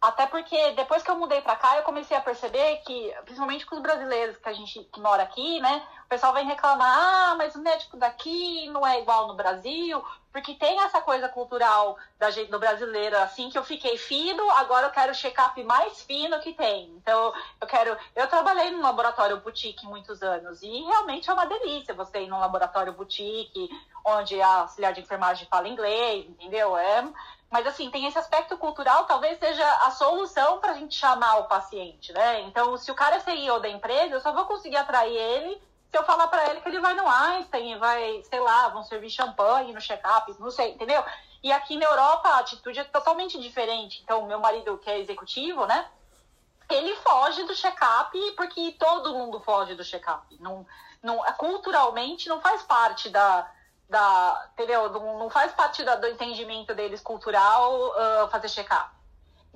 [0.00, 3.76] Até porque depois que eu mudei para cá, eu comecei a perceber que, principalmente com
[3.76, 7.54] os brasileiros que a gente que mora aqui, né, o pessoal vem reclamar, ah, mas
[7.54, 10.02] o médico daqui não é igual no Brasil,
[10.32, 14.86] porque tem essa coisa cultural da gente do brasileiro, assim que eu fiquei fino, agora
[14.86, 16.86] eu quero check-up mais fino que tem.
[16.96, 17.94] Então, eu quero.
[18.16, 22.40] Eu trabalhei num laboratório boutique muitos anos e realmente é uma delícia você ir num
[22.40, 23.68] laboratório boutique,
[24.02, 26.74] onde a auxiliar de enfermagem fala inglês, entendeu?
[26.74, 27.06] É,
[27.50, 31.48] mas assim, tem esse aspecto cultural, talvez seja a solução para a gente chamar o
[31.48, 32.40] paciente, né?
[32.44, 35.96] Então, se o cara é CEO da empresa, eu só vou conseguir atrair ele se
[35.96, 39.72] eu falar para ele que ele vai no Einstein, vai, sei lá, vão servir champanhe
[39.72, 41.02] no check-up, não sei, entendeu?
[41.42, 44.00] E aqui na Europa a atitude é totalmente diferente.
[44.02, 45.88] Então, meu marido, que é executivo, né?
[46.68, 50.36] Ele foge do check-up porque todo mundo foge do check-up.
[50.40, 50.66] Não,
[51.02, 53.50] não, culturalmente não faz parte da,
[53.88, 54.90] da entendeu?
[54.90, 58.97] Não, não faz parte da, do entendimento deles cultural uh, fazer check-up.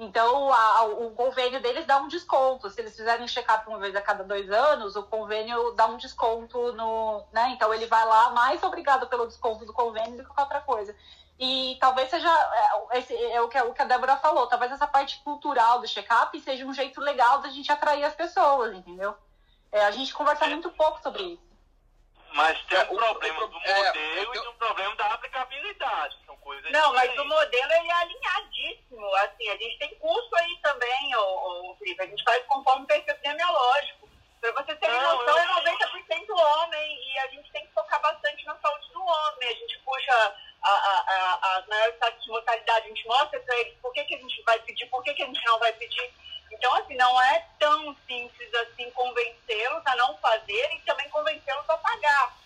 [0.02, 2.68] Então, a, o convênio deles dá um desconto.
[2.68, 6.72] Se eles fizerem check-up uma vez a cada dois anos, o convênio dá um desconto
[6.72, 7.24] no.
[7.32, 7.50] Né?
[7.50, 10.96] Então, ele vai lá mais obrigado pelo desconto do convênio do que qualquer outra coisa.
[11.38, 12.28] E talvez seja.
[12.90, 14.48] É, esse, é o, que, o que a Débora falou.
[14.48, 18.74] Talvez essa parte cultural do check-up seja um jeito legal da gente atrair as pessoas,
[18.74, 19.14] entendeu?
[19.70, 21.51] É, a gente conversa muito pouco sobre isso.
[22.32, 26.16] Mas tem um problema do é, modelo e um problema da aplicabilidade.
[26.26, 29.14] São coisas Não, mas o modelo ele é alinhadíssimo.
[29.16, 32.02] Assim, a gente tem curso aí também, o, Felipe.
[32.02, 34.08] A gente faz conforme o perfil epidemiológico.
[34.40, 35.44] Para você ter não, noção, eu...
[35.44, 39.48] é 90% homem e a gente tem que focar bastante na saúde do homem.
[39.48, 44.04] A gente puxa as maiores taxas de mortalidade, a gente mostra para eles por que,
[44.04, 46.12] que a gente vai pedir, por que, que a gente não vai pedir.
[46.52, 51.76] Então, assim, não é tão simples assim convencê-los a não fazer e também convencê-los a
[51.78, 52.36] pagar.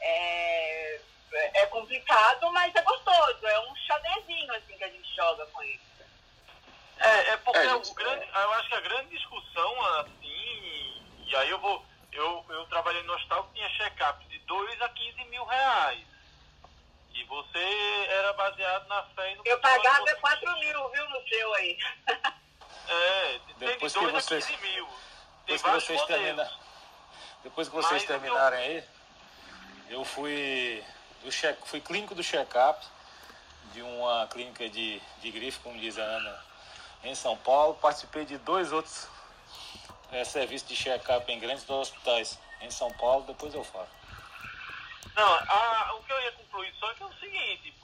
[0.00, 1.00] É,
[1.54, 3.46] é complicado, mas é gostoso.
[3.46, 5.94] É um xadrezinho, assim, que a gente joga com isso.
[6.98, 11.50] É, é porque é, o grande, eu acho que a grande discussão, assim, e aí
[11.50, 11.84] eu vou.
[12.12, 16.06] Eu, eu trabalhei no hospital que tinha check-up de 2 a 15 mil reais.
[17.12, 21.54] E você era baseado na fé e no Eu pagava 4 mil, viu, no seu
[21.54, 21.78] aí.
[22.86, 24.46] É, depois que vocês.
[25.46, 26.52] Depois que vocês terminarem,
[27.42, 28.84] depois que vocês terminarem aí,
[29.90, 30.82] eu fui
[31.22, 32.84] do check, fui clínico do check-up
[33.72, 36.44] de uma clínica de, de grife, como diz a Ana,
[37.02, 37.74] em São Paulo.
[37.74, 39.08] Participei de dois outros
[40.12, 43.88] é, serviços de check-up em grandes hospitais em São Paulo, depois eu falo.
[45.14, 47.74] Não, a, o que eu ia concluir só é que é o seguinte,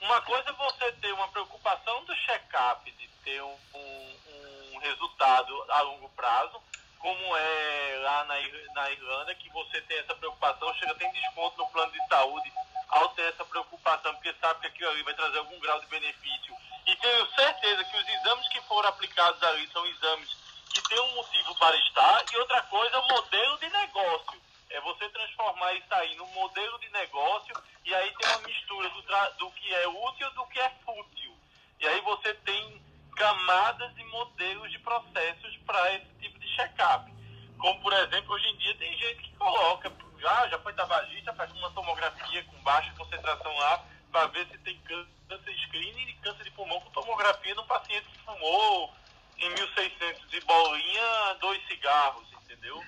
[0.00, 5.64] uma coisa é você ter uma preocupação do check-up, de ter um, um, um, resultado
[5.70, 6.60] a longo prazo,
[6.98, 8.34] como é lá na,
[8.74, 12.52] na Irlanda, que você tem essa preocupação, chega tem desconto no plano de saúde
[12.88, 16.56] ao ter essa preocupação, porque sabe que aquilo ali vai trazer algum grau de benefício.
[16.86, 20.30] E tenho certeza que os exames que foram aplicados ali são exames
[20.72, 25.72] que têm um motivo para estar, e outra coisa, modelo de negócio é você transformar
[25.74, 29.02] isso aí num modelo de negócio e aí tem uma mistura do,
[29.38, 31.36] do que é útil do que é fútil.
[31.80, 32.82] E aí você tem
[33.18, 37.12] camadas e modelos de processos para esse tipo de check-up.
[37.58, 41.52] Como, por exemplo, hoje em dia tem gente que coloca, já, já foi tabagista, faz
[41.52, 46.50] uma tomografia com baixa concentração lá, para ver se tem câncer screening e câncer de
[46.52, 48.92] pulmão com tomografia num paciente que fumou
[49.36, 52.82] em 1600 e bolinha dois cigarros, entendeu?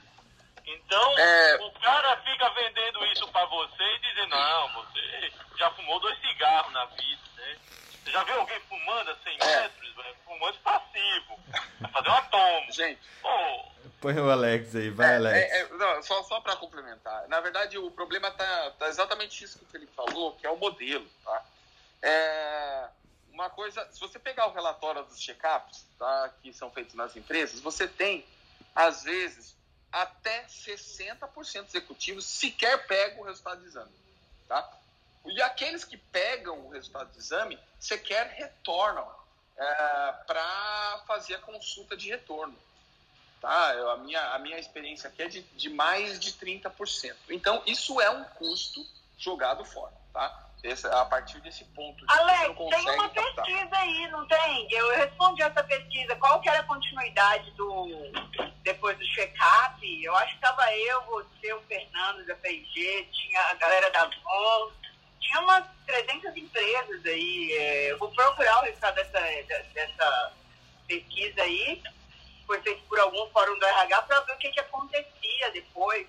[0.64, 1.56] Então, é...
[1.62, 6.72] o cara fica vendendo isso para você e dizendo, não, você já fumou dois cigarros
[6.72, 7.58] na vida, né?
[8.04, 9.62] Você já viu alguém fumando a 100 é.
[9.62, 9.90] metros?
[10.24, 11.38] Fumando passivo.
[11.80, 12.72] Vai fazer um atomo.
[12.72, 13.00] Gente.
[14.00, 15.52] Põe o Alex aí, vai, é, Alex.
[15.52, 17.28] É, é, não, só, só para complementar.
[17.28, 20.56] Na verdade, o problema tá, tá exatamente isso que o Felipe falou, que é o
[20.56, 21.44] modelo, tá?
[22.02, 22.88] É,
[23.30, 27.60] uma coisa, se você pegar o relatório dos check-ups, tá, que são feitos nas empresas,
[27.60, 28.24] você tem,
[28.74, 29.54] às vezes,
[29.92, 33.92] até 60% dos executivos sequer pegam o resultado do exame.
[34.48, 34.68] Tá?
[35.24, 39.06] E aqueles que pegam o resultado do exame sequer retornam
[39.56, 39.64] é,
[40.26, 42.56] para fazer a consulta de retorno.
[43.40, 43.74] Tá?
[43.74, 47.14] Eu, a, minha, a minha experiência aqui é de, de mais de 30%.
[47.30, 48.84] Então, isso é um custo
[49.18, 49.92] jogado fora.
[50.12, 50.50] Tá?
[50.62, 52.04] Esse, a partir desse ponto.
[52.06, 53.46] Alex, tem uma captar.
[53.46, 54.70] pesquisa aí, não tem?
[54.70, 56.14] Eu respondi essa pesquisa.
[56.16, 57.88] Qual que era a continuidade do
[58.62, 60.04] depois do check-up?
[60.04, 64.70] Eu acho que estava eu, você, o Fernando da P&G, tinha a galera da Von,
[65.20, 67.52] tinha umas 300 empresas aí.
[67.52, 69.20] É, eu vou procurar o resultado dessa,
[69.74, 70.32] dessa
[70.86, 71.82] pesquisa aí,
[72.46, 76.06] foi feito por algum fórum do RH, para ver o que, que acontecia depois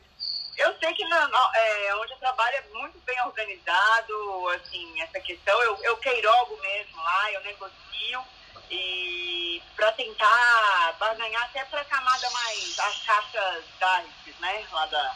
[0.58, 5.60] eu sei que na, é, onde eu trabalho é muito bem organizado, assim, essa questão.
[5.64, 8.24] Eu, eu queirogo mesmo lá, eu negocio
[8.70, 15.16] e para tentar barganhar até para a camada mais, as caixas DARCs, né, lá da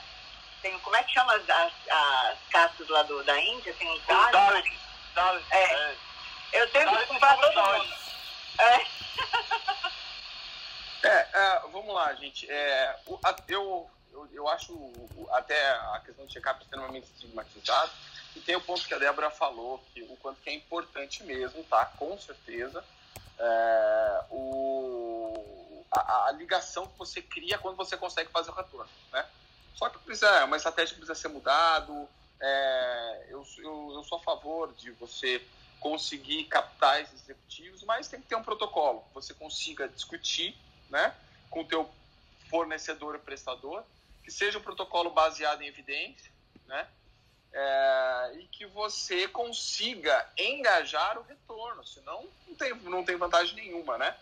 [0.65, 3.71] tem, como é que chama as, as, as castas lá do, da Índia?
[3.75, 4.03] Tem os.
[4.07, 4.79] Daleks.
[5.13, 5.63] Daleks, É.
[5.91, 5.97] é.
[6.53, 7.93] Eu tenho que comprar todo mundo.
[8.59, 8.85] É.
[11.03, 12.49] É, é, vamos lá, gente.
[12.49, 17.91] É, o- a- eu, eu, eu acho o- até a questão do check-up extremamente estigmatizada.
[18.35, 21.63] E tem o ponto que a Débora falou, que o quanto que é importante mesmo,
[21.65, 21.85] tá?
[21.99, 22.83] Com certeza.
[23.37, 29.23] É, o, a, a ligação que você cria quando você consegue fazer o retorno, né?
[29.75, 32.07] Só que precisa, é uma estratégia precisa ser mudado.
[32.39, 35.45] É, eu, eu, eu sou a favor de você
[35.79, 39.01] conseguir captar esses executivos, mas tem que ter um protocolo.
[39.01, 40.55] que Você consiga discutir
[40.89, 41.13] né,
[41.49, 41.89] com o teu
[42.49, 43.83] fornecedor ou prestador,
[44.23, 46.31] que seja um protocolo baseado em evidência,
[46.65, 46.87] né,
[47.53, 53.97] é, e que você consiga engajar o retorno, senão não tem, não tem vantagem nenhuma,
[53.97, 54.15] né?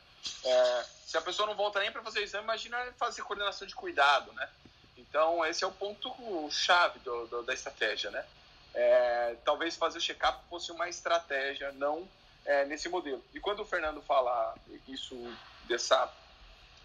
[0.44, 3.76] É, se a pessoa não volta nem para fazer o exame, imagina fazer coordenação de
[3.76, 4.50] cuidado, né?
[5.14, 6.12] Então, esse é o ponto
[6.50, 8.26] chave do, do- da estratégia, né?
[8.74, 12.10] É, talvez fazer o check-up fosse uma estratégia, não
[12.44, 13.24] é, nesse modelo.
[13.32, 14.56] E quando o Fernando fala
[14.88, 15.16] isso
[15.66, 16.12] dessa,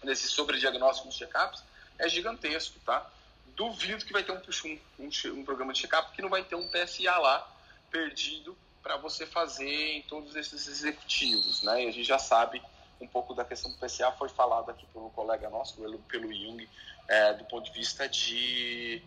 [0.03, 1.63] desse sobrediagnóstico dos check-ups,
[1.97, 3.09] é gigantesco, tá?
[3.55, 6.53] Duvido que vai ter um, um, um, um programa de check-up que não vai ter
[6.53, 7.51] um PSA lá
[7.89, 11.83] perdido para você fazer em todos esses executivos, né?
[11.83, 12.61] E a gente já sabe
[13.01, 16.69] um pouco da questão do PSA, foi falado aqui pelo colega nosso, pelo, pelo Jung,
[17.09, 19.01] é, do ponto de vista de,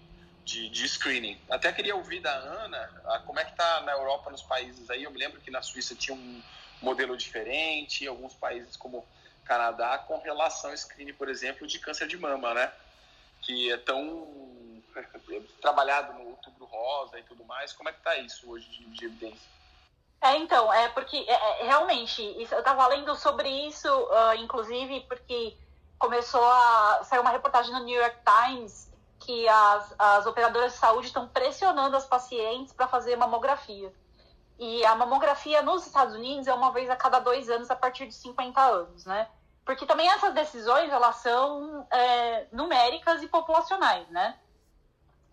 [0.45, 1.41] de, de screening.
[1.49, 5.05] Até queria ouvir da Ana ah, como é que tá na Europa, nos países aí.
[5.05, 6.43] Eu me lembro que na Suíça tinha um
[6.83, 9.07] modelo diferente, alguns países como
[9.45, 12.73] Canadá, com relação ao screening, por exemplo, de câncer de mama, né?
[13.41, 14.83] Que é tão
[15.63, 17.73] trabalhado no outubro rosa e tudo mais.
[17.73, 19.49] Como é que tá isso hoje de, de evidência?
[20.21, 25.01] É, então, é porque é, é, realmente, isso, eu estava lendo sobre isso, ah, inclusive,
[25.09, 25.57] porque
[26.03, 31.07] começou a sair uma reportagem no New York Times que as, as operadoras de saúde
[31.07, 33.95] estão pressionando as pacientes para fazer mamografia.
[34.59, 38.09] E a mamografia nos Estados Unidos é uma vez a cada dois anos a partir
[38.09, 39.29] de 50 anos, né?
[39.65, 44.37] Porque também essas decisões, elas são é, numéricas e populacionais, né?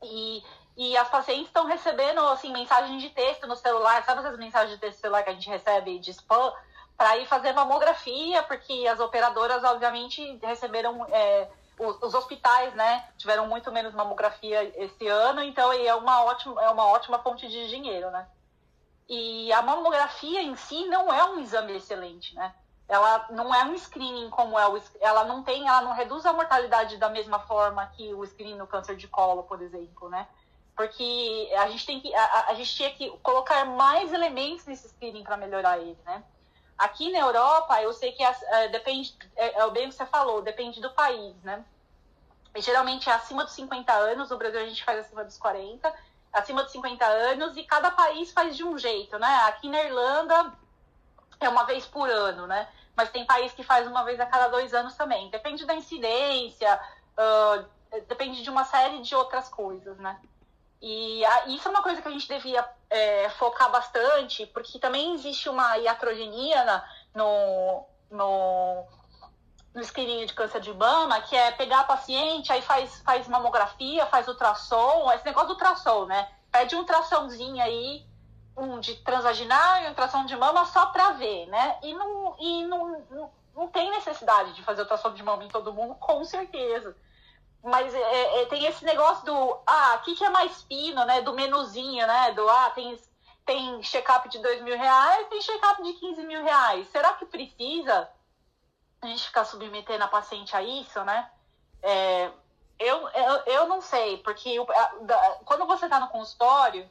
[0.04, 0.44] E,
[0.78, 4.78] e as pacientes estão recebendo, assim, mensagem de texto no celular, sabe essas mensagens de
[4.80, 6.54] texto celular que a gente recebe de spam?
[7.00, 11.04] Para ir fazer mamografia, porque as operadoras, obviamente, receberam...
[11.10, 11.48] É,
[11.80, 16.70] os, os hospitais, né, tiveram muito menos mamografia esse ano, então é uma ótima, é
[16.70, 18.28] uma ótima fonte de dinheiro, né?
[19.08, 22.54] E a mamografia em si não é um exame excelente, né?
[22.88, 26.34] Ela não é um screening como é o ela não tem, ela não reduz a
[26.34, 30.28] mortalidade da mesma forma que o screening no câncer de colo, por exemplo, né?
[30.76, 35.24] Porque a gente tem que a, a gente tinha que colocar mais elementos nesse screening
[35.24, 36.24] para melhorar ele, né?
[36.80, 40.42] Aqui na Europa, eu sei que é, depende, é, é bem o que você falou,
[40.42, 41.66] depende do país, né?
[42.56, 45.94] E, geralmente é acima dos 50 anos, no Brasil a gente faz acima dos 40,
[46.32, 49.28] acima dos 50 anos, e cada país faz de um jeito, né?
[49.48, 50.54] Aqui na Irlanda
[51.42, 52.66] é uma vez por ano, né?
[52.96, 55.30] Mas tem país que faz uma vez a cada dois anos também.
[55.30, 56.80] Depende da incidência,
[57.18, 60.18] uh, depende de uma série de outras coisas, né?
[60.82, 65.14] E a, isso é uma coisa que a gente devia é, focar bastante, porque também
[65.14, 66.84] existe uma iatrogenia
[67.14, 68.86] no, no,
[69.74, 74.06] no screening de câncer de mama, que é pegar a paciente, aí faz, faz mamografia,
[74.06, 76.30] faz ultrassom, esse negócio do ultrassom, né?
[76.52, 78.06] Pede um ultrassomzinho aí,
[78.56, 81.78] um de transvaginal e um ultrassom de mama só pra ver, né?
[81.84, 85.74] E não, e não, não, não tem necessidade de fazer ultrassom de mama em todo
[85.74, 86.96] mundo, com certeza.
[87.64, 91.22] Mas é, é, tem esse negócio do, ah, o que, que é mais fino, né?
[91.22, 92.32] Do menuzinho, né?
[92.32, 92.98] Do, ah, tem,
[93.46, 96.88] tem check-up de dois mil reais, tem check-up de 15 mil reais.
[96.90, 98.10] Será que precisa
[99.02, 101.30] a gente ficar submetendo a paciente a isso, né?
[101.82, 102.32] É,
[102.80, 104.56] eu, eu, eu não sei, porque
[105.46, 106.90] quando você está no consultório,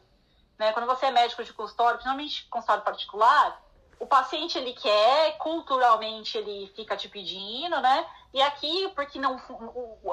[0.58, 0.72] né?
[0.72, 3.62] Quando você é médico de consultório, principalmente consultório particular,
[4.00, 8.06] o paciente ele quer, culturalmente ele fica te pedindo, né?
[8.32, 9.40] E aqui, porque não,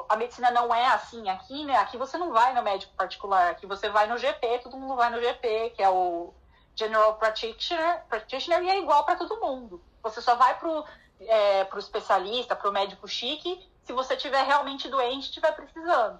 [0.09, 1.75] a medicina não é assim aqui, né?
[1.77, 5.09] Aqui você não vai no médico particular, aqui você vai no GP, todo mundo vai
[5.09, 6.33] no GP, que é o
[6.75, 9.81] General Practitioner, practitioner e é igual para todo mundo.
[10.01, 10.83] Você só vai pro,
[11.21, 16.19] é, pro especialista, pro médico chique, se você tiver realmente doente estiver precisando.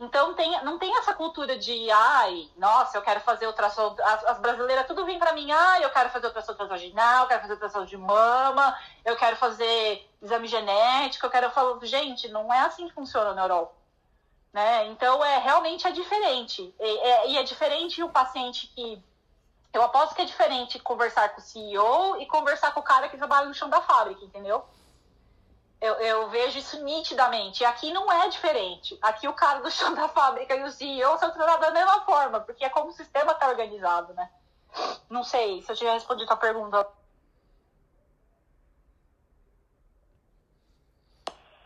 [0.00, 3.94] Então tem, não tem essa cultura de, ai, nossa, eu quero fazer ultrassom.
[4.02, 7.42] As, as brasileiras tudo vem pra mim, ai, eu quero fazer ultrassom transvaginal, eu quero
[7.42, 11.50] fazer ultrassom de mama, eu quero fazer exame genético, eu quero.
[11.50, 13.74] Falo, gente, não é assim que funciona na Europa.
[14.54, 14.86] Né?
[14.86, 16.74] Então é realmente é diferente.
[16.80, 19.02] E é, e é diferente o paciente que.
[19.70, 23.18] Eu aposto que é diferente conversar com o CEO e conversar com o cara que
[23.18, 24.64] trabalha no chão da fábrica, entendeu?
[25.80, 27.64] Eu, eu, vejo isso nitidamente.
[27.64, 28.98] Aqui não é diferente.
[29.00, 32.40] Aqui o cara do chão da fábrica e o CEO são tratados da mesma forma,
[32.40, 34.30] porque é como o sistema está organizado, né?
[35.08, 36.86] Não sei se eu tiver respondido a pergunta.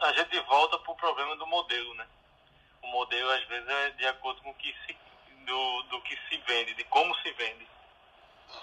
[0.01, 2.07] A gente volta para o problema do modelo, né?
[2.83, 4.97] O modelo, às vezes, é de acordo com o que se,
[5.45, 7.67] do, do que se vende, de como se vende.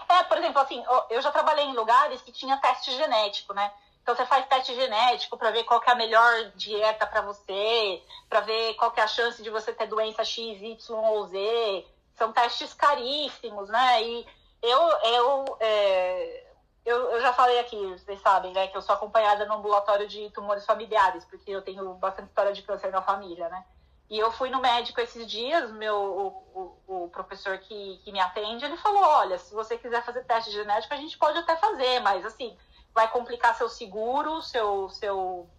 [0.08, 3.72] É, por exemplo, assim, eu já trabalhei em lugares que tinha teste genético, né?
[4.02, 8.42] Então você faz teste genético para ver qual é a melhor dieta para você, para
[8.42, 11.86] ver qual é a chance de você ter doença X, Y ou Z.
[12.16, 14.04] São testes caríssimos, né?
[14.04, 14.26] E
[14.62, 16.52] eu, eu, é,
[16.86, 20.30] eu, eu já falei aqui, vocês sabem, né, que eu sou acompanhada no ambulatório de
[20.32, 23.64] tumores familiares, porque eu tenho bastante história de câncer na família, né?
[24.10, 28.20] E eu fui no médico esses dias, meu, o, o, o, professor que, que me
[28.20, 32.02] atende, ele falou, olha, se você quiser fazer teste genético, a gente pode até fazer,
[32.02, 32.58] mas assim,
[32.94, 35.50] vai complicar seu seguro, seu, seu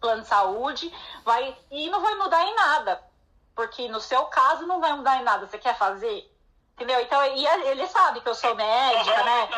[0.00, 0.92] plano de saúde,
[1.24, 3.02] vai e não vai mudar em nada.
[3.54, 5.46] Porque no seu caso não vai mudar em nada.
[5.46, 6.30] Você quer fazer?
[6.74, 7.00] Entendeu?
[7.00, 9.48] Então, e ele sabe que eu sou médica, né?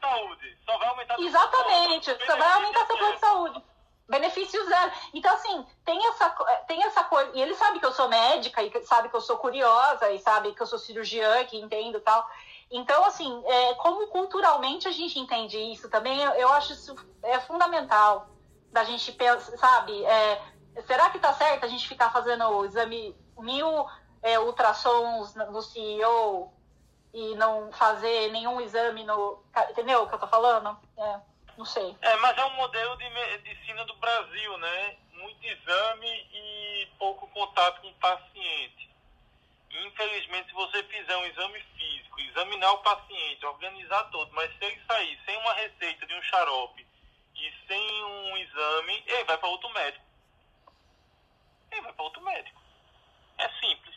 [0.00, 0.58] Saúde.
[0.64, 3.64] Só vai aumentar Exatamente, só vai aumentar seu plano de saúde.
[4.08, 4.92] Benefício zero.
[5.12, 6.30] Então, assim, tem essa,
[6.66, 7.30] tem essa coisa.
[7.34, 10.54] E ele sabe que eu sou médica, e sabe que eu sou curiosa, e sabe
[10.54, 12.28] que eu sou cirurgiã, que entendo tal.
[12.70, 17.40] Então, assim, é, como culturalmente a gente entende isso também, eu, eu acho isso é
[17.40, 18.28] fundamental
[18.70, 20.04] da gente pensar, sabe?
[20.04, 20.42] É,
[20.86, 23.86] será que tá certo a gente ficar fazendo o exame mil
[24.22, 26.52] é, ultrassons no CEO
[27.12, 29.42] e não fazer nenhum exame no.
[29.70, 30.78] Entendeu o que eu tô falando?
[30.96, 31.20] É,
[31.56, 31.96] não sei.
[32.02, 34.96] É, mas é um modelo de medicina do Brasil, né?
[35.12, 38.87] Muito exame e pouco contato com o paciente.
[39.86, 44.80] Infelizmente, se você fizer um exame físico, examinar o paciente, organizar todo, mas se ele
[44.86, 46.86] sair sem uma receita de um xarope
[47.34, 50.04] e sem um exame, ele vai para outro médico.
[51.70, 52.60] Ele vai para outro médico.
[53.38, 53.96] É simples.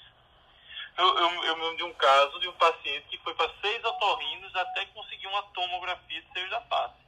[0.97, 3.83] Eu, eu, eu me lembro de um caso de um paciente que foi para seis
[3.83, 7.01] otorrinos até conseguir uma tomografia de seios da face.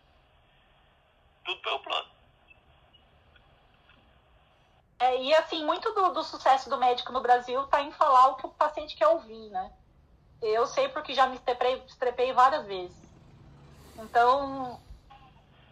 [1.45, 2.22] Tudo pelo plano.
[5.03, 8.35] É, e assim, muito do, do, sucesso do médico no Brasil está em falar o
[8.35, 9.69] que o paciente quer ouvir, né?
[10.41, 12.95] Eu sei porque já me estrepei, estrepei várias vezes.
[13.97, 14.79] Então.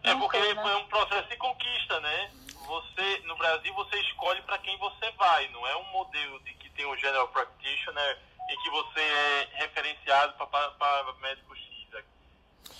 [0.02, 0.72] É porque sei, né?
[0.72, 2.30] é um processo de conquista, né?
[2.66, 6.68] Você, no Brasil, você escolhe para quem você vai, não é um modelo de que
[6.68, 8.18] tem um general practitioner
[8.50, 12.04] e que você é referenciado para médico X.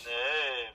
[0.04, 0.74] Né?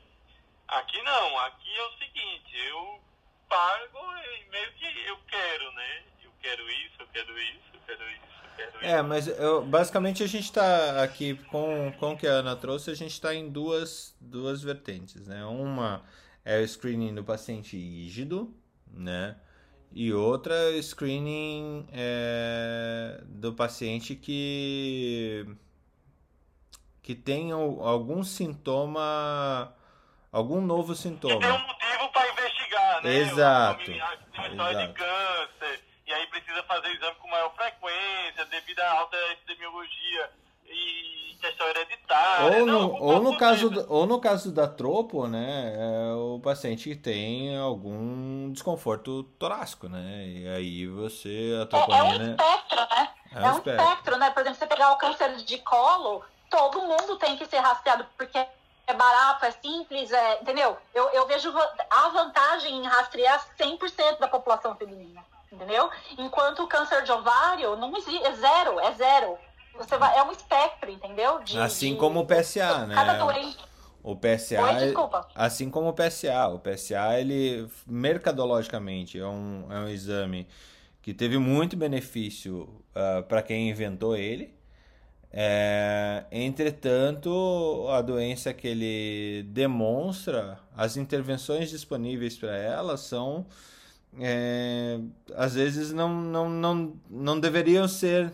[0.70, 3.06] Aqui não, aqui é o seguinte, eu
[3.48, 6.03] pago e meio que eu quero, né?
[6.24, 8.22] Eu quero isso, eu quero isso, eu quero isso.
[8.44, 12.32] Eu quero é, mas eu, basicamente a gente está aqui com, com o que a
[12.32, 15.45] Ana trouxe, a gente está em duas, duas vertentes, né?
[15.45, 16.03] Uma
[16.44, 18.53] é o screening do paciente rígido,
[18.91, 19.36] né?
[19.91, 25.45] E outra é o screening é, do paciente que
[27.02, 29.74] que tem algum sintoma,
[30.30, 31.40] algum novo sintoma.
[31.40, 31.86] tem um
[33.02, 33.15] né?
[33.18, 33.86] Exato.
[33.86, 34.02] Tem
[34.34, 39.18] uma história de câncer, e aí precisa fazer exame com maior frequência, devido à alta
[39.32, 40.30] epidemiologia
[40.65, 42.60] e questão hereditária.
[42.60, 46.40] Ou no, Não, ou no, caso, do, ou no caso da tropo, né, é o
[46.40, 50.26] paciente tem algum desconforto torácico, né?
[50.28, 52.38] E aí você, a troponina...
[52.40, 53.10] É, é um espectro, né?
[53.32, 53.84] É, é um espectro.
[53.84, 54.30] espectro, né?
[54.32, 58.45] Por exemplo, você pegar o câncer de colo, todo mundo tem que ser rastreado, porque
[58.88, 60.77] é barato, é simples, é, entendeu?
[60.95, 61.53] Eu, eu vejo
[61.89, 65.89] a vantagem em rastrear 100% da população feminina, entendeu?
[66.18, 69.38] Enquanto o câncer de ovário não existe, é zero, é zero.
[69.76, 71.39] Você vai, é um espectro, entendeu?
[71.39, 72.95] De, assim de, como o PSA, né?
[72.95, 73.68] Cada doente.
[74.01, 75.27] O PSA, Oi, desculpa.
[75.35, 80.47] assim como o PSA, o PSA ele mercadologicamente é um, é um exame
[81.01, 82.61] que teve muito benefício
[82.95, 84.56] uh, ah, para quem inventou ele,
[85.39, 93.45] é, entretanto, a doença que ele demonstra, as intervenções disponíveis para ela são,
[94.19, 94.99] é,
[95.35, 98.34] às vezes, não, não, não, não deveriam ser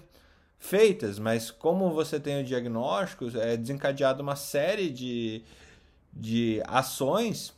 [0.57, 5.43] feitas, mas como você tem o diagnóstico, é desencadeado uma série de,
[6.13, 7.53] de ações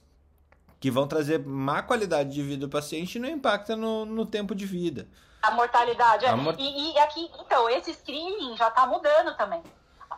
[0.79, 4.55] que vão trazer má qualidade de vida do paciente e não impacta no, no tempo
[4.55, 5.07] de vida.
[5.47, 6.25] A mortalidade.
[6.25, 6.29] É.
[6.29, 6.55] A mor...
[6.57, 9.63] e, e, aqui, então, esse screening já está mudando também.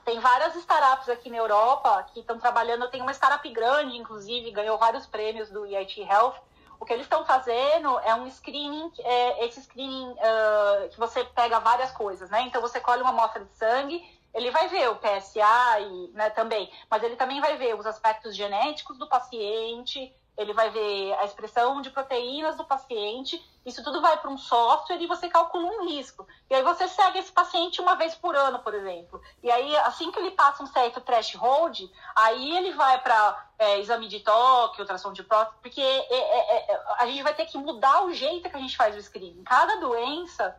[0.05, 2.89] Tem várias startups aqui na Europa que estão trabalhando.
[2.89, 6.35] Tem uma startup grande, inclusive, ganhou vários prêmios do EIT Health.
[6.79, 11.59] O que eles estão fazendo é um screening, é, esse screening uh, que você pega
[11.59, 12.41] várias coisas, né?
[12.41, 16.71] Então você colhe uma amostra de sangue, ele vai ver o PSA e, né, também,
[16.89, 21.81] mas ele também vai ver os aspectos genéticos do paciente, ele vai ver a expressão
[21.81, 26.27] de proteínas do paciente, isso tudo vai para um software e você calcula um risco.
[26.47, 29.19] E aí você segue esse paciente uma vez por ano, por exemplo.
[29.41, 34.07] E aí, assim que ele passa um certo threshold, aí ele vai para é, exame
[34.07, 38.05] de toque, ultrassom de próstata, porque é, é, é, a gente vai ter que mudar
[38.05, 39.43] o jeito que a gente faz o screening.
[39.43, 40.55] Cada doença,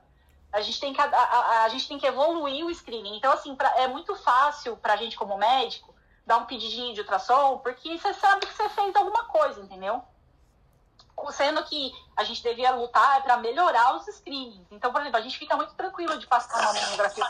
[0.53, 3.17] a gente tem que, a, a, a gente tem que evoluir o screening.
[3.17, 5.95] Então, assim, pra, é muito fácil para a gente como médico
[6.29, 10.05] dar um pedidinho de ultrassom, porque você sabe que você fez alguma coisa, entendeu?
[11.31, 14.67] Sendo que a gente devia lutar para melhorar os screenings.
[14.71, 17.25] Então, por exemplo, a gente fica muito tranquilo de passar uma mamografia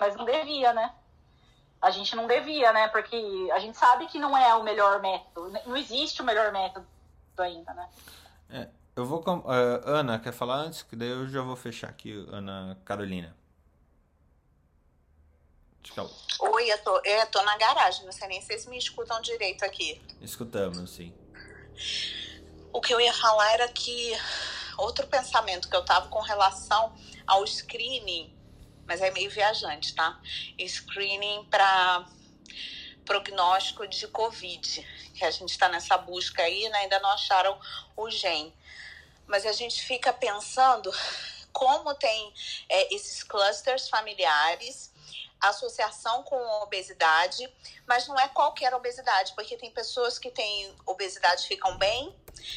[0.00, 0.94] mas não devia, né?
[1.80, 2.88] A gente não devia, né?
[2.88, 5.52] Porque a gente sabe que não é o melhor método.
[5.66, 6.86] Não existe o melhor método
[7.36, 7.88] ainda, né?
[8.48, 9.20] É, eu vou.
[9.20, 10.82] Uh, Ana, quer falar antes?
[10.82, 13.36] Que daí eu já vou fechar aqui, Ana Carolina.
[16.40, 19.64] Oi, eu tô, eu tô na garagem, não sei nem se vocês me escutam direito
[19.64, 20.00] aqui.
[20.20, 21.14] Escutamos, sim.
[22.72, 24.12] O que eu ia falar era que
[24.76, 26.94] outro pensamento que eu tava com relação
[27.26, 28.36] ao screening,
[28.86, 30.20] mas é meio viajante, tá?
[30.58, 32.06] Screening para
[33.04, 36.80] prognóstico de Covid, que a gente está nessa busca aí, né?
[36.80, 37.58] ainda não acharam
[37.96, 38.54] o gene.
[39.26, 40.92] Mas a gente fica pensando
[41.52, 42.32] como tem
[42.68, 44.87] é, esses clusters familiares
[45.40, 47.52] associação com obesidade,
[47.86, 52.14] mas não é qualquer obesidade, porque tem pessoas que têm obesidade ficam bem,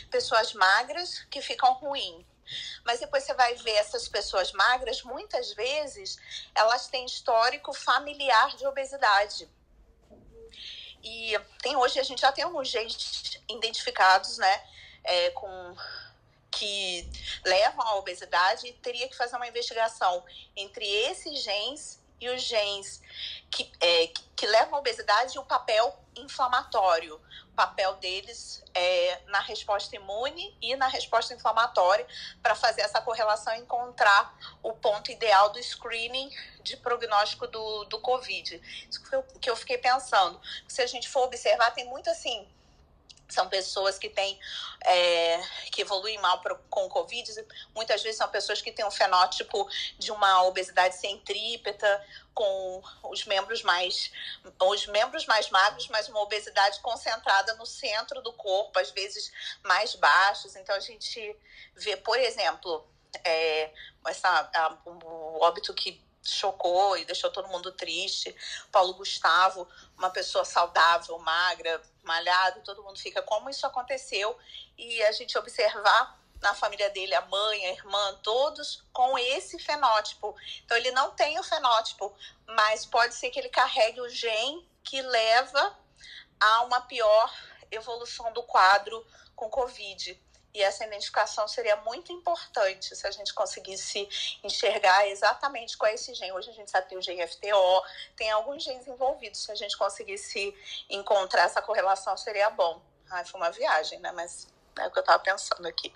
[0.10, 2.26] pessoas magras que ficam ruim.
[2.84, 6.18] Mas depois você vai ver essas pessoas magras, muitas vezes
[6.56, 9.50] elas têm histórico familiar de obesidade.
[11.04, 14.64] E tem hoje a gente já tem alguns genes identificados, né,
[15.04, 15.76] é, com
[16.52, 17.10] que
[17.46, 20.24] levam à obesidade e teria que fazer uma investigação
[20.56, 23.02] entre esses genes e os genes
[23.50, 27.20] que, é, que levam à obesidade e o papel inflamatório.
[27.52, 32.08] O papel deles é na resposta imune e na resposta inflamatória
[32.42, 34.34] para fazer essa correlação e encontrar
[34.64, 36.30] o ponto ideal do screening
[36.64, 38.62] de prognóstico do, do Covid.
[38.90, 39.02] Isso
[39.40, 40.40] que eu fiquei pensando.
[40.68, 42.48] Se a gente for observar, tem muito assim
[43.34, 44.40] são pessoas que têm
[44.84, 45.42] é,
[45.72, 47.30] que evoluem mal pro, com o Covid.
[47.74, 49.68] Muitas vezes são pessoas que têm um fenótipo
[49.98, 54.12] de uma obesidade centrípeta, com os membros mais
[54.62, 59.32] os membros mais magros, mas uma obesidade concentrada no centro do corpo, às vezes
[59.64, 60.56] mais baixos.
[60.56, 61.36] Então a gente
[61.76, 62.88] vê, por exemplo,
[63.24, 63.72] é,
[64.08, 68.36] essa, a, o óbito que chocou e deixou todo mundo triste.
[68.72, 69.68] Paulo Gustavo,
[69.98, 74.38] uma pessoa saudável, magra, malhado, todo mundo fica como isso aconteceu
[74.78, 80.36] e a gente observar na família dele a mãe, a irmã, todos com esse fenótipo.
[80.66, 82.14] Então ele não tem o fenótipo,
[82.48, 85.78] mas pode ser que ele carregue o gene que leva
[86.40, 87.32] a uma pior
[87.70, 90.20] evolução do quadro com COVID.
[90.54, 94.08] E essa identificação seria muito importante se a gente conseguisse
[94.44, 96.34] enxergar exatamente qual é esse gene.
[96.34, 97.84] Hoje a gente sabe que tem o gene FTO,
[98.16, 99.44] tem alguns genes envolvidos.
[99.44, 100.54] Se a gente conseguisse
[100.90, 102.82] encontrar essa correlação, seria bom.
[103.10, 104.12] Ai, foi uma viagem, né?
[104.12, 104.48] Mas
[104.78, 105.94] é o que eu estava pensando aqui.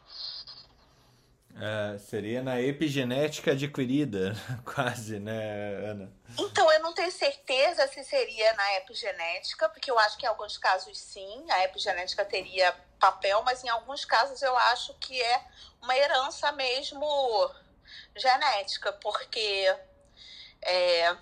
[1.57, 6.11] É, seria na epigenética adquirida, quase, né, Ana?
[6.37, 10.57] Então, eu não tenho certeza se seria na epigenética, porque eu acho que em alguns
[10.57, 15.47] casos sim, a epigenética teria papel, mas em alguns casos eu acho que é
[15.81, 17.51] uma herança mesmo
[18.17, 19.73] genética, porque
[20.61, 21.15] é,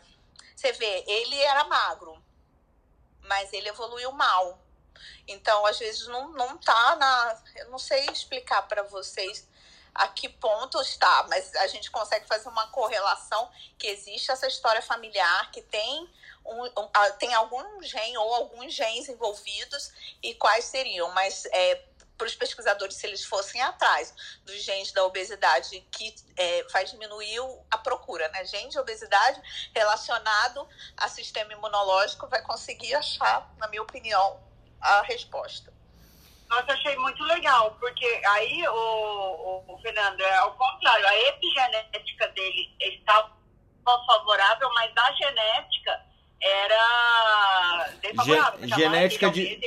[0.55, 2.19] você vê, ele era magro,
[3.21, 4.59] mas ele evoluiu mal.
[5.27, 7.43] Então, às vezes, não, não tá na.
[7.55, 9.47] Eu não sei explicar para vocês
[9.93, 14.81] a que ponto está, mas a gente consegue fazer uma correlação que existe essa história
[14.81, 16.09] familiar, que tem,
[16.45, 16.89] um, um,
[17.19, 19.91] tem algum gene ou alguns genes envolvidos
[20.21, 21.83] e quais seriam, mas é,
[22.17, 24.13] para os pesquisadores, se eles fossem atrás
[24.45, 27.39] dos genes da obesidade, que é, vai diminuir
[27.69, 28.45] a procura, né?
[28.45, 29.41] Gene de obesidade
[29.75, 34.39] relacionado a sistema imunológico vai conseguir achar, na minha opinião,
[34.79, 35.73] a resposta.
[36.53, 42.27] Nossa, achei muito legal, porque aí, o, o, o Fernando, é ao contrário, a epigenética
[42.27, 43.31] dele estava
[43.83, 45.99] favorável, mas a genética
[46.39, 48.67] era desfavorável.
[48.67, 49.59] Ge genética de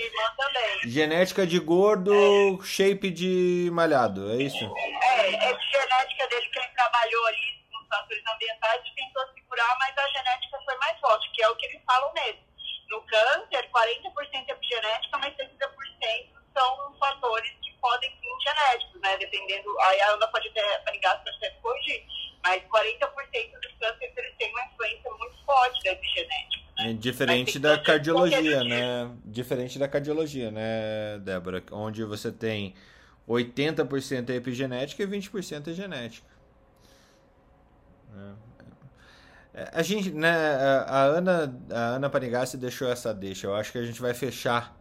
[0.85, 2.65] genética de gordo, é.
[2.65, 4.65] shape de malhado, é isso?
[4.65, 9.99] É, é genética dele que ele trabalhou ali nos fatores ambientais e tentou segurar, mas
[9.99, 12.47] a genética foi mais forte, que é o que eles falam nele.
[12.89, 19.17] No câncer, 40% é epigenética, mas 60% são fatores que podem ser genéticos, né?
[19.19, 22.03] Dependendo, aí a Ana pode ter ligar para você corrigir,
[22.43, 26.65] mas 40% dos cânceres eles têm uma influência muito forte da epigenética.
[26.79, 26.91] Né?
[26.91, 29.11] É diferente da cardiologia, né?
[29.25, 31.63] Diferente da cardiologia, né, Débora?
[31.73, 32.75] Onde você tem
[33.29, 36.27] 80% é epigenética e 20% é genética.
[39.55, 39.71] É.
[39.73, 40.31] A gente, né,
[40.87, 43.47] a Ana, a Ana Panigassi deixou essa deixa.
[43.47, 44.76] Eu acho que a gente vai fechar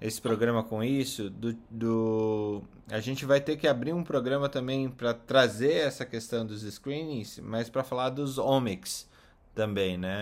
[0.00, 1.28] esse programa com isso.
[1.30, 6.46] Do, do, a gente vai ter que abrir um programa também para trazer essa questão
[6.46, 9.08] dos screenings, mas para falar dos omics
[9.54, 10.14] também, né?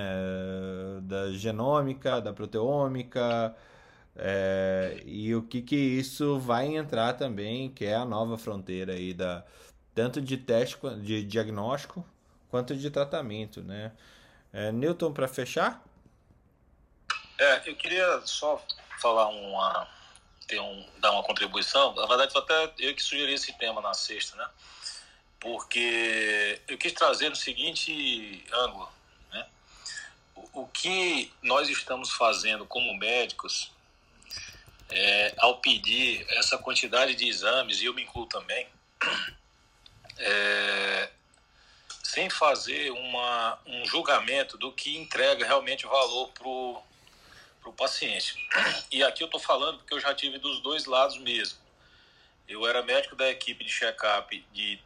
[1.02, 3.54] Da genômica, da proteômica,
[4.18, 9.12] é, e o que que isso vai entrar também, que é a nova fronteira aí
[9.12, 9.44] da
[9.94, 12.04] tanto de teste de diagnóstico
[12.50, 13.92] quanto de tratamento, né?
[14.52, 15.84] É, Newton para fechar?
[17.38, 18.62] É, eu queria só
[19.00, 19.88] falar uma
[20.46, 21.94] ter um, dar uma contribuição.
[21.94, 24.48] Na verdade, foi até eu que sugeri esse tema na sexta, né?
[25.40, 28.96] Porque eu quis trazer no seguinte ângulo
[30.56, 33.70] o que nós estamos fazendo como médicos
[34.88, 38.66] é, ao pedir essa quantidade de exames, e eu me incluo também,
[40.18, 41.10] é,
[42.02, 46.82] sem fazer uma, um julgamento do que entrega realmente valor para o
[47.72, 48.34] paciente.
[48.90, 51.58] E aqui eu estou falando porque eu já tive dos dois lados mesmo.
[52.48, 54.78] Eu era médico da equipe de check-up de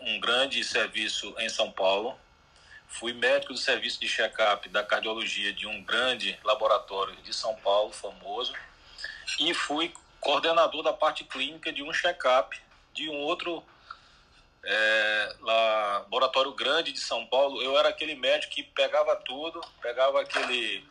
[0.00, 2.18] um grande serviço em São Paulo,
[2.88, 7.92] Fui médico do serviço de check-up da cardiologia de um grande laboratório de São Paulo,
[7.92, 8.54] famoso,
[9.38, 12.58] e fui coordenador da parte clínica de um check-up
[12.94, 13.62] de um outro
[14.64, 17.62] é, laboratório grande de São Paulo.
[17.62, 20.84] Eu era aquele médico que pegava tudo, pegava aquele,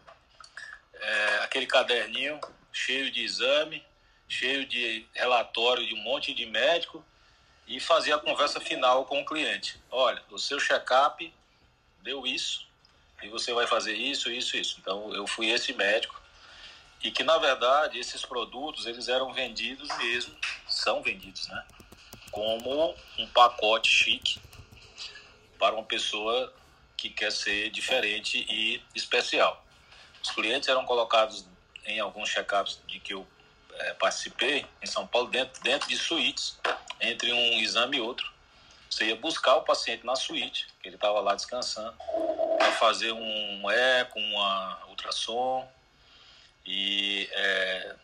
[0.99, 2.40] é, aquele caderninho
[2.72, 3.84] cheio de exame,
[4.28, 7.03] cheio de relatório de um monte de médico
[7.68, 9.80] e fazia a conversa final com o cliente.
[9.90, 11.34] Olha, o seu check-up
[12.02, 12.65] deu isso,
[13.22, 14.78] e você vai fazer isso, isso, isso.
[14.80, 16.22] Então eu fui esse médico
[17.03, 20.36] e que na verdade esses produtos eles eram vendidos mesmo,
[20.68, 21.65] são vendidos, né?
[22.32, 24.40] Como um pacote chique
[25.57, 26.53] para uma pessoa
[26.95, 29.65] que quer ser diferente e especial.
[30.28, 31.45] Os clientes eram colocados
[31.86, 33.26] em alguns check-ups de que eu
[33.74, 36.60] é, participei em São Paulo dentro, dentro de suítes
[36.99, 38.30] entre um exame e outro
[38.90, 41.95] você ia buscar o paciente na suíte, que ele estava lá descansando,
[42.58, 45.70] para fazer um eco, uma ultrassom
[46.66, 47.95] e é,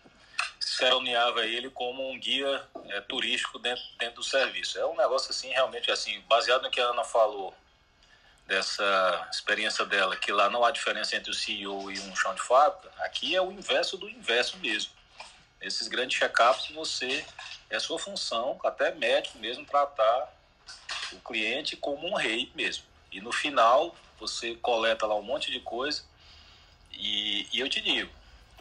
[0.59, 4.77] ceroneava ele como um guia é, turístico dentro, dentro do serviço.
[4.77, 7.53] É um negócio assim, realmente assim, baseado no que a Ana falou
[8.47, 12.41] dessa experiência dela, que lá não há diferença entre o CEO e um chão de
[12.41, 14.91] fábrica, aqui é o inverso do inverso mesmo.
[15.61, 17.25] Esses grandes check-ups, você,
[17.69, 20.33] é sua função, até médico mesmo, tratar
[21.13, 22.83] o cliente como um rei mesmo.
[23.11, 26.03] E no final, você coleta lá um monte de coisa.
[26.91, 28.11] E, e eu te digo,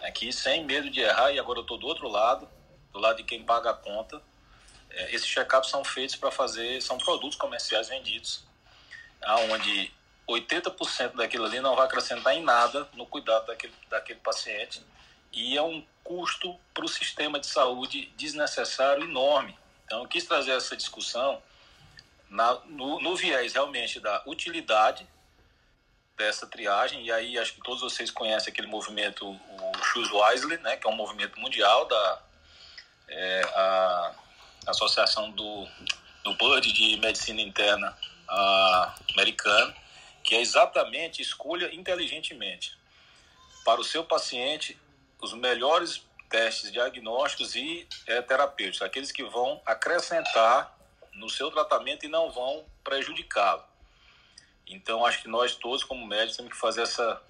[0.03, 2.49] aqui sem medo de errar, e agora eu estou do outro lado,
[2.93, 4.23] do lado de quem paga a conta.
[4.91, 8.45] É, esses check-ups são feitos para fazer, são produtos comerciais vendidos,
[9.25, 9.93] aonde
[10.29, 14.85] 80% daquilo ali não vai acrescentar em nada no cuidado daquele, daquele paciente
[15.33, 19.57] e é um custo para o sistema de saúde desnecessário enorme.
[19.85, 21.43] Então, eu quis trazer essa discussão
[22.29, 25.07] na, no, no viés realmente da utilidade
[26.17, 30.77] dessa triagem, e aí acho que todos vocês conhecem aquele movimento, o Choose Wisely, né,
[30.77, 32.23] que é um movimento mundial da
[33.09, 34.15] é, a
[34.67, 35.67] Associação do,
[36.23, 37.97] do Board de Medicina Interna
[38.33, 39.75] a, americana,
[40.25, 42.77] que é exatamente escolha inteligentemente
[43.65, 44.79] para o seu paciente
[45.21, 50.77] os melhores testes diagnósticos e é, terapêuticos, aqueles que vão acrescentar
[51.13, 53.63] no seu tratamento e não vão prejudicá-lo.
[54.67, 57.23] Então, acho que nós todos, como médicos, temos que fazer essa.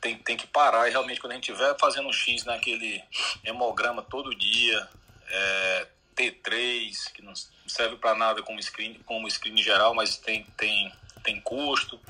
[0.00, 3.02] Tem, tem que parar e realmente, quando a gente estiver fazendo um X naquele
[3.44, 4.88] hemograma todo dia,
[5.28, 5.86] é,
[6.16, 7.32] T3, que não
[7.66, 10.92] serve para nada como screen, como screen geral, mas tem, tem,
[11.22, 12.00] tem custo.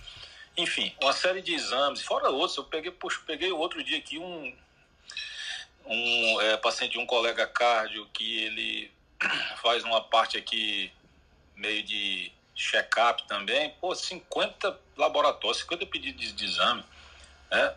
[0.57, 2.57] Enfim, uma série de exames, fora outros.
[2.57, 4.57] Eu peguei, puxa, peguei outro dia aqui um,
[5.87, 8.91] um é, paciente de um colega cardio que ele
[9.63, 10.93] faz uma parte aqui
[11.57, 16.85] meio de check-up também, pô, 50 laboratórios, 50 pedidos de exame,
[17.51, 17.75] né?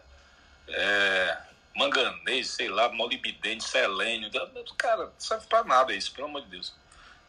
[0.68, 1.38] É,
[1.76, 4.30] manganês, sei lá, molibdênio, selênio,
[4.78, 6.74] cara, não serve para nada isso, pelo amor de Deus.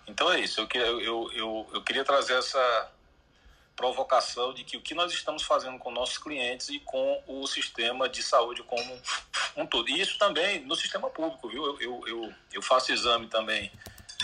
[0.07, 2.91] Então é isso, eu, eu, eu, eu queria trazer essa
[3.77, 8.09] provocação de que o que nós estamos fazendo com nossos clientes e com o sistema
[8.09, 9.01] de saúde como
[9.57, 9.89] um todo.
[9.89, 11.65] E isso também no sistema público, viu?
[11.65, 13.73] Eu, eu, eu, eu faço exame também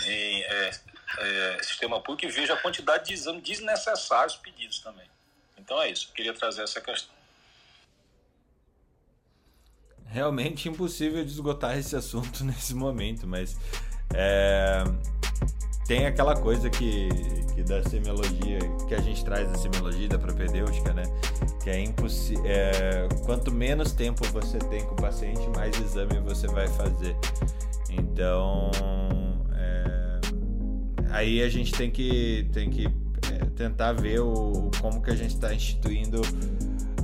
[0.05, 0.71] em é,
[1.17, 5.09] é, sistema público e vejo a quantidade de exames desnecessários pedidos também.
[5.57, 7.13] Então é isso, eu queria trazer essa questão.
[10.11, 13.57] Realmente impossível de esgotar esse assunto nesse momento, mas
[14.13, 14.83] é,
[15.87, 17.09] tem aquela coisa que,
[17.55, 21.03] que da semiologia, que a gente traz da semiologia, da propedêutica, né?
[21.63, 22.43] Que é impossível.
[22.45, 27.15] É, quanto menos tempo você tem com o paciente, mais exame você vai fazer.
[27.89, 28.71] Então,
[29.53, 30.19] é,
[31.09, 32.85] aí a gente tem que, tem que
[33.31, 36.21] é, tentar ver o, como que a gente está instituindo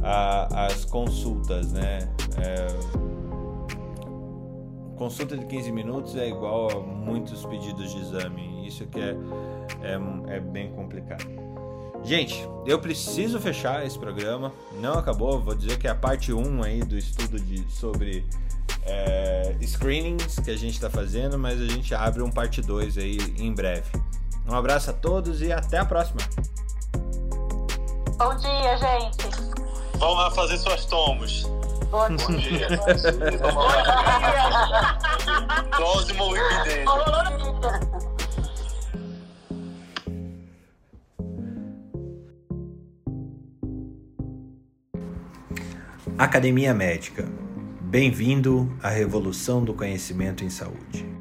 [0.03, 2.09] a, as consultas, né?
[2.37, 2.67] É,
[4.97, 8.67] consulta de 15 minutos é igual a muitos pedidos de exame.
[8.67, 9.15] Isso que é,
[9.81, 11.25] é, é, bem complicado.
[12.03, 14.51] Gente, eu preciso fechar esse programa.
[14.79, 18.25] Não acabou, vou dizer que é a parte 1 aí do estudo de, sobre
[18.83, 23.17] é, screenings que a gente está fazendo, mas a gente abre um parte 2 aí
[23.37, 23.89] em breve.
[24.47, 26.21] Um abraço a todos e até a próxima.
[28.17, 29.46] Bom dia, gente.
[29.97, 31.43] Vão lá fazer suas tomos.
[31.89, 32.67] Bom dia.
[35.77, 36.85] Dose molibdênio.
[46.17, 47.25] Academia Médica.
[47.81, 51.16] Bem-vindo à revolução do conhecimento em saúde.